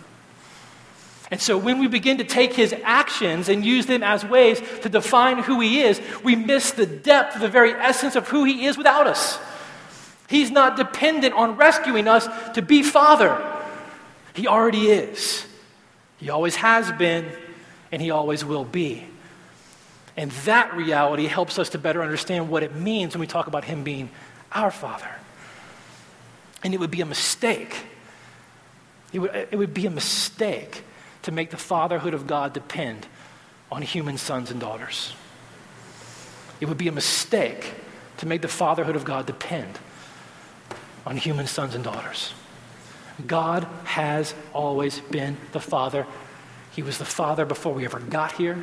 And 1.31 1.41
so 1.41 1.59
when 1.59 1.81
we 1.81 1.89
begin 1.89 2.19
to 2.19 2.25
take 2.25 2.53
His 2.53 2.75
actions 2.85 3.49
and 3.49 3.65
use 3.65 3.87
them 3.87 4.03
as 4.03 4.25
ways 4.25 4.61
to 4.83 4.89
define 4.89 5.39
who 5.39 5.61
He 5.61 5.81
is, 5.83 6.01
we 6.23 6.37
miss 6.37 6.71
the 6.71 6.87
depth, 6.87 7.41
the 7.41 7.49
very 7.49 7.73
essence 7.73 8.15
of 8.15 8.29
who 8.29 8.45
He 8.45 8.67
is 8.67 8.79
without 8.79 9.07
us. 9.07 9.39
He's 10.29 10.51
not 10.51 10.77
dependent 10.77 11.35
on 11.35 11.57
rescuing 11.57 12.09
us 12.09 12.29
to 12.55 12.63
be 12.63 12.83
Father, 12.83 13.41
He 14.35 14.47
already 14.47 14.89
is. 14.89 15.45
He 16.19 16.31
always 16.31 16.57
has 16.57 16.91
been, 16.93 17.27
and 17.91 18.01
He 18.01 18.11
always 18.11 18.45
will 18.45 18.65
be. 18.65 19.07
And 20.16 20.31
that 20.31 20.74
reality 20.74 21.26
helps 21.26 21.59
us 21.59 21.70
to 21.70 21.79
better 21.79 22.02
understand 22.02 22.48
what 22.48 22.62
it 22.62 22.74
means 22.74 23.14
when 23.14 23.20
we 23.20 23.26
talk 23.26 23.46
about 23.46 23.64
Him 23.64 23.85
being 23.85 24.11
our 24.52 24.70
Father. 24.70 25.11
And 26.64 26.72
it 26.72 26.81
would 26.81 26.90
be 26.90 27.02
a 27.02 27.07
mistake. 27.07 27.76
It 29.12 29.18
would, 29.18 29.35
it 29.35 29.57
would 29.57 29.74
be 29.74 29.87
a 29.87 29.90
mistake 29.90 30.83
to 31.22 31.33
make 31.33 31.50
the 31.50 31.57
fatherhood 31.57 32.14
of 32.14 32.26
God 32.26 32.52
depend 32.52 33.07
on 33.70 33.83
human 33.83 34.16
sons 34.16 34.50
and 34.50 34.61
daughters. 34.61 35.12
It 36.61 36.66
would 36.66 36.79
be 36.79 36.88
a 36.88 36.92
mistake 36.92 37.74
to 38.18 38.26
make 38.26 38.42
the 38.42 38.48
fatherhood 38.48 38.96
of 38.96 39.05
God 39.05 39.26
depend 39.26 39.79
on 41.05 41.16
human 41.16 41.46
sons 41.46 41.74
and 41.74 41.85
daughters. 41.85 42.33
God 43.26 43.66
has 43.85 44.35
always 44.52 45.00
been 45.00 45.37
the 45.52 45.61
Father. 45.61 46.07
He 46.74 46.83
was 46.83 46.98
the 46.98 47.05
Father 47.05 47.44
before 47.44 47.72
we 47.72 47.85
ever 47.85 48.00
got 48.00 48.33
here, 48.33 48.59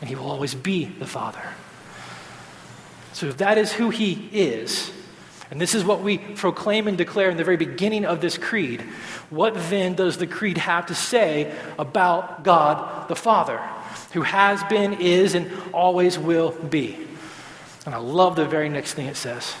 and 0.00 0.08
He 0.08 0.16
will 0.16 0.30
always 0.30 0.54
be 0.54 0.84
the 0.84 1.06
Father. 1.06 1.42
So, 3.12 3.26
if 3.26 3.38
that 3.38 3.58
is 3.58 3.72
who 3.72 3.90
He 3.90 4.28
is, 4.32 4.92
and 5.50 5.60
this 5.60 5.74
is 5.74 5.84
what 5.84 6.02
we 6.02 6.18
proclaim 6.18 6.88
and 6.88 6.98
declare 6.98 7.30
in 7.30 7.36
the 7.36 7.44
very 7.44 7.56
beginning 7.56 8.04
of 8.04 8.20
this 8.20 8.36
creed, 8.36 8.80
what 9.30 9.54
then 9.54 9.94
does 9.94 10.18
the 10.18 10.26
creed 10.26 10.58
have 10.58 10.86
to 10.86 10.94
say 10.94 11.54
about 11.78 12.42
God 12.42 13.08
the 13.08 13.16
Father, 13.16 13.58
who 14.12 14.22
has 14.22 14.62
been, 14.64 14.94
is, 14.94 15.34
and 15.34 15.50
always 15.72 16.18
will 16.18 16.50
be? 16.50 16.96
And 17.84 17.94
I 17.94 17.98
love 17.98 18.34
the 18.34 18.46
very 18.46 18.68
next 18.68 18.94
thing 18.94 19.06
it 19.06 19.16
says. 19.16 19.54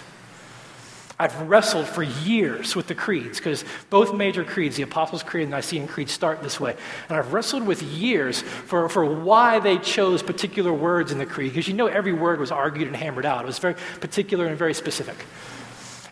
I've 1.18 1.48
wrestled 1.48 1.86
for 1.86 2.02
years 2.02 2.76
with 2.76 2.88
the 2.88 2.94
creeds 2.94 3.38
because 3.38 3.64
both 3.88 4.12
major 4.12 4.44
creeds, 4.44 4.76
the 4.76 4.82
Apostles' 4.82 5.22
Creed 5.22 5.44
and 5.44 5.52
the 5.52 5.56
Nicene 5.56 5.88
Creed, 5.88 6.10
start 6.10 6.42
this 6.42 6.60
way. 6.60 6.76
And 7.08 7.16
I've 7.16 7.32
wrestled 7.32 7.66
with 7.66 7.82
years 7.82 8.42
for, 8.42 8.88
for 8.90 9.04
why 9.04 9.58
they 9.58 9.78
chose 9.78 10.22
particular 10.22 10.74
words 10.74 11.12
in 11.12 11.18
the 11.18 11.24
creed 11.24 11.52
because 11.52 11.68
you 11.68 11.74
know 11.74 11.86
every 11.86 12.12
word 12.12 12.38
was 12.38 12.50
argued 12.50 12.86
and 12.86 12.94
hammered 12.94 13.24
out. 13.24 13.44
It 13.44 13.46
was 13.46 13.58
very 13.58 13.76
particular 14.00 14.46
and 14.46 14.58
very 14.58 14.74
specific. 14.74 15.16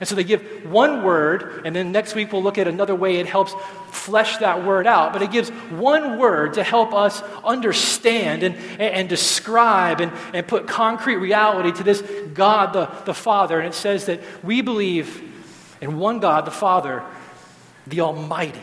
And 0.01 0.09
so 0.09 0.17
they 0.17 0.25
give 0.25 0.43
one 0.71 1.05
word, 1.05 1.63
and 1.65 1.75
then 1.75 1.93
next 1.93 2.15
week 2.17 2.33
we'll 2.33 2.43
look 2.43 2.59
at 2.59 2.67
another 2.67 2.95
way 2.95 3.17
it 3.17 3.27
helps 3.27 3.55
flesh 3.93 4.39
that 4.39 4.65
word 4.65 4.89
out. 4.89 5.13
But 5.13 5.23
it 5.23 5.31
gives 5.31 5.51
one 5.51 6.19
word 6.19 6.55
to 6.55 6.65
help 6.65 6.93
us 6.93 7.23
understand 7.45 8.43
and, 8.43 8.57
and, 8.81 9.09
describe 9.09 10.01
and, 10.01 10.13
and 10.33 10.47
put 10.47 10.67
concrete 10.67 11.17
reality 11.17 11.71
to 11.73 11.85
this 11.85 12.03
God, 12.33 12.73
the, 12.73 12.87
the 13.05 13.15
Father. 13.15 13.59
And 13.61 13.69
it 13.69 13.75
says 13.75 14.07
that 14.07 14.21
we 14.43 14.63
believe 14.63 15.23
in 15.81 15.97
one 15.99 16.19
God, 16.19 16.45
the 16.45 16.51
Father, 16.51 17.05
the 17.87 18.01
Almighty. 18.01 18.61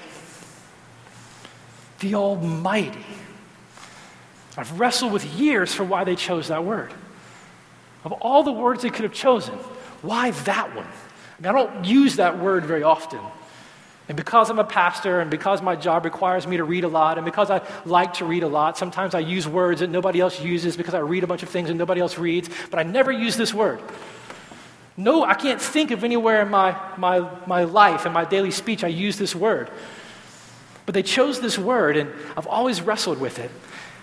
The 1.99 2.15
Almighty. 2.15 3.05
I've 4.57 4.79
wrestled 4.79 5.13
with 5.13 5.23
years 5.23 5.73
for 5.73 5.85
why 5.85 6.03
they 6.03 6.17
chose 6.17 6.49
that 6.49 6.65
word. 6.65 6.91
Of 8.03 8.11
all 8.13 8.43
the 8.43 8.51
words 8.51 8.81
they 8.81 8.89
could 8.89 9.03
have 9.03 9.13
chosen, 9.13 9.55
why 10.01 10.31
that 10.31 10.75
one? 10.75 10.87
I 11.43 11.51
don't 11.51 11.85
use 11.85 12.17
that 12.17 12.39
word 12.39 12.65
very 12.65 12.83
often. 12.83 13.19
And 14.07 14.17
because 14.17 14.49
I'm 14.49 14.59
a 14.59 14.65
pastor 14.65 15.21
and 15.21 15.31
because 15.31 15.61
my 15.61 15.75
job 15.75 16.03
requires 16.03 16.45
me 16.45 16.57
to 16.57 16.63
read 16.63 16.83
a 16.83 16.87
lot 16.87 17.17
and 17.17 17.23
because 17.23 17.49
I 17.49 17.61
like 17.85 18.15
to 18.15 18.25
read 18.25 18.43
a 18.43 18.47
lot, 18.47 18.77
sometimes 18.77 19.15
I 19.15 19.19
use 19.19 19.47
words 19.47 19.79
that 19.79 19.89
nobody 19.89 20.19
else 20.19 20.41
uses 20.41 20.75
because 20.75 20.93
I 20.93 20.99
read 20.99 21.23
a 21.23 21.27
bunch 21.27 21.43
of 21.43 21.49
things 21.49 21.69
and 21.69 21.79
nobody 21.79 22.01
else 22.01 22.17
reads, 22.17 22.49
but 22.69 22.79
I 22.79 22.83
never 22.83 23.11
use 23.11 23.37
this 23.37 23.53
word. 23.53 23.79
No, 24.97 25.23
I 25.23 25.33
can't 25.33 25.61
think 25.61 25.91
of 25.91 26.03
anywhere 26.03 26.41
in 26.41 26.49
my, 26.49 26.77
my, 26.97 27.27
my 27.47 27.63
life 27.63 28.05
and 28.05 28.13
my 28.13 28.25
daily 28.25 28.51
speech 28.51 28.83
I 28.83 28.89
use 28.89 29.17
this 29.17 29.33
word. 29.33 29.69
But 30.85 30.93
they 30.93 31.03
chose 31.03 31.39
this 31.39 31.57
word, 31.57 31.95
and 31.95 32.11
I've 32.35 32.47
always 32.47 32.81
wrestled 32.81 33.19
with 33.19 33.39
it. 33.39 33.51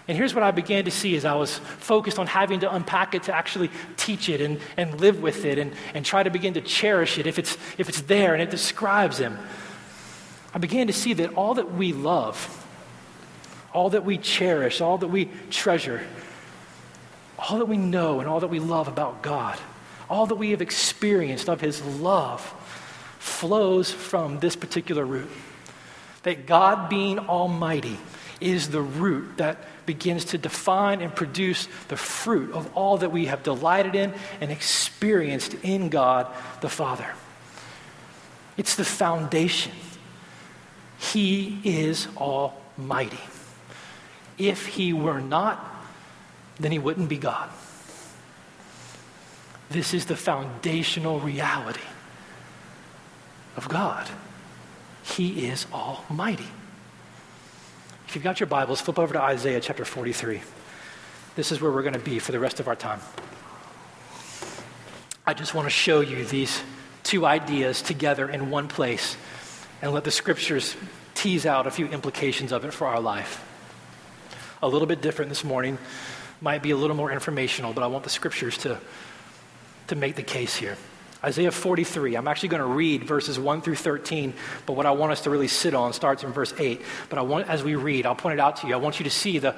And 0.09 0.16
here's 0.16 0.35
what 0.35 0.42
I 0.42 0.51
began 0.51 0.87
to 0.87 0.90
see 0.90 1.16
as 1.16 1.27
I 1.27 1.35
was 1.35 1.59
focused 1.59 2.18
on 2.18 2.27
having 2.27 2.61
to 2.61 2.75
unpack 2.75 3.14
it 3.14 3.25
to 3.25 3.35
actually 3.35 3.71
teach 3.99 4.31
it 4.31 4.40
and, 4.40 4.59
and 4.79 4.99
live 4.99 5.21
with 5.23 5.44
it 5.44 5.59
and, 5.59 5.75
and 5.92 6.05
try 6.05 6.23
to 6.23 6.31
begin 6.31 6.55
to 6.55 6.62
cherish 6.62 7.18
it 7.18 7.27
if 7.27 7.38
it's, 7.38 7.59
if 7.77 7.90
it's 7.90 8.01
there 8.03 8.33
and 8.33 8.42
it 8.42 8.51
describes 8.51 9.18
Him. 9.18 9.38
I 10.55 10.59
began 10.59 10.87
to 10.87 10.94
see 10.94 11.12
that 11.12 11.35
all 11.35 11.55
that 11.55 11.73
we 11.75 11.92
love, 11.92 12.66
all 13.75 13.90
that 13.90 14.07
we 14.07 14.16
cherish, 14.16 14.81
all 14.81 14.97
that 14.97 15.09
we 15.09 15.27
treasure, 15.51 16.03
all 17.38 17.59
that 17.59 17.68
we 17.68 17.77
know 17.77 18.21
and 18.21 18.29
all 18.29 18.40
that 18.40 18.49
we 18.49 18.61
love 18.61 18.88
about 18.88 19.23
God, 19.23 19.59
all 20.09 20.25
that 20.25 20.37
we 20.37 20.53
have 20.53 20.62
experienced 20.62 21.51
of 21.51 21.61
His 21.61 21.85
love 21.85 22.40
flows 23.18 23.90
from 23.90 24.40
this 24.40 24.57
particular 24.57 25.05
root. 25.05 25.31
That 26.23 26.47
God 26.47 26.88
being 26.88 27.18
Almighty 27.18 27.99
is 28.40 28.71
the 28.71 28.81
root 28.81 29.37
that 29.37 29.59
begins 29.88 30.27
to 30.27 30.37
define 30.37 31.01
and 31.01 31.14
produce 31.14 31.66
the 31.88 31.96
fruit 31.96 32.53
of 32.53 32.70
all 32.77 32.98
that 32.98 33.11
we 33.11 33.24
have 33.24 33.42
delighted 33.42 33.94
in 33.94 34.12
and 34.38 34.53
experienced 34.53 35.55
in 35.62 35.88
God 35.88 36.27
the 36.61 36.68
Father. 36.68 37.11
It's 38.59 38.77
the 38.77 38.85
foundation. 38.85 39.72
He 40.98 41.59
is 41.64 42.07
almighty. 42.18 43.18
If 44.37 44.66
he 44.66 44.92
were 44.92 45.22
not, 45.22 45.59
then 46.61 46.70
he 46.70 46.79
wouldn't 46.79 47.09
be 47.09 47.16
God. 47.16 47.48
This 49.70 49.94
is 49.94 50.05
the 50.05 50.16
foundational 50.16 51.18
reality 51.18 51.88
of 53.57 53.70
God. 53.70 54.07
He 55.03 55.46
is 55.46 55.66
almighty. 55.72 56.48
If 58.09 58.14
you've 58.14 58.25
got 58.25 58.40
your 58.40 58.47
Bibles, 58.47 58.81
flip 58.81 58.99
over 58.99 59.12
to 59.12 59.21
Isaiah 59.21 59.61
chapter 59.61 59.85
43. 59.85 60.40
This 61.37 61.53
is 61.53 61.61
where 61.61 61.71
we're 61.71 61.83
going 61.83 61.92
to 61.92 61.99
be 61.99 62.18
for 62.18 62.33
the 62.33 62.40
rest 62.40 62.59
of 62.59 62.66
our 62.66 62.75
time. 62.75 63.01
I 65.27 65.35
just 65.35 65.53
want 65.53 65.66
to 65.66 65.71
show 65.71 66.01
you 66.01 66.25
these 66.25 66.62
two 67.03 67.27
ideas 67.27 67.83
together 67.83 68.27
in 68.27 68.49
one 68.49 68.66
place 68.66 69.18
and 69.83 69.92
let 69.92 70.05
the 70.05 70.11
scriptures 70.11 70.75
tease 71.14 71.44
out 71.44 71.66
a 71.66 71.71
few 71.71 71.87
implications 71.88 72.51
of 72.51 72.64
it 72.64 72.73
for 72.73 72.87
our 72.87 72.99
life. 72.99 73.44
A 74.62 74.68
little 74.68 74.88
bit 74.88 75.03
different 75.03 75.29
this 75.29 75.44
morning, 75.44 75.77
might 76.40 76.62
be 76.62 76.71
a 76.71 76.79
little 76.79 76.97
more 76.97 77.12
informational, 77.12 77.75
but 77.75 77.85
I 77.85 77.88
want 77.88 78.05
the 78.05 78.11
scriptures 78.11 78.57
to, 78.59 78.81
to 79.88 79.94
make 79.94 80.16
the 80.16 80.23
case 80.23 80.57
here. 80.57 80.79
Isaiah 81.23 81.51
43. 81.51 82.17
I'm 82.17 82.29
actually 82.29 82.51
going 82.51 82.63
to 82.63 82.69
read 82.69 83.03
verses 83.05 83.39
1 83.39 83.63
through 83.63 83.75
13, 83.75 84.35
but 84.67 84.75
what 84.75 84.87
I 84.87 84.93
want 84.93 85.13
us 85.13 85.23
to 85.23 85.31
really 85.31 85.49
sit 85.49 85.75
on 85.75 85.93
starts 85.93 86.23
in 86.23 86.33
verse 86.33 86.55
8. 86.57 86.81
But 87.09 87.19
I 87.19 87.23
want, 87.23 87.49
as 87.49 87.65
we 87.65 87.75
read, 87.75 88.07
I'll 88.07 88.15
point 88.15 88.35
it 88.35 88.41
out 88.41 88.57
to 88.59 88.69
you. 88.69 88.75
I 88.75 88.77
want 88.77 89.01
you 89.01 89.05
to 89.05 89.11
see 89.11 89.39
the 89.39 89.53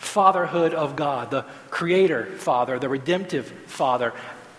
fatherhood 0.00 0.74
of 0.74 0.96
God, 0.96 1.30
the 1.30 1.44
creator 1.70 2.24
father, 2.24 2.78
the 2.78 2.88
redemptive 2.88 3.46
father, 3.66 4.12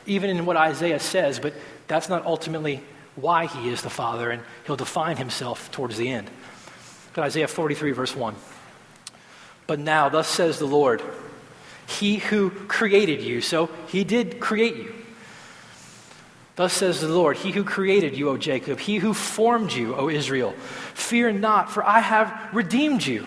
even 0.06 0.30
in 0.30 0.46
what 0.46 0.56
Isaiah 0.56 1.00
says, 1.00 1.40
but 1.40 1.54
that's 1.88 2.08
not 2.08 2.26
ultimately 2.26 2.82
why 3.16 3.48
he 3.48 3.70
is 3.70 3.82
the 3.82 3.90
father, 3.90 4.32
and 4.32 4.42
he'll 4.66 4.78
define 4.78 5.18
himself 5.18 5.70
towards 5.72 5.98
the 5.98 6.10
end. 6.10 6.30
But 7.14 7.26
Isaiah 7.26 7.48
43, 7.48 7.92
verse 7.92 8.16
1. 8.16 8.36
But 9.68 9.80
now, 9.80 10.08
thus 10.08 10.28
says 10.28 10.58
the 10.58 10.66
Lord, 10.66 11.02
He 11.86 12.18
who 12.18 12.50
created 12.50 13.22
you, 13.22 13.42
so 13.42 13.70
he 13.88 14.04
did 14.04 14.40
create 14.40 14.78
you 14.78 14.99
Thus 16.60 16.74
says 16.74 17.00
the 17.00 17.08
Lord, 17.08 17.38
He 17.38 17.52
who 17.52 17.64
created 17.64 18.18
you, 18.18 18.28
O 18.28 18.36
Jacob, 18.36 18.82
He 18.82 18.98
who 18.98 19.14
formed 19.14 19.72
you, 19.72 19.96
O 19.96 20.10
Israel. 20.10 20.52
Fear 20.94 21.32
not, 21.32 21.72
for 21.72 21.86
I 21.86 22.02
have 22.02 22.50
redeemed 22.52 23.06
you. 23.06 23.26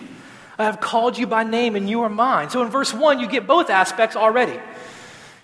I 0.59 0.65
have 0.65 0.79
called 0.79 1.17
you 1.17 1.25
by 1.25 1.43
name, 1.43 1.75
and 1.75 1.89
you 1.89 2.03
are 2.03 2.09
mine. 2.09 2.51
So 2.51 2.61
in 2.61 2.69
verse 2.69 2.93
1, 2.93 3.19
you 3.19 3.27
get 3.27 3.47
both 3.47 3.71
aspects 3.71 4.15
already. 4.15 4.59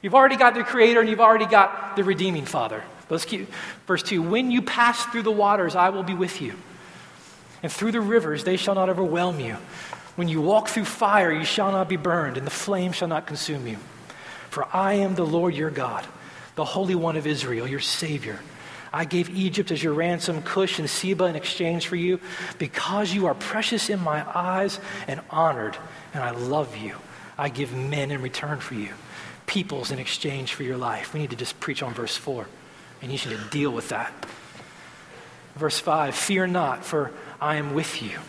You've 0.04 0.14
already 0.14 0.36
got 0.36 0.54
the 0.54 0.64
Creator, 0.64 1.00
and 1.00 1.10
you've 1.10 1.20
already 1.20 1.48
got 1.48 1.96
the 1.96 2.04
redeeming 2.04 2.46
Father. 2.46 2.84
Verse 3.08 3.26
2 3.26 4.22
When 4.22 4.52
you 4.52 4.62
pass 4.62 5.04
through 5.08 5.24
the 5.24 5.32
waters, 5.32 5.76
I 5.76 5.90
will 5.90 6.04
be 6.04 6.14
with 6.14 6.44
you. 6.44 6.54
And 7.64 7.72
through 7.72 7.94
the 7.94 8.02
rivers, 8.02 8.44
they 8.44 8.58
shall 8.58 8.76
not 8.76 8.90
overwhelm 8.90 9.40
you. 9.40 9.58
When 10.16 10.28
you 10.28 10.42
walk 10.42 10.68
through 10.68 10.86
fire, 10.86 11.32
you 11.32 11.44
shall 11.44 11.72
not 11.72 11.90
be 11.90 11.98
burned, 11.98 12.38
and 12.38 12.46
the 12.46 12.52
flame 12.52 12.92
shall 12.92 13.08
not 13.08 13.26
consume 13.26 13.66
you. 13.66 13.78
For 14.52 14.68
I 14.72 14.94
am 14.94 15.16
the 15.16 15.26
Lord 15.26 15.56
your 15.56 15.72
God 15.72 16.06
the 16.60 16.66
Holy 16.66 16.94
One 16.94 17.16
of 17.16 17.26
Israel, 17.26 17.66
your 17.66 17.80
Savior. 17.80 18.38
I 18.92 19.06
gave 19.06 19.30
Egypt 19.30 19.72
as 19.72 19.82
your 19.82 19.94
ransom, 19.94 20.42
Cush 20.42 20.78
and 20.78 20.90
Seba 20.90 21.24
in 21.24 21.38
exchange 21.38 21.88
for 21.88 21.96
you, 21.96 22.20
because 22.58 23.14
you 23.14 23.28
are 23.28 23.34
precious 23.34 23.90
in 23.90 24.02
my 24.02 24.26
eyes 24.38 24.78
and 25.08 25.22
honored, 25.30 25.78
and 26.14 26.22
I 26.22 26.32
love 26.32 26.76
you. 26.76 26.98
I 27.38 27.48
give 27.48 27.74
men 27.74 28.12
in 28.12 28.22
return 28.22 28.60
for 28.60 28.74
you, 28.74 28.90
peoples 29.46 29.90
in 29.90 30.00
exchange 30.00 30.54
for 30.54 30.64
your 30.64 30.76
life. 30.76 31.14
We 31.14 31.22
need 31.22 31.30
to 31.30 31.38
just 31.38 31.58
preach 31.62 31.82
on 31.82 31.94
verse 31.94 32.18
4, 32.18 32.46
and 33.02 33.10
you 33.10 33.18
should 33.18 33.50
deal 33.52 33.72
with 33.72 33.88
that. 33.88 34.12
Verse 35.56 35.80
5 35.80 36.14
Fear 36.14 36.48
not, 36.48 36.84
for 36.84 37.14
I 37.40 37.56
am 37.56 37.74
with 37.74 38.04
you. 38.04 38.20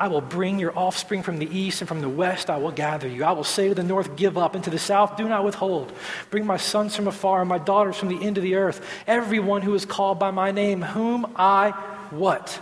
I 0.00 0.06
will 0.06 0.20
bring 0.20 0.60
your 0.60 0.76
offspring 0.78 1.22
from 1.22 1.38
the 1.38 1.58
east 1.58 1.80
and 1.80 1.88
from 1.88 2.00
the 2.00 2.08
west. 2.08 2.50
I 2.50 2.58
will 2.58 2.70
gather 2.70 3.08
you. 3.08 3.24
I 3.24 3.32
will 3.32 3.42
say 3.42 3.68
to 3.68 3.74
the 3.74 3.82
north, 3.82 4.14
Give 4.14 4.38
up, 4.38 4.54
and 4.54 4.62
to 4.64 4.70
the 4.70 4.78
south, 4.78 5.16
Do 5.16 5.28
not 5.28 5.44
withhold. 5.44 5.92
Bring 6.30 6.46
my 6.46 6.56
sons 6.56 6.94
from 6.94 7.08
afar 7.08 7.40
and 7.40 7.48
my 7.48 7.58
daughters 7.58 7.96
from 7.96 8.08
the 8.08 8.24
end 8.24 8.36
of 8.36 8.44
the 8.44 8.54
earth. 8.54 8.84
Everyone 9.08 9.62
who 9.62 9.74
is 9.74 9.84
called 9.84 10.20
by 10.20 10.30
my 10.30 10.52
name, 10.52 10.82
whom 10.82 11.32
I 11.34 11.70
what? 12.10 12.60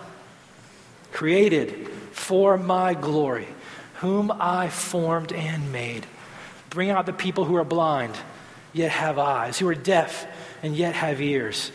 Created 1.13 1.89
for 2.13 2.57
my 2.57 2.95
glory, 2.95 3.49
whom 3.97 4.31
I 4.31 4.69
formed 4.71 5.33
and 5.33 5.71
made. 5.73 6.07
Bring 6.71 6.89
out 6.89 7.05
the 7.05 7.13
people 7.13 7.45
who 7.45 7.57
are 7.57 7.65
blind, 7.65 8.15
yet 8.73 8.91
have 8.93 9.19
eyes, 9.19 9.59
who 9.59 9.69
are 9.69 9.75
deaf, 9.75 10.27
and 10.63 10.75
yet 10.75 10.95
have 10.95 11.21
ears 11.21 11.71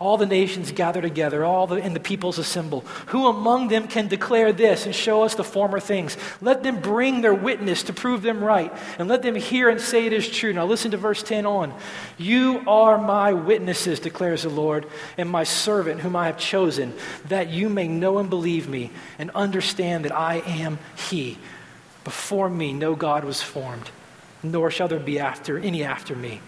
all 0.00 0.16
the 0.16 0.26
nations 0.26 0.70
gather 0.70 1.02
together, 1.02 1.44
all 1.44 1.66
the, 1.66 1.76
and 1.76 1.94
the 1.94 2.00
peoples 2.00 2.38
assemble. 2.38 2.82
Who 3.06 3.26
among 3.26 3.66
them 3.66 3.88
can 3.88 4.06
declare 4.06 4.52
this 4.52 4.86
and 4.86 4.94
show 4.94 5.24
us 5.24 5.34
the 5.34 5.42
former 5.42 5.80
things? 5.80 6.16
Let 6.40 6.62
them 6.62 6.80
bring 6.80 7.20
their 7.20 7.34
witness 7.34 7.82
to 7.84 7.92
prove 7.92 8.22
them 8.22 8.42
right, 8.42 8.72
and 8.98 9.08
let 9.08 9.22
them 9.22 9.34
hear 9.34 9.68
and 9.68 9.80
say 9.80 10.06
it 10.06 10.12
is 10.12 10.28
true. 10.28 10.52
Now 10.52 10.66
listen 10.66 10.92
to 10.92 10.96
verse 10.96 11.22
10 11.24 11.46
on. 11.46 11.74
You 12.16 12.62
are 12.68 12.96
my 12.96 13.32
witnesses, 13.32 13.98
declares 13.98 14.44
the 14.44 14.50
Lord, 14.50 14.86
and 15.16 15.28
my 15.28 15.42
servant 15.42 16.00
whom 16.00 16.14
I 16.14 16.26
have 16.26 16.38
chosen, 16.38 16.94
that 17.26 17.48
you 17.48 17.68
may 17.68 17.88
know 17.88 18.18
and 18.18 18.30
believe 18.30 18.68
me, 18.68 18.92
and 19.18 19.32
understand 19.32 20.04
that 20.04 20.14
I 20.14 20.36
am 20.46 20.78
He. 21.08 21.38
Before 22.04 22.48
me 22.48 22.72
no 22.72 22.94
God 22.94 23.24
was 23.24 23.42
formed, 23.42 23.90
nor 24.44 24.70
shall 24.70 24.86
there 24.86 25.00
be 25.00 25.18
after 25.18 25.58
any 25.58 25.82
after 25.82 26.14
me. 26.14 26.40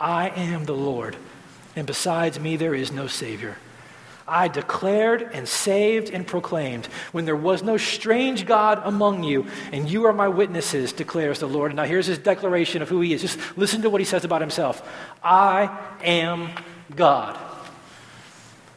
I 0.00 0.30
am 0.30 0.64
the 0.64 0.74
Lord 0.74 1.16
and 1.76 1.86
besides 1.86 2.40
me 2.40 2.56
there 2.56 2.74
is 2.74 2.90
no 2.90 3.06
Savior. 3.06 3.56
I 4.28 4.48
declared 4.48 5.22
and 5.22 5.48
saved 5.48 6.10
and 6.10 6.26
proclaimed 6.26 6.86
when 7.12 7.26
there 7.26 7.36
was 7.36 7.62
no 7.62 7.76
strange 7.76 8.44
God 8.44 8.82
among 8.84 9.22
you, 9.22 9.46
and 9.70 9.88
you 9.88 10.06
are 10.06 10.12
my 10.12 10.26
witnesses, 10.26 10.92
declares 10.92 11.38
the 11.38 11.46
Lord. 11.46 11.72
Now, 11.74 11.84
here's 11.84 12.06
his 12.06 12.18
declaration 12.18 12.82
of 12.82 12.88
who 12.88 13.00
he 13.00 13.12
is. 13.12 13.20
Just 13.20 13.38
listen 13.56 13.82
to 13.82 13.90
what 13.90 14.00
he 14.00 14.04
says 14.04 14.24
about 14.24 14.40
himself 14.40 14.82
I 15.22 15.78
am 16.02 16.50
God. 16.94 17.38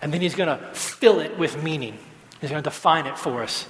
And 0.02 0.14
then 0.14 0.22
he's 0.22 0.36
going 0.36 0.56
to 0.56 0.64
fill 0.74 1.20
it 1.20 1.38
with 1.38 1.62
meaning, 1.64 1.98
he's 2.42 2.52
going 2.52 2.62
to 2.64 2.70
define 2.70 3.08
it 3.08 3.18
for 3.18 3.42
us. 3.42 3.68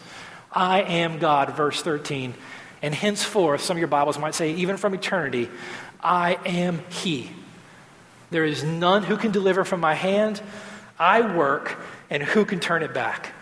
I 0.52 0.82
am 0.82 1.20
God, 1.20 1.56
verse 1.56 1.82
13. 1.82 2.34
And 2.82 2.94
henceforth, 2.96 3.62
some 3.62 3.78
of 3.78 3.80
your 3.80 3.88
Bibles 3.88 4.18
might 4.18 4.36
say, 4.36 4.54
even 4.56 4.78
from 4.78 4.94
eternity, 4.94 5.50
I 6.02 6.40
am 6.46 6.82
He. 6.90 7.30
There 8.32 8.46
is 8.46 8.64
none 8.64 9.04
who 9.04 9.18
can 9.18 9.32
deliver 9.32 9.64
from 9.66 9.80
my 9.80 9.94
hand. 9.94 10.42
I 10.98 11.36
work, 11.36 11.78
and 12.10 12.22
who 12.22 12.46
can 12.46 12.60
turn 12.60 12.84
it 12.84 12.94
back? 12.94 13.34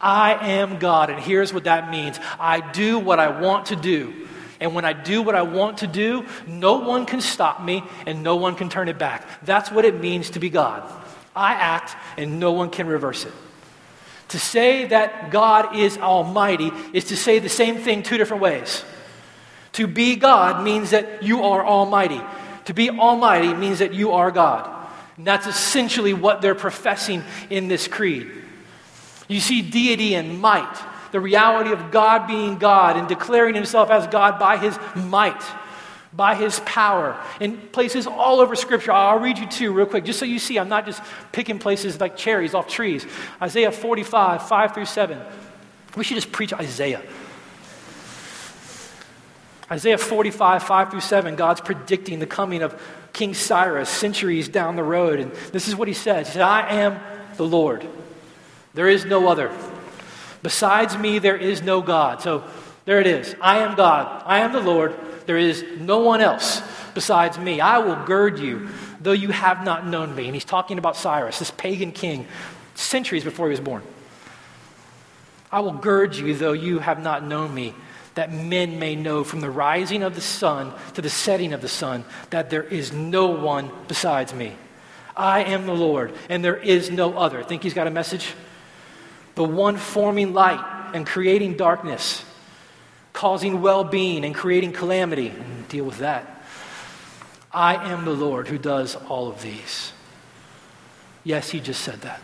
I 0.00 0.34
am 0.50 0.78
God, 0.78 1.10
and 1.10 1.18
here's 1.18 1.52
what 1.52 1.64
that 1.64 1.90
means 1.90 2.18
I 2.38 2.60
do 2.72 2.98
what 2.98 3.18
I 3.18 3.40
want 3.40 3.66
to 3.66 3.76
do. 3.76 4.28
And 4.60 4.74
when 4.74 4.84
I 4.84 4.92
do 4.92 5.22
what 5.22 5.34
I 5.34 5.42
want 5.42 5.78
to 5.78 5.86
do, 5.86 6.26
no 6.46 6.78
one 6.78 7.06
can 7.06 7.20
stop 7.20 7.62
me 7.62 7.84
and 8.06 8.22
no 8.22 8.36
one 8.36 8.56
can 8.56 8.68
turn 8.68 8.88
it 8.88 8.98
back. 8.98 9.44
That's 9.44 9.70
what 9.70 9.84
it 9.84 10.00
means 10.00 10.30
to 10.30 10.40
be 10.40 10.50
God. 10.50 10.82
I 11.34 11.54
act 11.54 11.96
and 12.16 12.40
no 12.40 12.52
one 12.52 12.70
can 12.70 12.88
reverse 12.88 13.24
it. 13.24 13.32
To 14.28 14.38
say 14.38 14.86
that 14.86 15.30
God 15.30 15.76
is 15.76 15.96
almighty 15.96 16.72
is 16.92 17.04
to 17.04 17.16
say 17.16 17.38
the 17.38 17.48
same 17.48 17.76
thing 17.76 18.02
two 18.02 18.18
different 18.18 18.42
ways. 18.42 18.84
To 19.74 19.86
be 19.86 20.16
God 20.16 20.64
means 20.64 20.90
that 20.90 21.22
you 21.22 21.44
are 21.44 21.64
almighty. 21.64 22.20
To 22.68 22.74
be 22.74 22.90
almighty 22.90 23.54
means 23.54 23.78
that 23.78 23.94
you 23.94 24.12
are 24.12 24.30
God. 24.30 24.68
And 25.16 25.26
that's 25.26 25.46
essentially 25.46 26.12
what 26.12 26.42
they're 26.42 26.54
professing 26.54 27.24
in 27.48 27.68
this 27.68 27.88
creed. 27.88 28.30
You 29.26 29.40
see 29.40 29.62
deity 29.62 30.14
and 30.14 30.38
might, 30.38 30.76
the 31.10 31.18
reality 31.18 31.72
of 31.72 31.90
God 31.90 32.26
being 32.26 32.58
God 32.58 32.98
and 32.98 33.08
declaring 33.08 33.54
himself 33.54 33.88
as 33.88 34.06
God 34.08 34.38
by 34.38 34.58
his 34.58 34.78
might, 34.94 35.42
by 36.12 36.34
his 36.34 36.60
power, 36.66 37.18
in 37.40 37.56
places 37.56 38.06
all 38.06 38.38
over 38.38 38.54
Scripture. 38.54 38.92
I'll 38.92 39.18
read 39.18 39.38
you 39.38 39.46
two 39.46 39.72
real 39.72 39.86
quick, 39.86 40.04
just 40.04 40.18
so 40.18 40.26
you 40.26 40.38
see 40.38 40.58
I'm 40.58 40.68
not 40.68 40.84
just 40.84 41.00
picking 41.32 41.58
places 41.58 41.98
like 41.98 42.18
cherries 42.18 42.52
off 42.52 42.68
trees. 42.68 43.06
Isaiah 43.40 43.72
45, 43.72 44.46
5 44.46 44.74
through 44.74 44.84
7. 44.84 45.18
We 45.96 46.04
should 46.04 46.16
just 46.16 46.32
preach 46.32 46.52
Isaiah. 46.52 47.00
Isaiah 49.70 49.98
45, 49.98 50.62
5 50.62 50.90
through 50.90 51.00
7, 51.00 51.36
God's 51.36 51.60
predicting 51.60 52.20
the 52.20 52.26
coming 52.26 52.62
of 52.62 52.80
King 53.12 53.34
Cyrus 53.34 53.90
centuries 53.90 54.48
down 54.48 54.76
the 54.76 54.82
road. 54.82 55.20
And 55.20 55.32
this 55.52 55.68
is 55.68 55.76
what 55.76 55.88
he 55.88 55.94
says 55.94 56.28
He 56.28 56.34
said, 56.34 56.42
I 56.42 56.68
am 56.76 56.98
the 57.36 57.44
Lord. 57.44 57.86
There 58.74 58.88
is 58.88 59.04
no 59.04 59.28
other. 59.28 59.50
Besides 60.42 60.96
me, 60.96 61.18
there 61.18 61.36
is 61.36 61.62
no 61.62 61.82
God. 61.82 62.22
So 62.22 62.44
there 62.84 63.00
it 63.00 63.06
is. 63.06 63.34
I 63.40 63.58
am 63.58 63.76
God. 63.76 64.22
I 64.24 64.38
am 64.38 64.52
the 64.52 64.60
Lord. 64.60 64.94
There 65.26 65.36
is 65.36 65.64
no 65.78 65.98
one 65.98 66.20
else 66.20 66.62
besides 66.94 67.38
me. 67.38 67.60
I 67.60 67.78
will 67.78 68.02
gird 68.06 68.38
you, 68.38 68.68
though 69.00 69.12
you 69.12 69.30
have 69.30 69.64
not 69.64 69.86
known 69.86 70.14
me. 70.14 70.26
And 70.26 70.34
he's 70.34 70.44
talking 70.44 70.78
about 70.78 70.96
Cyrus, 70.96 71.38
this 71.38 71.50
pagan 71.50 71.92
king, 71.92 72.26
centuries 72.74 73.24
before 73.24 73.48
he 73.48 73.50
was 73.50 73.60
born. 73.60 73.82
I 75.50 75.60
will 75.60 75.72
gird 75.72 76.14
you, 76.14 76.34
though 76.34 76.52
you 76.52 76.78
have 76.78 77.02
not 77.02 77.26
known 77.26 77.54
me 77.54 77.74
that 78.18 78.32
men 78.32 78.80
may 78.80 78.96
know 78.96 79.22
from 79.22 79.40
the 79.40 79.48
rising 79.48 80.02
of 80.02 80.16
the 80.16 80.20
sun 80.20 80.74
to 80.94 81.00
the 81.00 81.08
setting 81.08 81.52
of 81.52 81.60
the 81.60 81.68
sun 81.68 82.04
that 82.30 82.50
there 82.50 82.64
is 82.64 82.92
no 82.92 83.28
one 83.28 83.70
besides 83.86 84.34
me. 84.34 84.56
I 85.16 85.44
am 85.44 85.66
the 85.66 85.72
Lord, 85.72 86.12
and 86.28 86.44
there 86.44 86.56
is 86.56 86.90
no 86.90 87.16
other. 87.16 87.44
Think 87.44 87.62
he's 87.62 87.74
got 87.74 87.86
a 87.86 87.92
message? 87.92 88.34
The 89.36 89.44
one 89.44 89.76
forming 89.76 90.34
light 90.34 90.90
and 90.94 91.06
creating 91.06 91.58
darkness, 91.58 92.24
causing 93.12 93.62
well 93.62 93.84
being 93.84 94.24
and 94.24 94.34
creating 94.34 94.72
calamity. 94.72 95.28
And 95.28 95.68
deal 95.68 95.84
with 95.84 95.98
that. 95.98 96.44
I 97.52 97.92
am 97.92 98.04
the 98.04 98.10
Lord 98.10 98.48
who 98.48 98.58
does 98.58 98.96
all 98.96 99.28
of 99.28 99.42
these. 99.42 99.92
Yes, 101.22 101.50
he 101.50 101.60
just 101.60 101.82
said 101.82 102.00
that. 102.00 102.20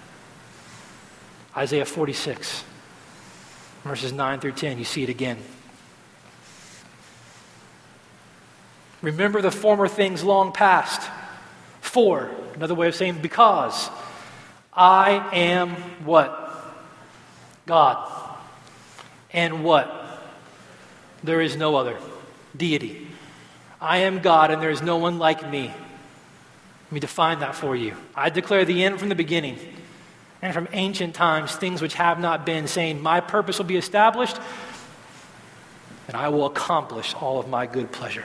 Isaiah 1.57 1.85
46, 1.85 2.65
verses 3.85 4.13
9 4.13 4.41
through 4.41 4.55
10. 4.55 4.79
You 4.79 4.85
see 4.85 5.05
it 5.05 5.09
again. 5.09 5.39
Remember 9.05 9.43
the 9.43 9.51
former 9.51 9.87
things 9.87 10.25
long 10.25 10.53
past. 10.53 11.11
For, 11.81 12.31
another 12.55 12.75
way 12.75 12.89
of 12.89 12.95
saying 12.95 13.21
because. 13.21 13.91
I 14.73 15.31
am 15.33 15.71
what? 16.05 16.41
God. 17.67 18.11
And 19.33 19.63
what? 19.63 20.21
There 21.23 21.41
is 21.41 21.57
no 21.57 21.77
other. 21.77 21.97
Deity. 22.57 23.07
I 23.81 23.99
am 23.99 24.21
God 24.21 24.51
and 24.51 24.63
there 24.63 24.71
is 24.71 24.83
no 24.83 24.97
one 24.97 25.19
like 25.19 25.49
me. 25.51 25.67
Let 25.67 26.93
me 26.93 27.01
define 27.01 27.41
that 27.41 27.55
for 27.55 27.77
you. 27.77 27.95
I 28.15 28.31
declare 28.31 28.65
the 28.65 28.85
end 28.85 28.99
from 28.99 29.09
the 29.09 29.15
beginning 29.15 29.59
and 30.41 30.55
from 30.55 30.69
ancient 30.73 31.15
times 31.15 31.55
things 31.55 31.83
which 31.83 31.95
have 31.95 32.19
not 32.19 32.47
been, 32.47 32.67
saying, 32.67 33.03
My 33.03 33.21
purpose 33.21 33.59
will 33.59 33.67
be 33.67 33.77
established 33.77 34.39
and 36.09 36.17
I 36.17 36.29
will 36.29 36.47
accomplish 36.47 37.15
all 37.15 37.39
of 37.39 37.49
my 37.49 37.67
good 37.67 37.93
pleasure. 37.93 38.25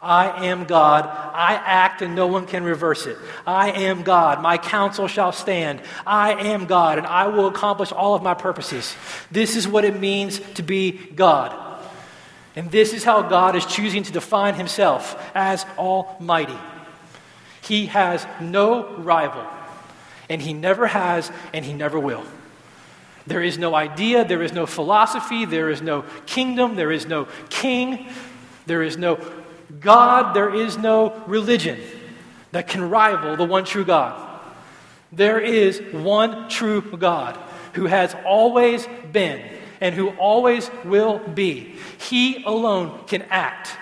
I 0.00 0.46
am 0.46 0.64
God. 0.64 1.06
I 1.06 1.54
act 1.54 2.02
and 2.02 2.14
no 2.14 2.28
one 2.28 2.46
can 2.46 2.62
reverse 2.62 3.06
it. 3.06 3.18
I 3.46 3.70
am 3.72 4.02
God. 4.02 4.40
My 4.40 4.56
counsel 4.56 5.08
shall 5.08 5.32
stand. 5.32 5.82
I 6.06 6.34
am 6.34 6.66
God 6.66 6.98
and 6.98 7.06
I 7.06 7.26
will 7.26 7.48
accomplish 7.48 7.90
all 7.90 8.14
of 8.14 8.22
my 8.22 8.34
purposes. 8.34 8.94
This 9.30 9.56
is 9.56 9.66
what 9.66 9.84
it 9.84 9.98
means 9.98 10.38
to 10.54 10.62
be 10.62 10.92
God. 10.92 11.68
And 12.58 12.72
this 12.72 12.92
is 12.92 13.04
how 13.04 13.22
God 13.22 13.54
is 13.54 13.64
choosing 13.64 14.02
to 14.02 14.12
define 14.12 14.54
himself 14.54 15.16
as 15.32 15.64
Almighty. 15.76 16.58
He 17.62 17.86
has 17.86 18.26
no 18.40 18.96
rival, 18.96 19.46
and 20.28 20.42
he 20.42 20.54
never 20.54 20.88
has, 20.88 21.30
and 21.52 21.64
he 21.64 21.72
never 21.72 22.00
will. 22.00 22.24
There 23.28 23.42
is 23.42 23.58
no 23.58 23.76
idea, 23.76 24.24
there 24.24 24.42
is 24.42 24.52
no 24.52 24.66
philosophy, 24.66 25.44
there 25.44 25.70
is 25.70 25.82
no 25.82 26.04
kingdom, 26.26 26.74
there 26.74 26.90
is 26.90 27.06
no 27.06 27.28
king, 27.48 28.08
there 28.66 28.82
is 28.82 28.96
no 28.96 29.20
God, 29.80 30.34
there 30.34 30.54
is 30.54 30.78
no 30.78 31.22
religion 31.26 31.78
that 32.52 32.68
can 32.68 32.88
rival 32.88 33.36
the 33.36 33.44
one 33.44 33.64
true 33.64 33.84
God. 33.84 34.24
There 35.12 35.40
is 35.40 35.80
one 35.92 36.48
true 36.48 36.80
God 36.80 37.38
who 37.74 37.86
has 37.86 38.14
always 38.26 38.86
been 39.12 39.42
and 39.80 39.94
who 39.94 40.10
always 40.10 40.70
will 40.84 41.18
be. 41.18 41.76
He 41.98 42.42
alone 42.44 43.06
can 43.06 43.22
act. 43.22 43.76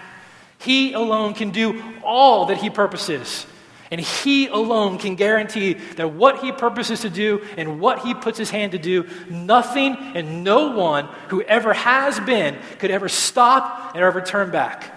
He 0.58 0.92
alone 0.92 1.34
can 1.34 1.50
do 1.50 1.82
all 2.04 2.46
that 2.46 2.58
he 2.58 2.70
purposes. 2.70 3.46
And 3.90 4.00
he 4.00 4.48
alone 4.48 4.98
can 4.98 5.14
guarantee 5.14 5.74
that 5.74 6.12
what 6.12 6.40
he 6.40 6.50
purposes 6.50 7.00
to 7.02 7.10
do 7.10 7.44
and 7.56 7.80
what 7.80 8.00
he 8.00 8.14
puts 8.14 8.36
his 8.36 8.50
hand 8.50 8.72
to 8.72 8.78
do, 8.78 9.06
nothing 9.30 9.96
and 9.96 10.42
no 10.42 10.72
one 10.72 11.06
who 11.28 11.42
ever 11.42 11.72
has 11.72 12.18
been 12.20 12.58
could 12.78 12.90
ever 12.90 13.08
stop 13.08 13.94
and 13.94 14.02
ever 14.02 14.20
turn 14.20 14.50
back. 14.50 14.92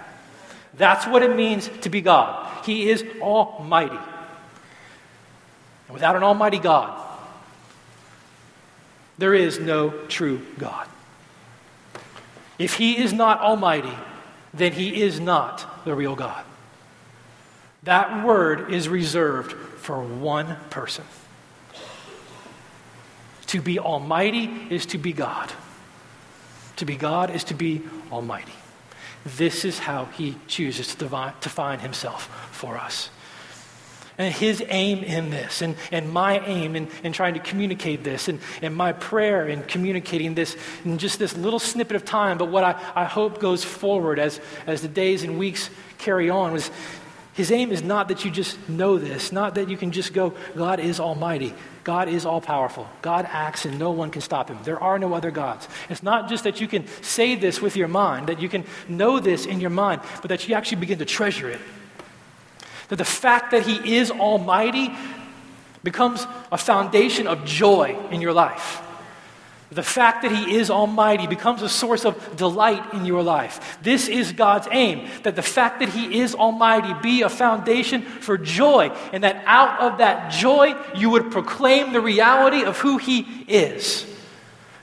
That's 0.79 1.05
what 1.05 1.21
it 1.23 1.35
means 1.35 1.69
to 1.81 1.89
be 1.89 1.99
God. 1.99 2.65
He 2.65 2.89
is 2.89 3.03
almighty. 3.19 3.99
And 5.87 5.93
without 5.93 6.15
an 6.15 6.23
almighty 6.23 6.57
God, 6.57 6.97
there 9.17 9.33
is 9.33 9.59
no 9.59 9.89
true 10.07 10.41
God. 10.57 10.87
If 12.57 12.75
he 12.75 12.97
is 12.97 13.11
not 13.11 13.41
almighty, 13.41 13.91
then 14.53 14.71
he 14.71 15.01
is 15.01 15.19
not 15.19 15.83
the 15.83 15.93
real 15.93 16.15
God. 16.15 16.45
That 17.83 18.25
word 18.25 18.71
is 18.71 18.87
reserved 18.87 19.51
for 19.51 20.01
one 20.01 20.55
person 20.69 21.03
To 23.47 23.61
be 23.61 23.79
almighty 23.79 24.45
is 24.69 24.85
to 24.87 24.97
be 24.97 25.11
God. 25.11 25.51
To 26.77 26.85
be 26.85 26.95
God 26.95 27.31
is 27.31 27.43
to 27.45 27.53
be 27.53 27.81
almighty. 28.11 28.53
This 29.25 29.65
is 29.65 29.79
how 29.79 30.05
he 30.05 30.37
chooses 30.47 30.95
to 30.95 31.33
define 31.41 31.79
himself 31.79 32.25
for 32.51 32.77
us. 32.77 33.09
And 34.17 34.33
his 34.33 34.61
aim 34.67 35.01
in 35.01 35.29
this, 35.29 35.61
and, 35.61 35.77
and 35.93 36.11
my 36.11 36.39
aim 36.39 36.75
in, 36.75 36.89
in 37.03 37.13
trying 37.13 37.35
to 37.35 37.39
communicate 37.39 38.03
this, 38.03 38.27
and, 38.27 38.41
and 38.61 38.75
my 38.75 38.91
prayer 38.91 39.47
in 39.47 39.63
communicating 39.63 40.35
this 40.35 40.57
in 40.83 40.97
just 40.97 41.19
this 41.19 41.37
little 41.37 41.59
snippet 41.59 41.95
of 41.95 42.03
time, 42.03 42.37
but 42.37 42.49
what 42.49 42.65
I, 42.65 42.75
I 42.95 43.05
hope 43.05 43.39
goes 43.39 43.63
forward 43.63 44.19
as, 44.19 44.41
as 44.67 44.81
the 44.81 44.89
days 44.89 45.23
and 45.23 45.39
weeks 45.39 45.69
carry 45.99 46.29
on, 46.29 46.51
was 46.51 46.69
his 47.33 47.49
aim 47.53 47.71
is 47.71 47.81
not 47.81 48.09
that 48.09 48.25
you 48.25 48.31
just 48.31 48.57
know 48.67 48.97
this, 48.97 49.31
not 49.31 49.55
that 49.55 49.69
you 49.69 49.77
can 49.77 49.93
just 49.93 50.11
go, 50.11 50.33
God 50.53 50.81
is 50.81 50.99
almighty. 50.99 51.53
God 51.89 52.07
is 52.07 52.23
all 52.23 52.39
powerful. 52.39 52.87
God 53.01 53.27
acts 53.27 53.65
and 53.65 53.79
no 53.79 53.89
one 53.89 54.11
can 54.11 54.21
stop 54.21 54.47
him. 54.47 54.59
There 54.63 54.79
are 54.79 54.99
no 54.99 55.15
other 55.15 55.31
gods. 55.31 55.67
It's 55.89 56.03
not 56.03 56.29
just 56.29 56.43
that 56.43 56.61
you 56.61 56.67
can 56.67 56.85
say 57.01 57.33
this 57.33 57.63
with 57.63 57.75
your 57.75 57.87
mind, 57.87 58.27
that 58.27 58.39
you 58.39 58.47
can 58.47 58.63
know 58.87 59.19
this 59.19 59.47
in 59.47 59.59
your 59.59 59.71
mind, 59.71 60.01
but 60.21 60.29
that 60.29 60.47
you 60.47 60.53
actually 60.53 60.81
begin 60.81 60.99
to 60.99 61.05
treasure 61.05 61.49
it. 61.49 61.59
That 62.89 62.97
the 62.97 63.05
fact 63.05 63.49
that 63.49 63.65
He 63.65 63.97
is 63.97 64.11
Almighty 64.11 64.95
becomes 65.83 66.27
a 66.51 66.59
foundation 66.59 67.25
of 67.25 67.43
joy 67.43 67.97
in 68.11 68.21
your 68.21 68.33
life. 68.33 68.83
The 69.71 69.83
fact 69.83 70.23
that 70.23 70.31
He 70.31 70.55
is 70.55 70.71
Almighty 70.71 71.27
becomes 71.27 71.61
a 71.61 71.69
source 71.69 72.05
of 72.05 72.35
delight 72.35 72.93
in 72.93 73.05
your 73.05 73.21
life. 73.21 73.77
This 73.83 74.07
is 74.07 74.31
God's 74.31 74.67
aim 74.71 75.07
that 75.23 75.35
the 75.35 75.43
fact 75.43 75.79
that 75.79 75.89
He 75.89 76.19
is 76.19 76.33
Almighty 76.33 76.93
be 77.03 77.21
a 77.21 77.29
foundation 77.29 78.01
for 78.01 78.37
joy, 78.37 78.89
and 79.13 79.23
that 79.23 79.43
out 79.45 79.79
of 79.79 79.99
that 79.99 80.31
joy 80.31 80.75
you 80.95 81.11
would 81.11 81.31
proclaim 81.31 81.93
the 81.93 82.01
reality 82.01 82.63
of 82.63 82.79
who 82.79 82.97
He 82.97 83.19
is. 83.47 84.05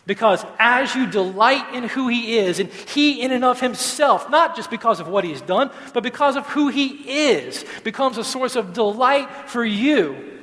Because 0.06 0.44
as 0.58 0.94
you 0.94 1.06
delight 1.06 1.74
in 1.74 1.84
who 1.84 2.06
he 2.06 2.38
is, 2.38 2.60
and 2.60 2.70
he 2.70 3.20
in 3.20 3.32
and 3.32 3.44
of 3.44 3.60
himself, 3.60 4.30
not 4.30 4.54
just 4.54 4.70
because 4.70 5.00
of 5.00 5.08
what 5.08 5.24
he's 5.24 5.40
done, 5.40 5.70
but 5.92 6.04
because 6.04 6.36
of 6.36 6.46
who 6.46 6.68
he 6.68 6.86
is, 7.30 7.64
becomes 7.82 8.16
a 8.16 8.22
source 8.22 8.54
of 8.54 8.72
delight 8.72 9.28
for 9.48 9.64
you. 9.64 10.38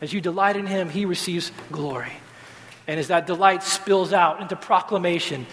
As 0.00 0.12
you 0.12 0.20
delight 0.20 0.56
in 0.56 0.66
him, 0.66 0.88
he 0.88 1.06
receives 1.06 1.50
glory. 1.72 2.12
And 2.90 2.98
as 2.98 3.06
that 3.06 3.28
delight 3.28 3.62
spills 3.62 4.12
out 4.12 4.40
into 4.40 4.56
proclamation, 4.56 5.46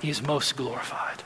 he 0.00 0.08
is 0.08 0.22
most 0.22 0.56
glorified. 0.56 1.22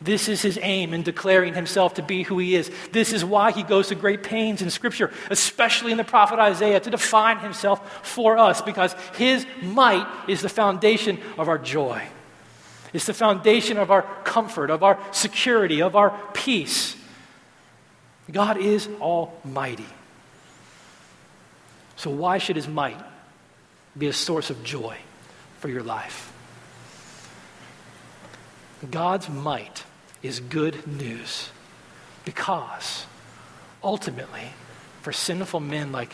This 0.00 0.28
is 0.28 0.40
his 0.40 0.56
aim 0.62 0.94
in 0.94 1.02
declaring 1.02 1.54
himself 1.54 1.94
to 1.94 2.02
be 2.02 2.22
who 2.22 2.38
he 2.38 2.54
is. 2.54 2.70
This 2.92 3.12
is 3.12 3.24
why 3.24 3.50
he 3.50 3.64
goes 3.64 3.88
to 3.88 3.96
great 3.96 4.22
pains 4.22 4.62
in 4.62 4.70
Scripture, 4.70 5.12
especially 5.30 5.90
in 5.90 5.98
the 5.98 6.04
prophet 6.04 6.38
Isaiah, 6.38 6.78
to 6.78 6.90
define 6.90 7.40
himself 7.40 8.06
for 8.06 8.38
us, 8.38 8.62
because 8.62 8.94
his 9.16 9.44
might 9.62 10.06
is 10.28 10.42
the 10.42 10.48
foundation 10.48 11.18
of 11.38 11.48
our 11.48 11.58
joy. 11.58 12.00
It's 12.92 13.06
the 13.06 13.14
foundation 13.14 13.78
of 13.78 13.90
our 13.90 14.02
comfort, 14.22 14.70
of 14.70 14.84
our 14.84 14.96
security, 15.10 15.82
of 15.82 15.96
our 15.96 16.16
peace. 16.34 16.94
God 18.30 18.58
is 18.58 18.88
almighty. 19.00 19.86
So, 21.96 22.10
why 22.10 22.38
should 22.38 22.54
his 22.54 22.68
might 22.68 23.02
be 23.98 24.06
a 24.06 24.12
source 24.12 24.50
of 24.50 24.62
joy 24.62 24.96
for 25.58 25.68
your 25.68 25.82
life? 25.82 26.32
God's 28.90 29.28
might 29.28 29.84
is 30.22 30.40
good 30.40 30.86
news 30.86 31.50
because 32.24 33.06
ultimately, 33.82 34.52
for 35.02 35.12
sinful 35.12 35.60
men 35.60 35.92
like 35.92 36.12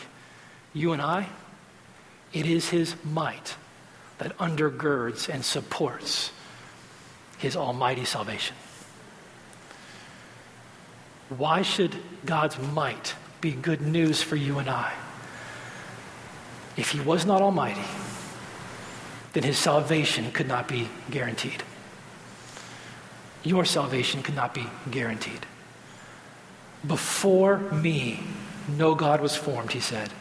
you 0.73 0.93
and 0.93 1.01
I, 1.01 1.27
it 2.33 2.45
is 2.45 2.69
his 2.69 2.95
might 3.03 3.55
that 4.17 4.37
undergirds 4.37 5.29
and 5.29 5.43
supports 5.43 6.31
his 7.37 7.55
almighty 7.55 8.05
salvation. 8.05 8.55
Why 11.29 11.63
should 11.63 11.95
God's 12.25 12.57
might 12.59 13.15
be 13.41 13.51
good 13.51 13.81
news 13.81 14.21
for 14.21 14.35
you 14.35 14.59
and 14.59 14.69
I? 14.69 14.93
If 16.77 16.91
he 16.91 16.99
was 16.99 17.25
not 17.25 17.41
almighty, 17.41 17.85
then 19.33 19.43
his 19.43 19.57
salvation 19.57 20.31
could 20.31 20.47
not 20.47 20.67
be 20.67 20.89
guaranteed 21.09 21.63
your 23.45 23.63
salvation 23.63 24.23
could 24.23 24.35
not 24.35 24.53
be 24.53 24.67
guaranteed. 24.89 25.45
Before 26.85 27.59
me, 27.59 28.21
no 28.67 28.95
God 28.95 29.21
was 29.21 29.35
formed, 29.35 29.71
he 29.71 29.79
said, 29.79 30.11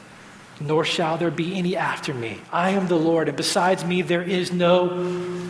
nor 0.60 0.84
shall 0.84 1.16
there 1.16 1.30
be 1.30 1.58
any 1.58 1.74
after 1.74 2.14
me. 2.14 2.40
I 2.52 2.70
am 2.70 2.86
the 2.86 2.98
Lord, 2.98 3.28
and 3.28 3.36
besides 3.36 3.84
me, 3.84 4.02
there 4.02 4.22
is 4.22 4.52
no 4.52 5.42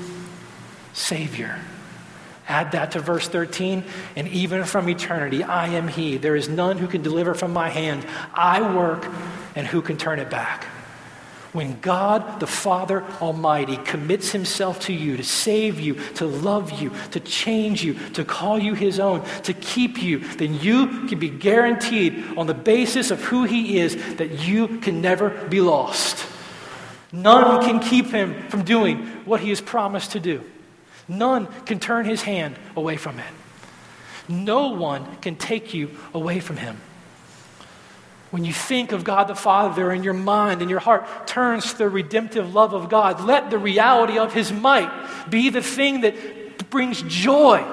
Savior. 0.93 1.61
Add 2.47 2.73
that 2.73 2.93
to 2.93 3.01
verse 3.01 3.27
13, 3.27 3.85
and 4.17 4.29
even 4.29 4.65
from 4.65 4.89
eternity, 4.89 5.43
I 5.43 5.69
am 5.69 5.89
He. 5.89 6.17
There 6.17 6.37
is 6.37 6.49
none 6.49 6.79
who 6.79 6.87
can 6.87 7.03
deliver 7.03 7.35
from 7.35 7.53
my 7.53 7.71
hand. 7.71 8.07
I 8.33 8.61
work, 8.75 9.07
and 9.57 9.67
who 9.67 9.83
can 9.83 9.97
turn 9.97 10.19
it 10.19 10.31
back? 10.31 10.67
When 11.55 11.79
God, 11.79 12.41
the 12.41 12.49
Father 12.49 13.05
Almighty, 13.23 13.77
commits 13.77 14.33
Himself 14.33 14.81
to 14.81 14.93
you 14.93 15.17
to 15.17 15.23
save 15.23 15.79
you, 15.79 15.95
to 16.15 16.27
love 16.27 16.83
you, 16.83 16.91
to 17.13 17.21
change 17.21 17.85
you, 17.85 17.95
to 18.15 18.25
call 18.25 18.59
you 18.59 18.75
His 18.75 18.99
own, 18.99 19.25
to 19.45 19.53
keep 19.55 20.03
you, 20.03 20.19
then 20.19 20.55
you 20.55 21.07
can 21.07 21.21
be 21.21 21.29
guaranteed 21.31 22.37
on 22.37 22.49
the 22.49 22.55
basis 22.55 23.13
of 23.13 23.23
who 23.23 23.45
He 23.45 23.79
is 23.79 24.17
that 24.17 24.45
you 24.45 24.67
can 24.81 25.01
never 25.01 25.31
be 25.47 25.61
lost. 25.61 26.27
None 27.13 27.63
can 27.63 27.79
keep 27.79 28.07
Him 28.07 28.49
from 28.49 28.65
doing 28.65 29.07
what 29.25 29.39
He 29.39 29.51
has 29.51 29.61
promised 29.61 30.11
to 30.11 30.19
do. 30.19 30.43
None 31.07 31.47
can 31.67 31.79
turn 31.79 32.05
His 32.05 32.23
hand 32.23 32.57
away 32.75 32.97
from 32.97 33.21
it. 33.21 33.33
No 34.27 34.71
one 34.71 35.19
can 35.19 35.37
take 35.37 35.73
you 35.73 35.91
away 36.13 36.41
from 36.41 36.57
Him. 36.57 36.81
When 38.35 38.45
you 38.45 38.53
think 38.53 38.91
of 38.91 39.05
God 39.05 39.29
the 39.29 39.37
Father 39.37 39.93
and 39.93 40.05
your 40.05 40.13
mind 40.13 40.61
and 40.61 40.69
your 40.69 40.81
heart 40.81 41.29
turns 41.29 41.71
to 41.71 41.79
the 41.79 41.89
redemptive 41.89 42.53
love 42.53 42.75
of 42.75 42.89
God, 42.89 43.21
let 43.21 43.49
the 43.49 43.59
reality 43.59 44.19
of 44.19 44.33
His 44.33 44.53
might 44.53 44.91
be 45.31 45.51
the 45.51 45.63
thing 45.63 46.01
that 46.01 46.69
brings 46.69 47.01
joy 47.03 47.65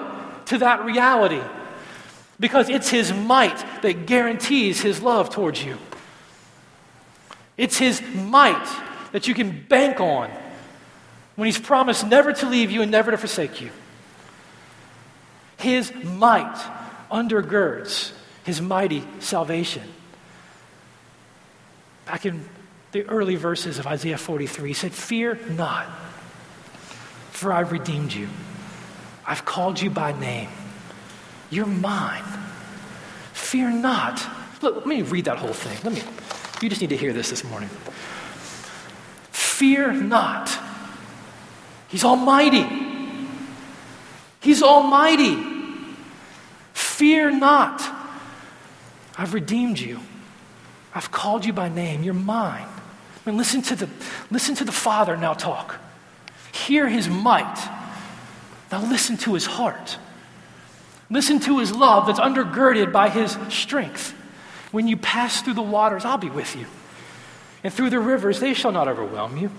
to 0.45 0.59
that 0.59 0.85
reality. 0.85 1.41
Because 2.39 2.69
it's 2.69 2.89
His 2.89 3.11
might 3.11 3.57
that 3.81 4.05
guarantees 4.05 4.79
His 4.79 5.01
love 5.01 5.31
towards 5.31 5.63
you. 5.63 5.79
It's 7.57 7.79
His 7.79 7.99
might 8.13 8.69
that 9.13 9.27
you 9.27 9.33
can 9.33 9.65
bank 9.67 9.99
on 9.99 10.29
when 11.37 11.47
He's 11.47 11.59
promised 11.59 12.05
never 12.05 12.33
to 12.33 12.47
leave 12.47 12.69
you 12.69 12.83
and 12.83 12.91
never 12.91 13.09
to 13.09 13.17
forsake 13.17 13.61
you. 13.61 13.71
His 15.57 15.91
might 16.03 16.55
undergirds 17.11 18.11
His 18.43 18.61
mighty 18.61 19.03
salvation. 19.21 19.91
Back 22.11 22.25
in 22.25 22.43
the 22.91 23.07
early 23.07 23.37
verses 23.37 23.79
of 23.79 23.87
Isaiah 23.87 24.17
43, 24.17 24.67
he 24.67 24.73
said, 24.73 24.91
Fear 24.91 25.39
not, 25.51 25.87
for 27.31 27.53
I've 27.53 27.71
redeemed 27.71 28.11
you. 28.11 28.27
I've 29.25 29.45
called 29.45 29.79
you 29.79 29.89
by 29.89 30.11
name. 30.19 30.49
You're 31.49 31.67
mine. 31.67 32.25
Fear 33.31 33.71
not. 33.71 34.21
Look, 34.61 34.75
let 34.75 34.87
me 34.87 35.03
read 35.03 35.23
that 35.23 35.37
whole 35.37 35.53
thing. 35.53 35.77
Let 35.85 35.93
me, 35.93 36.03
you 36.61 36.67
just 36.67 36.81
need 36.81 36.89
to 36.89 36.97
hear 36.97 37.13
this 37.13 37.29
this 37.29 37.45
morning. 37.45 37.69
Fear 39.31 39.93
not. 39.93 40.51
He's 41.87 42.03
almighty. 42.03 42.67
He's 44.41 44.61
almighty. 44.61 45.41
Fear 46.73 47.31
not. 47.39 47.81
I've 49.17 49.33
redeemed 49.33 49.79
you. 49.79 50.01
I've 50.93 51.11
called 51.11 51.45
you 51.45 51.53
by 51.53 51.69
name. 51.69 52.03
You're 52.03 52.13
mine. 52.13 52.67
I 52.67 53.29
mean, 53.29 53.37
listen 53.37 53.61
to 53.63 53.75
the, 53.75 53.89
listen 54.29 54.55
to 54.55 54.65
the 54.65 54.71
Father 54.71 55.15
now 55.15 55.33
talk. 55.33 55.79
Hear 56.51 56.89
his 56.89 57.07
might. 57.07 57.69
Now 58.71 58.81
listen 58.81 59.17
to 59.17 59.33
his 59.33 59.45
heart. 59.45 59.97
Listen 61.09 61.39
to 61.41 61.59
his 61.59 61.73
love 61.73 62.07
that's 62.07 62.19
undergirded 62.19 62.91
by 62.91 63.09
his 63.09 63.37
strength. 63.49 64.11
When 64.71 64.87
you 64.87 64.97
pass 64.97 65.41
through 65.41 65.55
the 65.55 65.61
waters, 65.61 66.05
I'll 66.05 66.17
be 66.17 66.29
with 66.29 66.55
you. 66.55 66.65
And 67.63 67.73
through 67.73 67.89
the 67.89 67.99
rivers, 67.99 68.39
they 68.39 68.53
shall 68.53 68.71
not 68.71 68.87
overwhelm 68.87 69.37
you. 69.37 69.51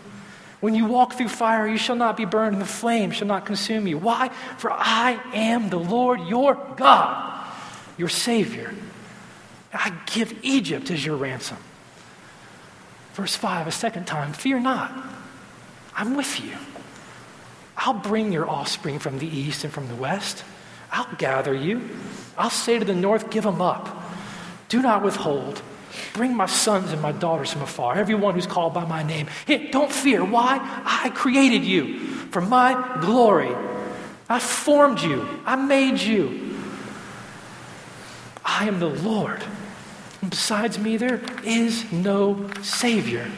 When 0.61 0.75
you 0.75 0.87
walk 0.87 1.15
through 1.15 1.29
fire, 1.29 1.67
you 1.67 1.77
shall 1.77 1.97
not 1.97 2.17
be 2.17 2.25
burned, 2.25 2.55
and 2.55 2.63
the 2.63 2.67
flame 2.67 3.11
shall 3.11 3.27
not 3.27 3.45
consume 3.45 3.87
you. 3.87 3.99
Why? 3.99 4.29
For 4.59 4.73
I 4.73 5.21
am 5.35 5.71
the 5.71 5.79
Lord 5.79 6.21
your 6.21 6.55
God, 6.77 7.47
your 7.99 8.09
Savior. 8.09 8.73
I 9.73 9.93
give 10.07 10.35
Egypt 10.43 10.91
as 10.91 11.05
your 11.05 11.17
ransom. 11.17 11.59
Verse 13.15 13.35
5, 13.37 13.67
a 13.67 13.73
second 13.73 14.07
time, 14.07 14.33
fear 14.33 14.59
not. 14.59 14.93
I'm 15.95 16.17
with 16.17 16.43
you. 16.43 16.57
I'll 17.77 17.95
bring 17.95 18.33
your 18.33 18.49
offspring 18.49 18.99
from 18.99 19.19
the 19.19 19.27
east 19.27 19.65
and 19.65 19.73
from 19.73 19.89
the 19.89 19.95
west. 19.95 20.45
I'll 20.91 21.15
gather 21.17 21.55
you. 21.55 21.89
I'll 22.37 22.51
say 22.51 22.79
to 22.79 22.85
the 22.85 22.95
north, 22.95 23.31
give 23.31 23.45
them 23.45 23.61
up. 23.61 23.89
Do 24.69 24.81
not 24.81 25.03
withhold. 25.03 25.63
Bring 26.15 26.35
my 26.35 26.47
sons 26.47 26.93
and 26.93 27.03
my 27.03 27.13
daughters 27.13 27.53
from 27.53 27.63
afar, 27.63 27.97
everyone 27.97 28.35
who's 28.35 28.47
called 28.47 28.73
by 28.73 28.85
my 28.87 29.03
name. 29.03 29.27
Hey, 29.47 29.71
don't 29.71 29.93
fear. 29.93 30.25
Why? 30.25 30.59
I 30.85 31.11
created 31.11 31.65
you 31.65 31.99
for 32.31 32.41
my 32.41 32.99
glory. 33.01 33.55
I 34.29 34.39
formed 34.39 35.01
you, 35.01 35.27
I 35.45 35.57
made 35.57 36.01
you. 36.01 36.57
I 38.45 38.67
am 38.67 38.81
the 38.81 38.89
Lord. 38.89 39.43
Besides 40.29 40.79
me, 40.79 40.97
there 40.97 41.21
is 41.45 41.91
no 41.93 42.49
Savior. 42.63 43.29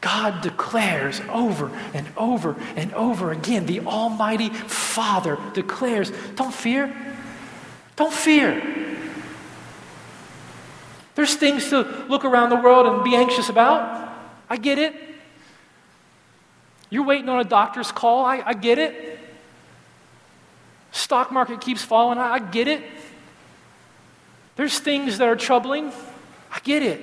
God 0.00 0.40
declares 0.40 1.20
over 1.30 1.70
and 1.94 2.06
over 2.16 2.56
and 2.76 2.92
over 2.94 3.32
again, 3.32 3.66
the 3.66 3.80
Almighty 3.80 4.50
Father 4.50 5.38
declares, 5.54 6.12
Don't 6.34 6.54
fear. 6.54 6.94
Don't 7.96 8.12
fear. 8.12 8.62
There's 11.14 11.34
things 11.34 11.70
to 11.70 11.82
look 12.08 12.24
around 12.24 12.50
the 12.50 12.56
world 12.56 12.86
and 12.86 13.02
be 13.02 13.16
anxious 13.16 13.48
about. 13.48 14.12
I 14.50 14.58
get 14.58 14.78
it. 14.78 14.94
You're 16.90 17.04
waiting 17.04 17.28
on 17.28 17.40
a 17.40 17.44
doctor's 17.44 17.90
call. 17.90 18.24
I, 18.24 18.42
I 18.44 18.52
get 18.52 18.78
it. 18.78 19.18
Stock 20.92 21.32
market 21.32 21.60
keeps 21.60 21.82
falling. 21.82 22.18
I, 22.18 22.34
I 22.34 22.38
get 22.38 22.68
it. 22.68 22.82
There's 24.56 24.78
things 24.78 25.18
that 25.18 25.28
are 25.28 25.36
troubling. 25.36 25.92
I 26.50 26.58
get 26.60 26.82
it. 26.82 27.00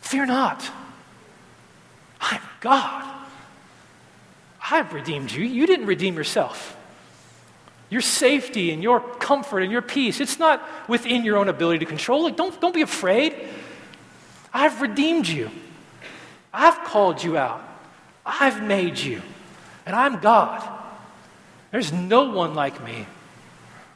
Fear 0.00 0.26
not. 0.26 0.68
I'm 2.20 2.40
God. 2.60 3.12
I've 4.70 4.92
redeemed 4.92 5.30
you. 5.30 5.44
You 5.44 5.66
didn't 5.66 5.86
redeem 5.86 6.16
yourself. 6.16 6.76
Your 7.88 8.00
safety 8.00 8.72
and 8.72 8.82
your 8.82 9.00
comfort 9.00 9.60
and 9.60 9.70
your 9.70 9.82
peace, 9.82 10.20
it's 10.20 10.38
not 10.38 10.66
within 10.88 11.24
your 11.24 11.36
own 11.36 11.48
ability 11.48 11.80
to 11.80 11.86
control 11.86 12.26
it. 12.26 12.36
Don't, 12.36 12.60
don't 12.60 12.74
be 12.74 12.82
afraid. 12.82 13.34
I've 14.52 14.80
redeemed 14.80 15.28
you. 15.28 15.50
I've 16.52 16.82
called 16.84 17.22
you 17.22 17.36
out. 17.36 17.62
I've 18.24 18.62
made 18.62 18.98
you. 18.98 19.22
And 19.84 19.94
I'm 19.94 20.20
God. 20.20 20.66
There's 21.70 21.92
no 21.92 22.30
one 22.30 22.54
like 22.54 22.82
me. 22.82 23.06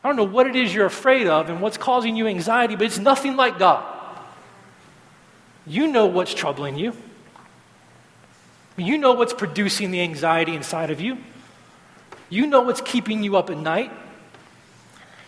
I 0.03 0.09
don't 0.09 0.17
know 0.17 0.25
what 0.25 0.47
it 0.47 0.57
is 0.57 0.75
you're 0.75 0.87
afraid 0.87 1.27
of 1.27 1.51
and 1.51 1.61
what's 1.61 1.77
causing 1.77 2.17
you 2.17 2.27
anxiety, 2.27 2.75
but 2.75 2.87
it's 2.87 2.99
nothing 2.99 3.37
like 3.37 3.59
God. 3.59 3.85
You 5.67 5.89
know 5.89 6.07
what's 6.07 6.33
troubling 6.33 6.79
you. 6.79 6.95
You 8.77 8.97
know 8.97 9.13
what's 9.13 9.35
producing 9.35 9.91
the 9.91 10.01
anxiety 10.01 10.55
inside 10.55 10.91
of 10.91 11.01
you. 11.01 11.19
You 12.31 12.47
know 12.47 12.63
what's 12.63 12.81
keeping 12.81 13.23
you 13.23 13.37
up 13.37 13.51
at 13.51 13.59
night. 13.59 13.93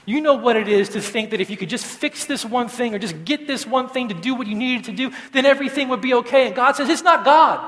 You 0.07 0.21
know 0.21 0.35
what 0.35 0.57
it 0.57 0.69
is 0.69 0.89
to 0.91 1.01
think 1.01 1.31
that 1.31 1.41
if 1.41 1.51
you 1.51 1.57
could 1.57 1.69
just 1.69 1.85
fix 1.85 2.25
this 2.25 2.45
one 2.45 2.69
thing 2.69 2.95
or 2.95 2.99
just 2.99 3.25
get 3.25 3.47
this 3.47 3.67
one 3.67 3.89
thing 3.89 4.09
to 4.09 4.15
do 4.15 4.35
what 4.35 4.47
you 4.47 4.55
needed 4.55 4.85
to 4.87 4.93
do, 4.93 5.13
then 5.33 5.47
everything 5.47 5.89
would 5.91 6.01
be 6.01 6.15
okay. 6.15 6.47
And 6.47 6.57
God 6.57 6.73
says, 6.77 6.89
It's 6.89 7.03
not 7.03 7.25
God. 7.25 7.61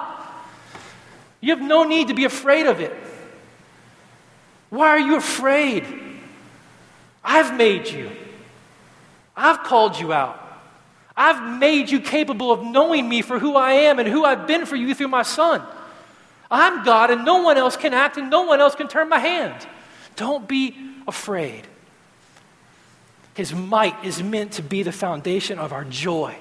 You 1.41 1.55
have 1.55 1.63
no 1.63 1.85
need 1.85 2.09
to 2.09 2.15
be 2.15 2.25
afraid 2.25 2.67
of 2.67 2.81
it. 2.81 2.93
Why 4.71 4.89
are 4.89 4.99
you 4.99 5.17
afraid? 5.17 5.85
I've 7.25 7.57
made 7.57 7.89
you, 7.89 8.11
I've 9.37 9.64
called 9.64 9.99
you 9.99 10.12
out. 10.12 10.41
I've 11.16 11.59
made 11.59 11.91
you 11.91 12.01
capable 12.01 12.51
of 12.51 12.62
knowing 12.62 13.09
me 13.09 13.22
for 13.22 13.39
who 13.39 13.57
I 13.57 13.72
am 13.72 13.99
and 13.99 14.09
who 14.09 14.25
I've 14.25 14.47
been 14.47 14.66
for 14.66 14.77
you 14.77 14.95
through 14.95 15.09
my 15.09 15.22
Son. 15.22 15.62
I'm 16.51 16.85
God, 16.85 17.11
and 17.11 17.25
no 17.25 17.43
one 17.43 17.57
else 17.57 17.77
can 17.77 17.95
act, 17.95 18.16
and 18.16 18.31
no 18.31 18.43
one 18.43 18.61
else 18.61 18.75
can 18.75 18.89
turn 18.89 19.09
my 19.09 19.18
hand. 19.18 19.66
Don't 20.16 20.47
be 20.47 20.77
afraid. 21.07 21.66
His 23.35 23.55
might 23.55 24.05
is 24.05 24.22
meant 24.22 24.53
to 24.53 24.62
be 24.62 24.83
the 24.83 24.93
foundation 24.93 25.59
of 25.59 25.72
our 25.72 25.85
joy. 25.85 26.37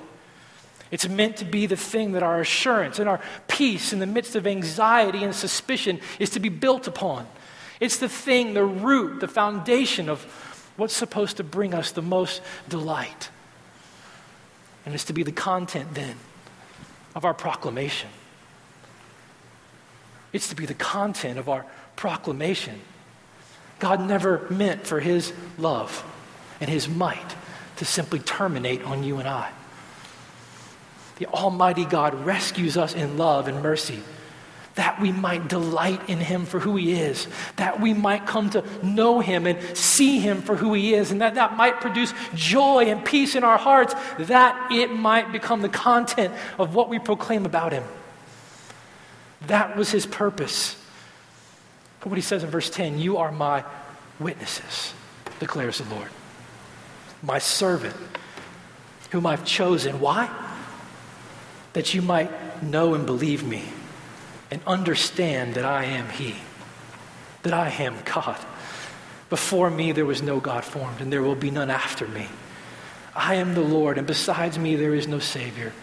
It's 0.92 1.10
meant 1.10 1.38
to 1.38 1.46
be 1.46 1.66
the 1.66 1.76
thing 1.76 2.12
that 2.12 2.22
our 2.22 2.40
assurance 2.40 3.00
and 3.00 3.10
our 3.10 3.20
peace 3.48 3.94
in 3.94 4.00
the 4.00 4.06
midst 4.06 4.36
of 4.36 4.46
anxiety 4.46 5.24
and 5.24 5.34
suspicion 5.34 6.00
is 6.20 6.30
to 6.32 6.40
be 6.40 6.50
built 6.50 6.88
upon. 6.88 7.28
It's 7.80 7.98
the 7.98 8.10
thing, 8.10 8.54
the 8.54 8.64
root, 8.64 9.20
the 9.20 9.28
foundation 9.28 10.08
of 10.08 10.22
what's 10.78 10.96
supposed 10.96 11.38
to 11.38 11.44
bring 11.44 11.74
us 11.74 11.92
the 11.92 12.02
most 12.02 12.42
delight. 12.68 13.30
And 14.86 14.94
it's 14.94 15.06
to 15.06 15.14
be 15.14 15.24
the 15.24 15.32
content 15.32 15.94
then 15.94 16.16
of 17.16 17.26
our 17.26 17.34
proclamation. 17.34 18.10
It's 20.32 20.50
to 20.50 20.56
be 20.56 20.66
the 20.66 20.74
content 20.74 21.38
of 21.38 21.48
our 21.48 21.66
proclamation. 21.96 22.82
God 23.80 24.02
never 24.02 24.48
meant 24.50 24.88
for 24.88 25.00
his 25.00 25.32
love 25.58 26.04
and 26.60 26.70
his 26.70 26.90
might 26.90 27.36
to 27.78 27.86
simply 27.86 28.20
terminate 28.20 28.84
on 28.84 29.04
you 29.04 29.18
and 29.18 29.28
I. 29.28 29.52
The 31.18 31.28
Almighty 31.28 31.86
God 31.86 32.26
rescues 32.26 32.78
us 32.78 32.96
in 32.96 33.18
love 33.18 33.48
and 33.48 33.62
mercy 33.62 34.02
that 34.76 35.00
we 35.00 35.12
might 35.12 35.48
delight 35.48 36.10
in 36.10 36.20
him 36.20 36.46
for 36.46 36.60
who 36.60 36.76
he 36.76 36.94
is, 36.94 37.28
that 37.58 37.80
we 37.80 37.94
might 37.94 38.26
come 38.26 38.50
to 38.52 38.64
know 38.84 39.20
him 39.20 39.46
and 39.46 39.78
see 39.78 40.20
him 40.20 40.42
for 40.42 40.56
who 40.56 40.74
he 40.74 40.94
is, 40.96 41.12
and 41.12 41.22
that 41.22 41.36
that 41.36 41.56
might 41.56 41.80
produce 41.80 42.14
joy 42.34 42.86
and 42.86 43.06
peace 43.06 43.36
in 43.36 43.44
our 43.44 43.58
hearts, 43.58 43.94
that 44.18 44.72
it 44.72 44.92
might 44.92 45.32
become 45.32 45.62
the 45.62 45.70
content 45.70 46.34
of 46.58 46.74
what 46.74 46.90
we 46.90 46.98
proclaim 46.98 47.46
about 47.46 47.72
him. 47.72 47.84
That 49.48 49.76
was 49.76 49.92
his 49.92 50.06
purpose. 50.06 50.76
Look 52.00 52.08
what 52.08 52.18
he 52.18 52.22
says 52.22 52.44
in 52.44 52.50
verse 52.50 52.70
10 52.70 52.98
You 52.98 53.18
are 53.18 53.32
my 53.32 53.64
witnesses, 54.20 54.94
declares 55.40 55.78
the 55.78 55.94
Lord, 55.94 56.10
my 57.22 57.38
servant, 57.38 57.96
whom 59.12 59.28
I've 59.28 59.46
chosen. 59.46 60.00
Why? 60.00 60.32
That 61.74 61.94
you 61.94 62.02
might 62.02 62.64
know 62.64 62.96
and 62.96 63.06
believe 63.06 63.44
me 63.44 63.66
and 64.54 64.62
understand 64.68 65.56
that 65.56 65.66
I 65.66 65.86
am 65.86 66.08
He, 66.10 66.36
that 67.42 67.54
I 67.54 67.70
am 67.70 67.98
God. 68.06 68.38
Before 69.32 69.72
me 69.72 69.94
there 69.94 70.06
was 70.06 70.22
no 70.22 70.40
God 70.40 70.64
formed, 70.64 71.02
and 71.02 71.12
there 71.12 71.24
will 71.24 71.34
be 71.34 71.50
none 71.50 71.72
after 71.72 72.08
me. 72.08 72.28
I 73.16 73.36
am 73.36 73.56
the 73.56 73.62
Lord, 73.62 73.98
and 73.98 74.06
besides 74.06 74.60
me 74.60 74.76
there 74.76 74.94
is 74.94 75.08
no 75.08 75.18
Savior. 75.18 75.74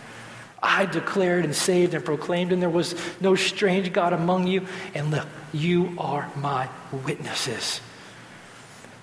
I 0.63 0.87
declared 0.87 1.45
and 1.45 1.57
saved 1.57 1.95
and 1.95 2.05
proclaimed, 2.05 2.53
and 2.53 2.63
there 2.63 2.71
was 2.71 2.95
no 3.21 3.35
strange 3.35 3.93
God 3.93 4.13
among 4.13 4.47
you. 4.47 4.65
And 4.95 5.11
look, 5.11 5.27
you 5.53 5.97
are 5.99 6.31
my 6.37 6.69
witnesses. 6.93 7.81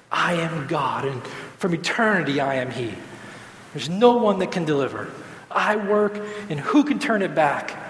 I 0.09 0.35
am 0.35 0.67
God, 0.67 1.03
and 1.03 1.21
from 1.57 1.73
eternity 1.73 2.39
I 2.39 2.55
am 2.55 2.71
He. 2.71 2.93
There's 3.73 3.89
no 3.89 4.15
one 4.15 4.39
that 4.39 4.53
can 4.53 4.63
deliver. 4.63 5.11
I 5.51 5.75
work, 5.75 6.21
and 6.49 6.57
who 6.57 6.85
can 6.85 6.99
turn 6.99 7.21
it 7.21 7.35
back? 7.35 7.83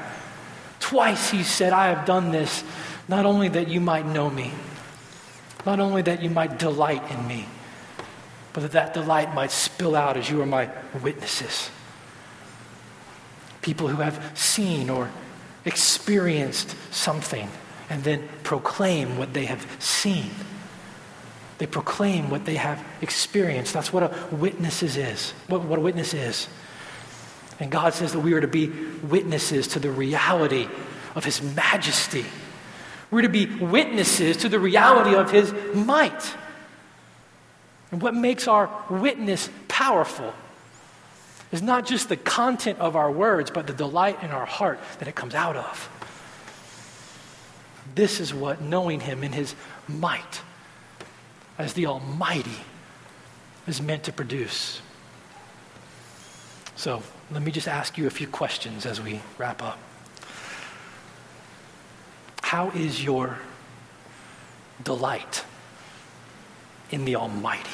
Twice 0.89 1.29
He 1.29 1.43
said, 1.43 1.73
I 1.73 1.87
have 1.87 2.05
done 2.05 2.31
this, 2.31 2.63
not 3.07 3.25
only 3.25 3.49
that 3.49 3.67
you 3.67 3.79
might 3.79 4.05
know 4.05 4.29
me, 4.29 4.51
not 5.65 5.79
only 5.79 6.01
that 6.03 6.21
you 6.21 6.29
might 6.29 6.59
delight 6.59 7.03
in 7.11 7.27
me, 7.27 7.45
but 8.53 8.61
that 8.61 8.71
that 8.71 8.93
delight 8.93 9.35
might 9.35 9.51
spill 9.51 9.95
out 9.95 10.17
as 10.17 10.29
you 10.29 10.41
are 10.41 10.45
my 10.45 10.69
witnesses 11.03 11.69
people 13.67 13.89
who 13.89 14.01
have 14.01 14.31
seen 14.33 14.89
or 14.89 15.11
experienced 15.65 16.73
something 16.89 17.49
and 17.89 18.01
then 18.05 18.25
proclaim 18.43 19.17
what 19.17 19.33
they 19.33 19.43
have 19.43 19.67
seen. 19.77 20.31
They 21.57 21.67
proclaim 21.67 22.29
what 22.29 22.45
they 22.45 22.55
have 22.55 22.81
experienced. 23.01 23.73
That's 23.73 23.91
what 23.91 24.03
a 24.03 24.35
witness 24.35 24.83
is. 24.83 25.31
What, 25.49 25.63
what 25.63 25.79
a 25.79 25.81
witness 25.81 26.13
is. 26.13 26.47
And 27.59 27.71
God 27.71 27.93
says 27.93 28.13
that 28.13 28.19
we 28.19 28.33
are 28.33 28.41
to 28.41 28.47
be 28.47 28.67
witnesses 28.67 29.67
to 29.69 29.79
the 29.79 29.91
reality 29.91 30.67
of 31.15 31.25
His 31.25 31.41
majesty. 31.41 32.25
We're 33.09 33.23
to 33.23 33.29
be 33.29 33.45
witnesses 33.45 34.37
to 34.37 34.49
the 34.49 34.59
reality 34.59 35.15
of 35.15 35.31
His 35.31 35.53
might. 35.73 36.35
And 37.91 38.01
what 38.01 38.13
makes 38.13 38.47
our 38.47 38.69
witness 38.89 39.49
powerful 39.67 40.33
is 41.51 41.61
not 41.61 41.85
just 41.85 42.09
the 42.09 42.17
content 42.17 42.79
of 42.79 42.95
our 42.95 43.09
words, 43.09 43.49
but 43.49 43.65
the 43.65 43.73
delight 43.73 44.21
in 44.21 44.31
our 44.31 44.45
heart 44.45 44.79
that 44.99 45.07
it 45.07 45.15
comes 45.15 45.33
out 45.33 45.55
of. 45.55 45.89
This 47.95 48.19
is 48.19 48.33
what 48.33 48.61
knowing 48.61 48.99
Him 48.99 49.23
in 49.23 49.31
His 49.31 49.55
might 49.87 50.41
as 51.57 51.73
the 51.73 51.87
Almighty 51.87 52.59
is 53.65 53.81
meant 53.81 54.03
to 54.03 54.11
produce. 54.11 54.81
So 56.75 57.01
let 57.31 57.43
me 57.43 57.51
just 57.51 57.67
ask 57.67 57.97
you 57.97 58.07
a 58.07 58.09
few 58.09 58.27
questions 58.27 58.85
as 58.85 59.01
we 59.01 59.19
wrap 59.37 59.61
up. 59.61 59.79
How 62.41 62.69
is 62.69 63.03
your 63.03 63.37
delight 64.83 65.43
in 66.91 67.03
the 67.03 67.17
Almighty? 67.17 67.69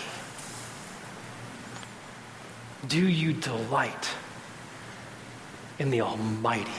Do 2.87 3.07
you 3.07 3.33
delight 3.33 4.09
in 5.77 5.91
the 5.91 6.01
Almighty? 6.01 6.71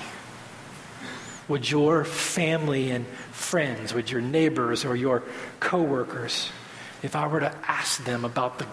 Would 1.46 1.70
your 1.70 2.04
family 2.04 2.90
and 2.90 3.06
friends, 3.06 3.94
would 3.94 4.10
your 4.10 4.20
neighbors 4.20 4.84
or 4.84 4.96
your 4.96 5.22
coworkers, 5.60 6.50
if 7.02 7.14
I 7.14 7.26
were 7.26 7.40
to 7.40 7.54
ask 7.68 8.02
them 8.04 8.24
about 8.24 8.58
the 8.58 8.66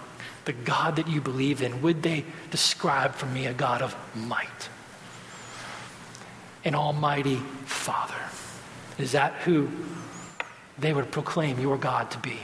the 0.46 0.54
God 0.54 0.96
that 0.96 1.08
you 1.08 1.22
believe 1.22 1.62
in, 1.62 1.82
would 1.82 2.04
they 2.04 2.26
describe 2.50 3.14
for 3.14 3.28
me 3.28 3.46
a 3.46 3.54
God 3.54 3.82
of 3.82 3.96
might? 4.16 4.70
An 6.64 6.76
almighty 6.76 7.38
Father. 7.66 8.16
Is 8.98 9.12
that 9.14 9.34
who 9.44 9.70
they 10.78 10.94
would 10.94 11.12
proclaim 11.12 11.60
your 11.60 11.78
God 11.78 12.12
to 12.12 12.18
be? 12.20 12.38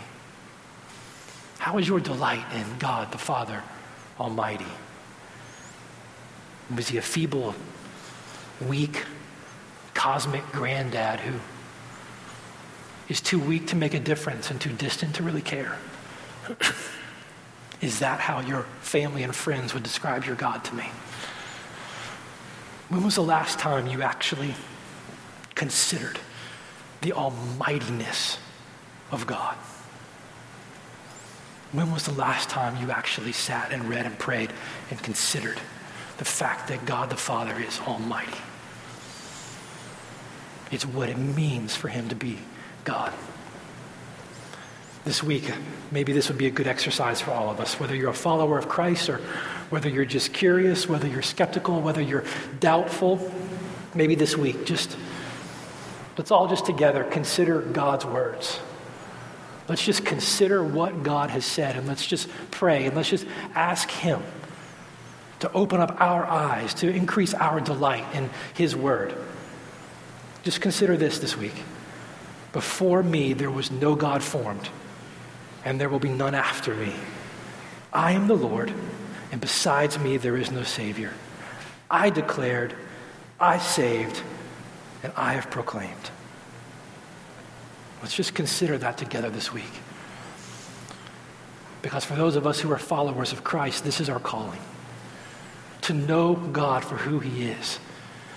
How 1.59 1.77
is 1.77 1.87
your 1.87 1.99
delight 1.99 2.45
in 2.53 2.65
God 2.79 3.11
the 3.11 3.17
Father 3.17 3.63
Almighty? 4.19 4.65
Was 6.75 6.89
he 6.89 6.97
a 6.97 7.01
feeble, 7.01 7.55
weak, 8.65 9.05
cosmic 9.93 10.45
granddad 10.51 11.19
who 11.19 11.39
is 13.09 13.21
too 13.21 13.39
weak 13.39 13.67
to 13.67 13.75
make 13.75 13.93
a 13.93 13.99
difference 13.99 14.51
and 14.51 14.61
too 14.61 14.71
distant 14.71 15.15
to 15.15 15.23
really 15.23 15.41
care? 15.41 15.77
Is 17.81 17.99
that 17.99 18.19
how 18.19 18.39
your 18.41 18.63
family 18.81 19.23
and 19.23 19.35
friends 19.35 19.73
would 19.73 19.83
describe 19.83 20.25
your 20.25 20.35
God 20.35 20.63
to 20.65 20.75
me? 20.75 20.85
When 22.89 23.03
was 23.03 23.15
the 23.15 23.23
last 23.23 23.59
time 23.59 23.87
you 23.87 24.01
actually 24.01 24.55
considered 25.55 26.19
the 27.01 27.13
almightiness 27.13 28.37
of 29.11 29.27
God? 29.27 29.55
When 31.73 31.91
was 31.91 32.05
the 32.05 32.13
last 32.13 32.49
time 32.49 32.81
you 32.81 32.91
actually 32.91 33.33
sat 33.33 33.71
and 33.71 33.89
read 33.89 34.05
and 34.05 34.17
prayed 34.17 34.51
and 34.89 35.01
considered 35.03 35.59
the 36.17 36.25
fact 36.25 36.69
that 36.69 36.85
God 36.85 37.09
the 37.09 37.17
Father 37.17 37.59
is 37.59 37.79
almighty? 37.81 38.31
It's 40.71 40.85
what 40.85 41.09
it 41.09 41.17
means 41.17 41.75
for 41.75 41.89
him 41.89 42.09
to 42.09 42.15
be 42.15 42.39
God. 42.85 43.13
This 45.07 45.23
week, 45.23 45.49
maybe 45.89 46.11
this 46.11 46.27
would 46.27 46.37
be 46.37 46.47
a 46.47 46.51
good 46.51 46.67
exercise 46.67 47.21
for 47.21 47.31
all 47.31 47.49
of 47.49 47.61
us, 47.61 47.79
whether 47.79 47.95
you're 47.95 48.09
a 48.09 48.13
follower 48.13 48.57
of 48.57 48.67
Christ 48.67 49.07
or 49.07 49.19
whether 49.69 49.87
you're 49.87 50.03
just 50.03 50.33
curious, 50.33 50.89
whether 50.89 51.07
you're 51.07 51.21
skeptical, 51.21 51.79
whether 51.79 52.01
you're 52.01 52.25
doubtful. 52.59 53.31
Maybe 53.95 54.15
this 54.15 54.35
week, 54.35 54.65
just 54.65 54.97
let's 56.17 56.29
all 56.29 56.49
just 56.49 56.65
together 56.65 57.05
consider 57.05 57.61
God's 57.61 58.05
words. 58.05 58.59
Let's 59.69 59.81
just 59.81 60.03
consider 60.03 60.61
what 60.61 61.03
God 61.03 61.29
has 61.29 61.45
said 61.45 61.77
and 61.77 61.87
let's 61.87 62.05
just 62.05 62.27
pray 62.51 62.85
and 62.85 62.93
let's 62.93 63.09
just 63.09 63.25
ask 63.55 63.89
Him 63.89 64.21
to 65.39 65.49
open 65.53 65.79
up 65.79 66.01
our 66.01 66.25
eyes, 66.25 66.73
to 66.73 66.89
increase 66.89 67.33
our 67.33 67.61
delight 67.61 68.03
in 68.13 68.29
His 68.55 68.75
Word. 68.75 69.15
Just 70.43 70.59
consider 70.59 70.97
this 70.97 71.19
this 71.19 71.37
week. 71.37 71.55
Before 72.51 73.01
me, 73.01 73.31
there 73.31 73.49
was 73.49 73.71
no 73.71 73.95
God 73.95 74.21
formed, 74.21 74.67
and 75.67 75.81
there 75.81 75.89
will 75.89 75.99
be 75.99 76.07
none 76.07 76.33
after 76.33 76.73
me. 76.73 76.93
I 77.91 78.13
am 78.13 78.27
the 78.27 78.37
Lord, 78.37 78.71
and 79.33 79.41
besides 79.41 79.99
me, 79.99 80.15
there 80.15 80.37
is 80.37 80.49
no 80.49 80.63
Savior. 80.63 81.11
I 81.91 82.09
declared, 82.09 82.73
I 83.37 83.57
saved, 83.57 84.21
and 85.03 85.11
I 85.17 85.33
have 85.33 85.51
proclaimed. 85.51 86.09
Let's 88.01 88.15
just 88.15 88.33
consider 88.33 88.77
that 88.77 88.97
together 88.97 89.29
this 89.29 89.51
week. 89.51 89.73
Because 91.81 92.05
for 92.05 92.15
those 92.15 92.37
of 92.37 92.47
us 92.47 92.61
who 92.61 92.71
are 92.71 92.77
followers 92.77 93.33
of 93.33 93.43
Christ, 93.43 93.83
this 93.83 93.99
is 93.99 94.09
our 94.09 94.21
calling 94.21 94.61
to 95.81 95.93
know 95.93 96.35
God 96.35 96.85
for 96.85 96.95
who 96.95 97.19
He 97.19 97.43
is, 97.43 97.77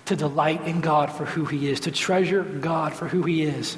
to 0.06 0.16
delight 0.16 0.66
in 0.66 0.80
God 0.80 1.12
for 1.12 1.26
who 1.26 1.44
He 1.44 1.70
is, 1.70 1.78
to 1.80 1.92
treasure 1.92 2.42
God 2.42 2.92
for 2.92 3.06
who 3.06 3.22
He 3.22 3.44
is, 3.44 3.76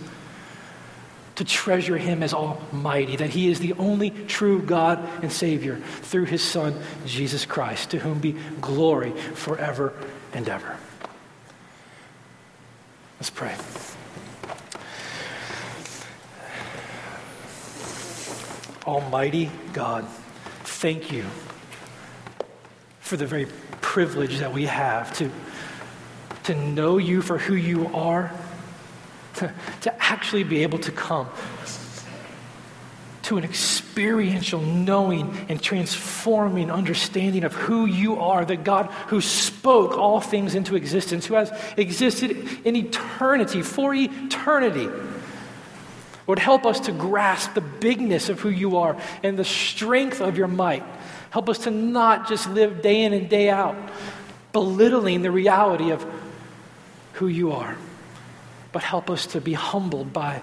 to 1.37 1.45
treasure 1.45 1.97
Him 1.97 2.23
as 2.23 2.35
Almighty, 2.35 3.17
that 3.17 3.31
He 3.31 3.51
is 3.51 3.59
the 3.59 3.73
only 3.75 4.11
true 4.11 4.61
God 4.61 4.99
and 5.23 5.33
Savior 5.33 5.77
through 6.03 6.25
His 6.25 6.43
Son, 6.43 6.75
Jesus 7.07 7.47
Christ, 7.47 7.91
to 7.91 7.99
whom 7.99 8.19
be 8.19 8.37
glory 8.61 9.13
forever 9.13 9.95
and 10.33 10.49
ever. 10.49 10.77
Let's 13.19 13.31
pray. 13.31 13.55
Almighty 18.85 19.49
God, 19.73 20.05
thank 20.65 21.13
you 21.13 21.25
for 23.01 23.17
the 23.17 23.27
very 23.27 23.47
privilege 23.81 24.39
that 24.39 24.53
we 24.53 24.67
have 24.67 25.17
to, 25.19 25.31
to 26.45 26.55
know 26.57 26.99
you 26.99 27.23
for 27.23 27.39
who 27.39 27.55
you 27.55 27.87
are, 27.95 28.33
to, 29.35 29.53
to 29.83 30.03
actually 30.03 30.45
be 30.45 30.63
able 30.63 30.79
to 30.81 30.93
come 30.93 31.29
to 33.23 33.39
an 33.39 33.45
experiential 33.45 34.61
knowing 34.61 35.47
and 35.49 35.63
transforming 35.63 36.71
understanding 36.71 37.45
of 37.45 37.55
who 37.55 37.87
you 37.87 38.17
are, 38.17 38.45
the 38.45 38.57
God 38.57 38.87
who 39.09 39.21
spoke 39.21 39.97
all 39.97 40.21
things 40.21 40.55
into 40.55 40.75
existence, 40.75 41.27
who 41.27 41.35
has 41.35 41.53
existed 41.77 42.33
in 42.65 42.77
eternity, 42.77 43.63
for 43.63 43.95
eternity 43.95 44.89
would 46.27 46.39
help 46.39 46.67
us 46.67 46.81
to 46.81 46.93
grasp 46.93 47.55
the 47.55 47.61
bigness 47.61 48.29
of 48.29 48.41
who 48.41 48.49
you 48.49 48.77
are 48.79 48.97
and 49.23 49.39
the 49.39 49.45
strength 49.45 50.21
of 50.21 50.37
your 50.37 50.49
might. 50.49 50.85
Help 51.31 51.49
us 51.49 51.59
to 51.59 51.71
not 51.71 52.29
just 52.29 52.49
live 52.51 52.83
day 52.83 53.03
in 53.03 53.13
and 53.13 53.29
day 53.29 53.51
out, 53.51 53.77
belittling 54.53 55.23
the 55.23 55.31
reality 55.31 55.91
of 55.91 56.05
who 57.15 57.29
you 57.29 57.53
are, 57.53 57.77
but 58.73 58.83
help 58.83 59.11
us 59.11 59.27
to 59.27 59.41
be 59.41 59.53
humbled 59.53 60.13
by 60.13 60.43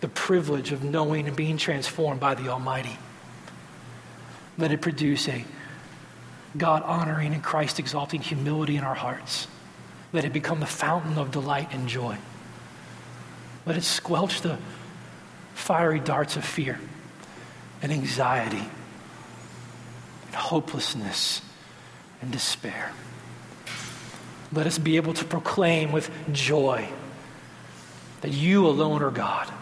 the 0.00 0.08
privilege 0.08 0.72
of 0.72 0.82
knowing 0.82 1.28
and 1.28 1.36
being 1.36 1.56
transformed 1.56 2.20
by 2.20 2.34
the 2.34 2.48
Almighty. 2.48 2.98
Let 4.58 4.72
it 4.72 4.82
produce 4.82 5.28
a 5.28 5.44
God 6.56 6.82
honoring 6.82 7.32
and 7.32 7.42
Christ 7.42 7.78
exalting 7.78 8.20
humility 8.20 8.76
in 8.76 8.84
our 8.84 8.94
hearts. 8.94 9.46
Let 10.12 10.24
it 10.24 10.32
become 10.32 10.60
the 10.60 10.66
fountain 10.66 11.16
of 11.16 11.30
delight 11.30 11.68
and 11.72 11.88
joy. 11.88 12.18
Let 13.64 13.76
it 13.76 13.84
squelch 13.84 14.42
the 14.42 14.58
fiery 15.54 16.00
darts 16.00 16.36
of 16.36 16.44
fear 16.44 16.80
and 17.80 17.92
anxiety 17.92 18.68
and 20.26 20.34
hopelessness 20.34 21.40
and 22.20 22.30
despair. 22.32 22.92
Let 24.52 24.66
us 24.66 24.78
be 24.78 24.96
able 24.96 25.14
to 25.14 25.24
proclaim 25.24 25.92
with 25.92 26.10
joy 26.32 26.88
that 28.22 28.30
you 28.30 28.66
alone 28.66 29.02
are 29.02 29.10
God. 29.10 29.52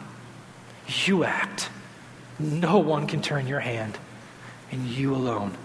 You 1.07 1.25
act. 1.25 1.69
No 2.39 2.79
one 2.79 3.07
can 3.07 3.21
turn 3.21 3.47
your 3.47 3.61
hand, 3.61 3.99
and 4.71 4.87
you 4.87 5.15
alone 5.15 5.57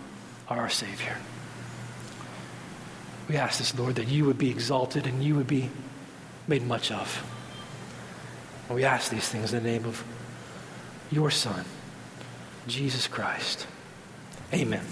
are 0.50 0.60
our 0.60 0.70
Savior. 0.70 1.18
We 3.30 3.38
ask 3.38 3.60
this, 3.60 3.78
Lord, 3.78 3.96
that 3.96 4.08
you 4.08 4.26
would 4.26 4.38
be 4.38 4.50
exalted 4.50 5.08
and 5.08 5.24
you 5.24 5.36
would 5.36 5.48
be 5.48 5.70
made 6.48 6.66
much 6.66 6.92
of. 6.92 7.24
And 8.68 8.76
we 8.76 8.84
ask 8.84 9.10
these 9.12 9.28
things 9.28 9.54
in 9.54 9.64
the 9.64 9.70
name 9.70 9.86
of 9.86 10.04
your 11.12 11.32
Son, 11.32 11.66
Jesus 12.68 13.08
Christ. 13.08 13.68
Amen. 14.54 14.86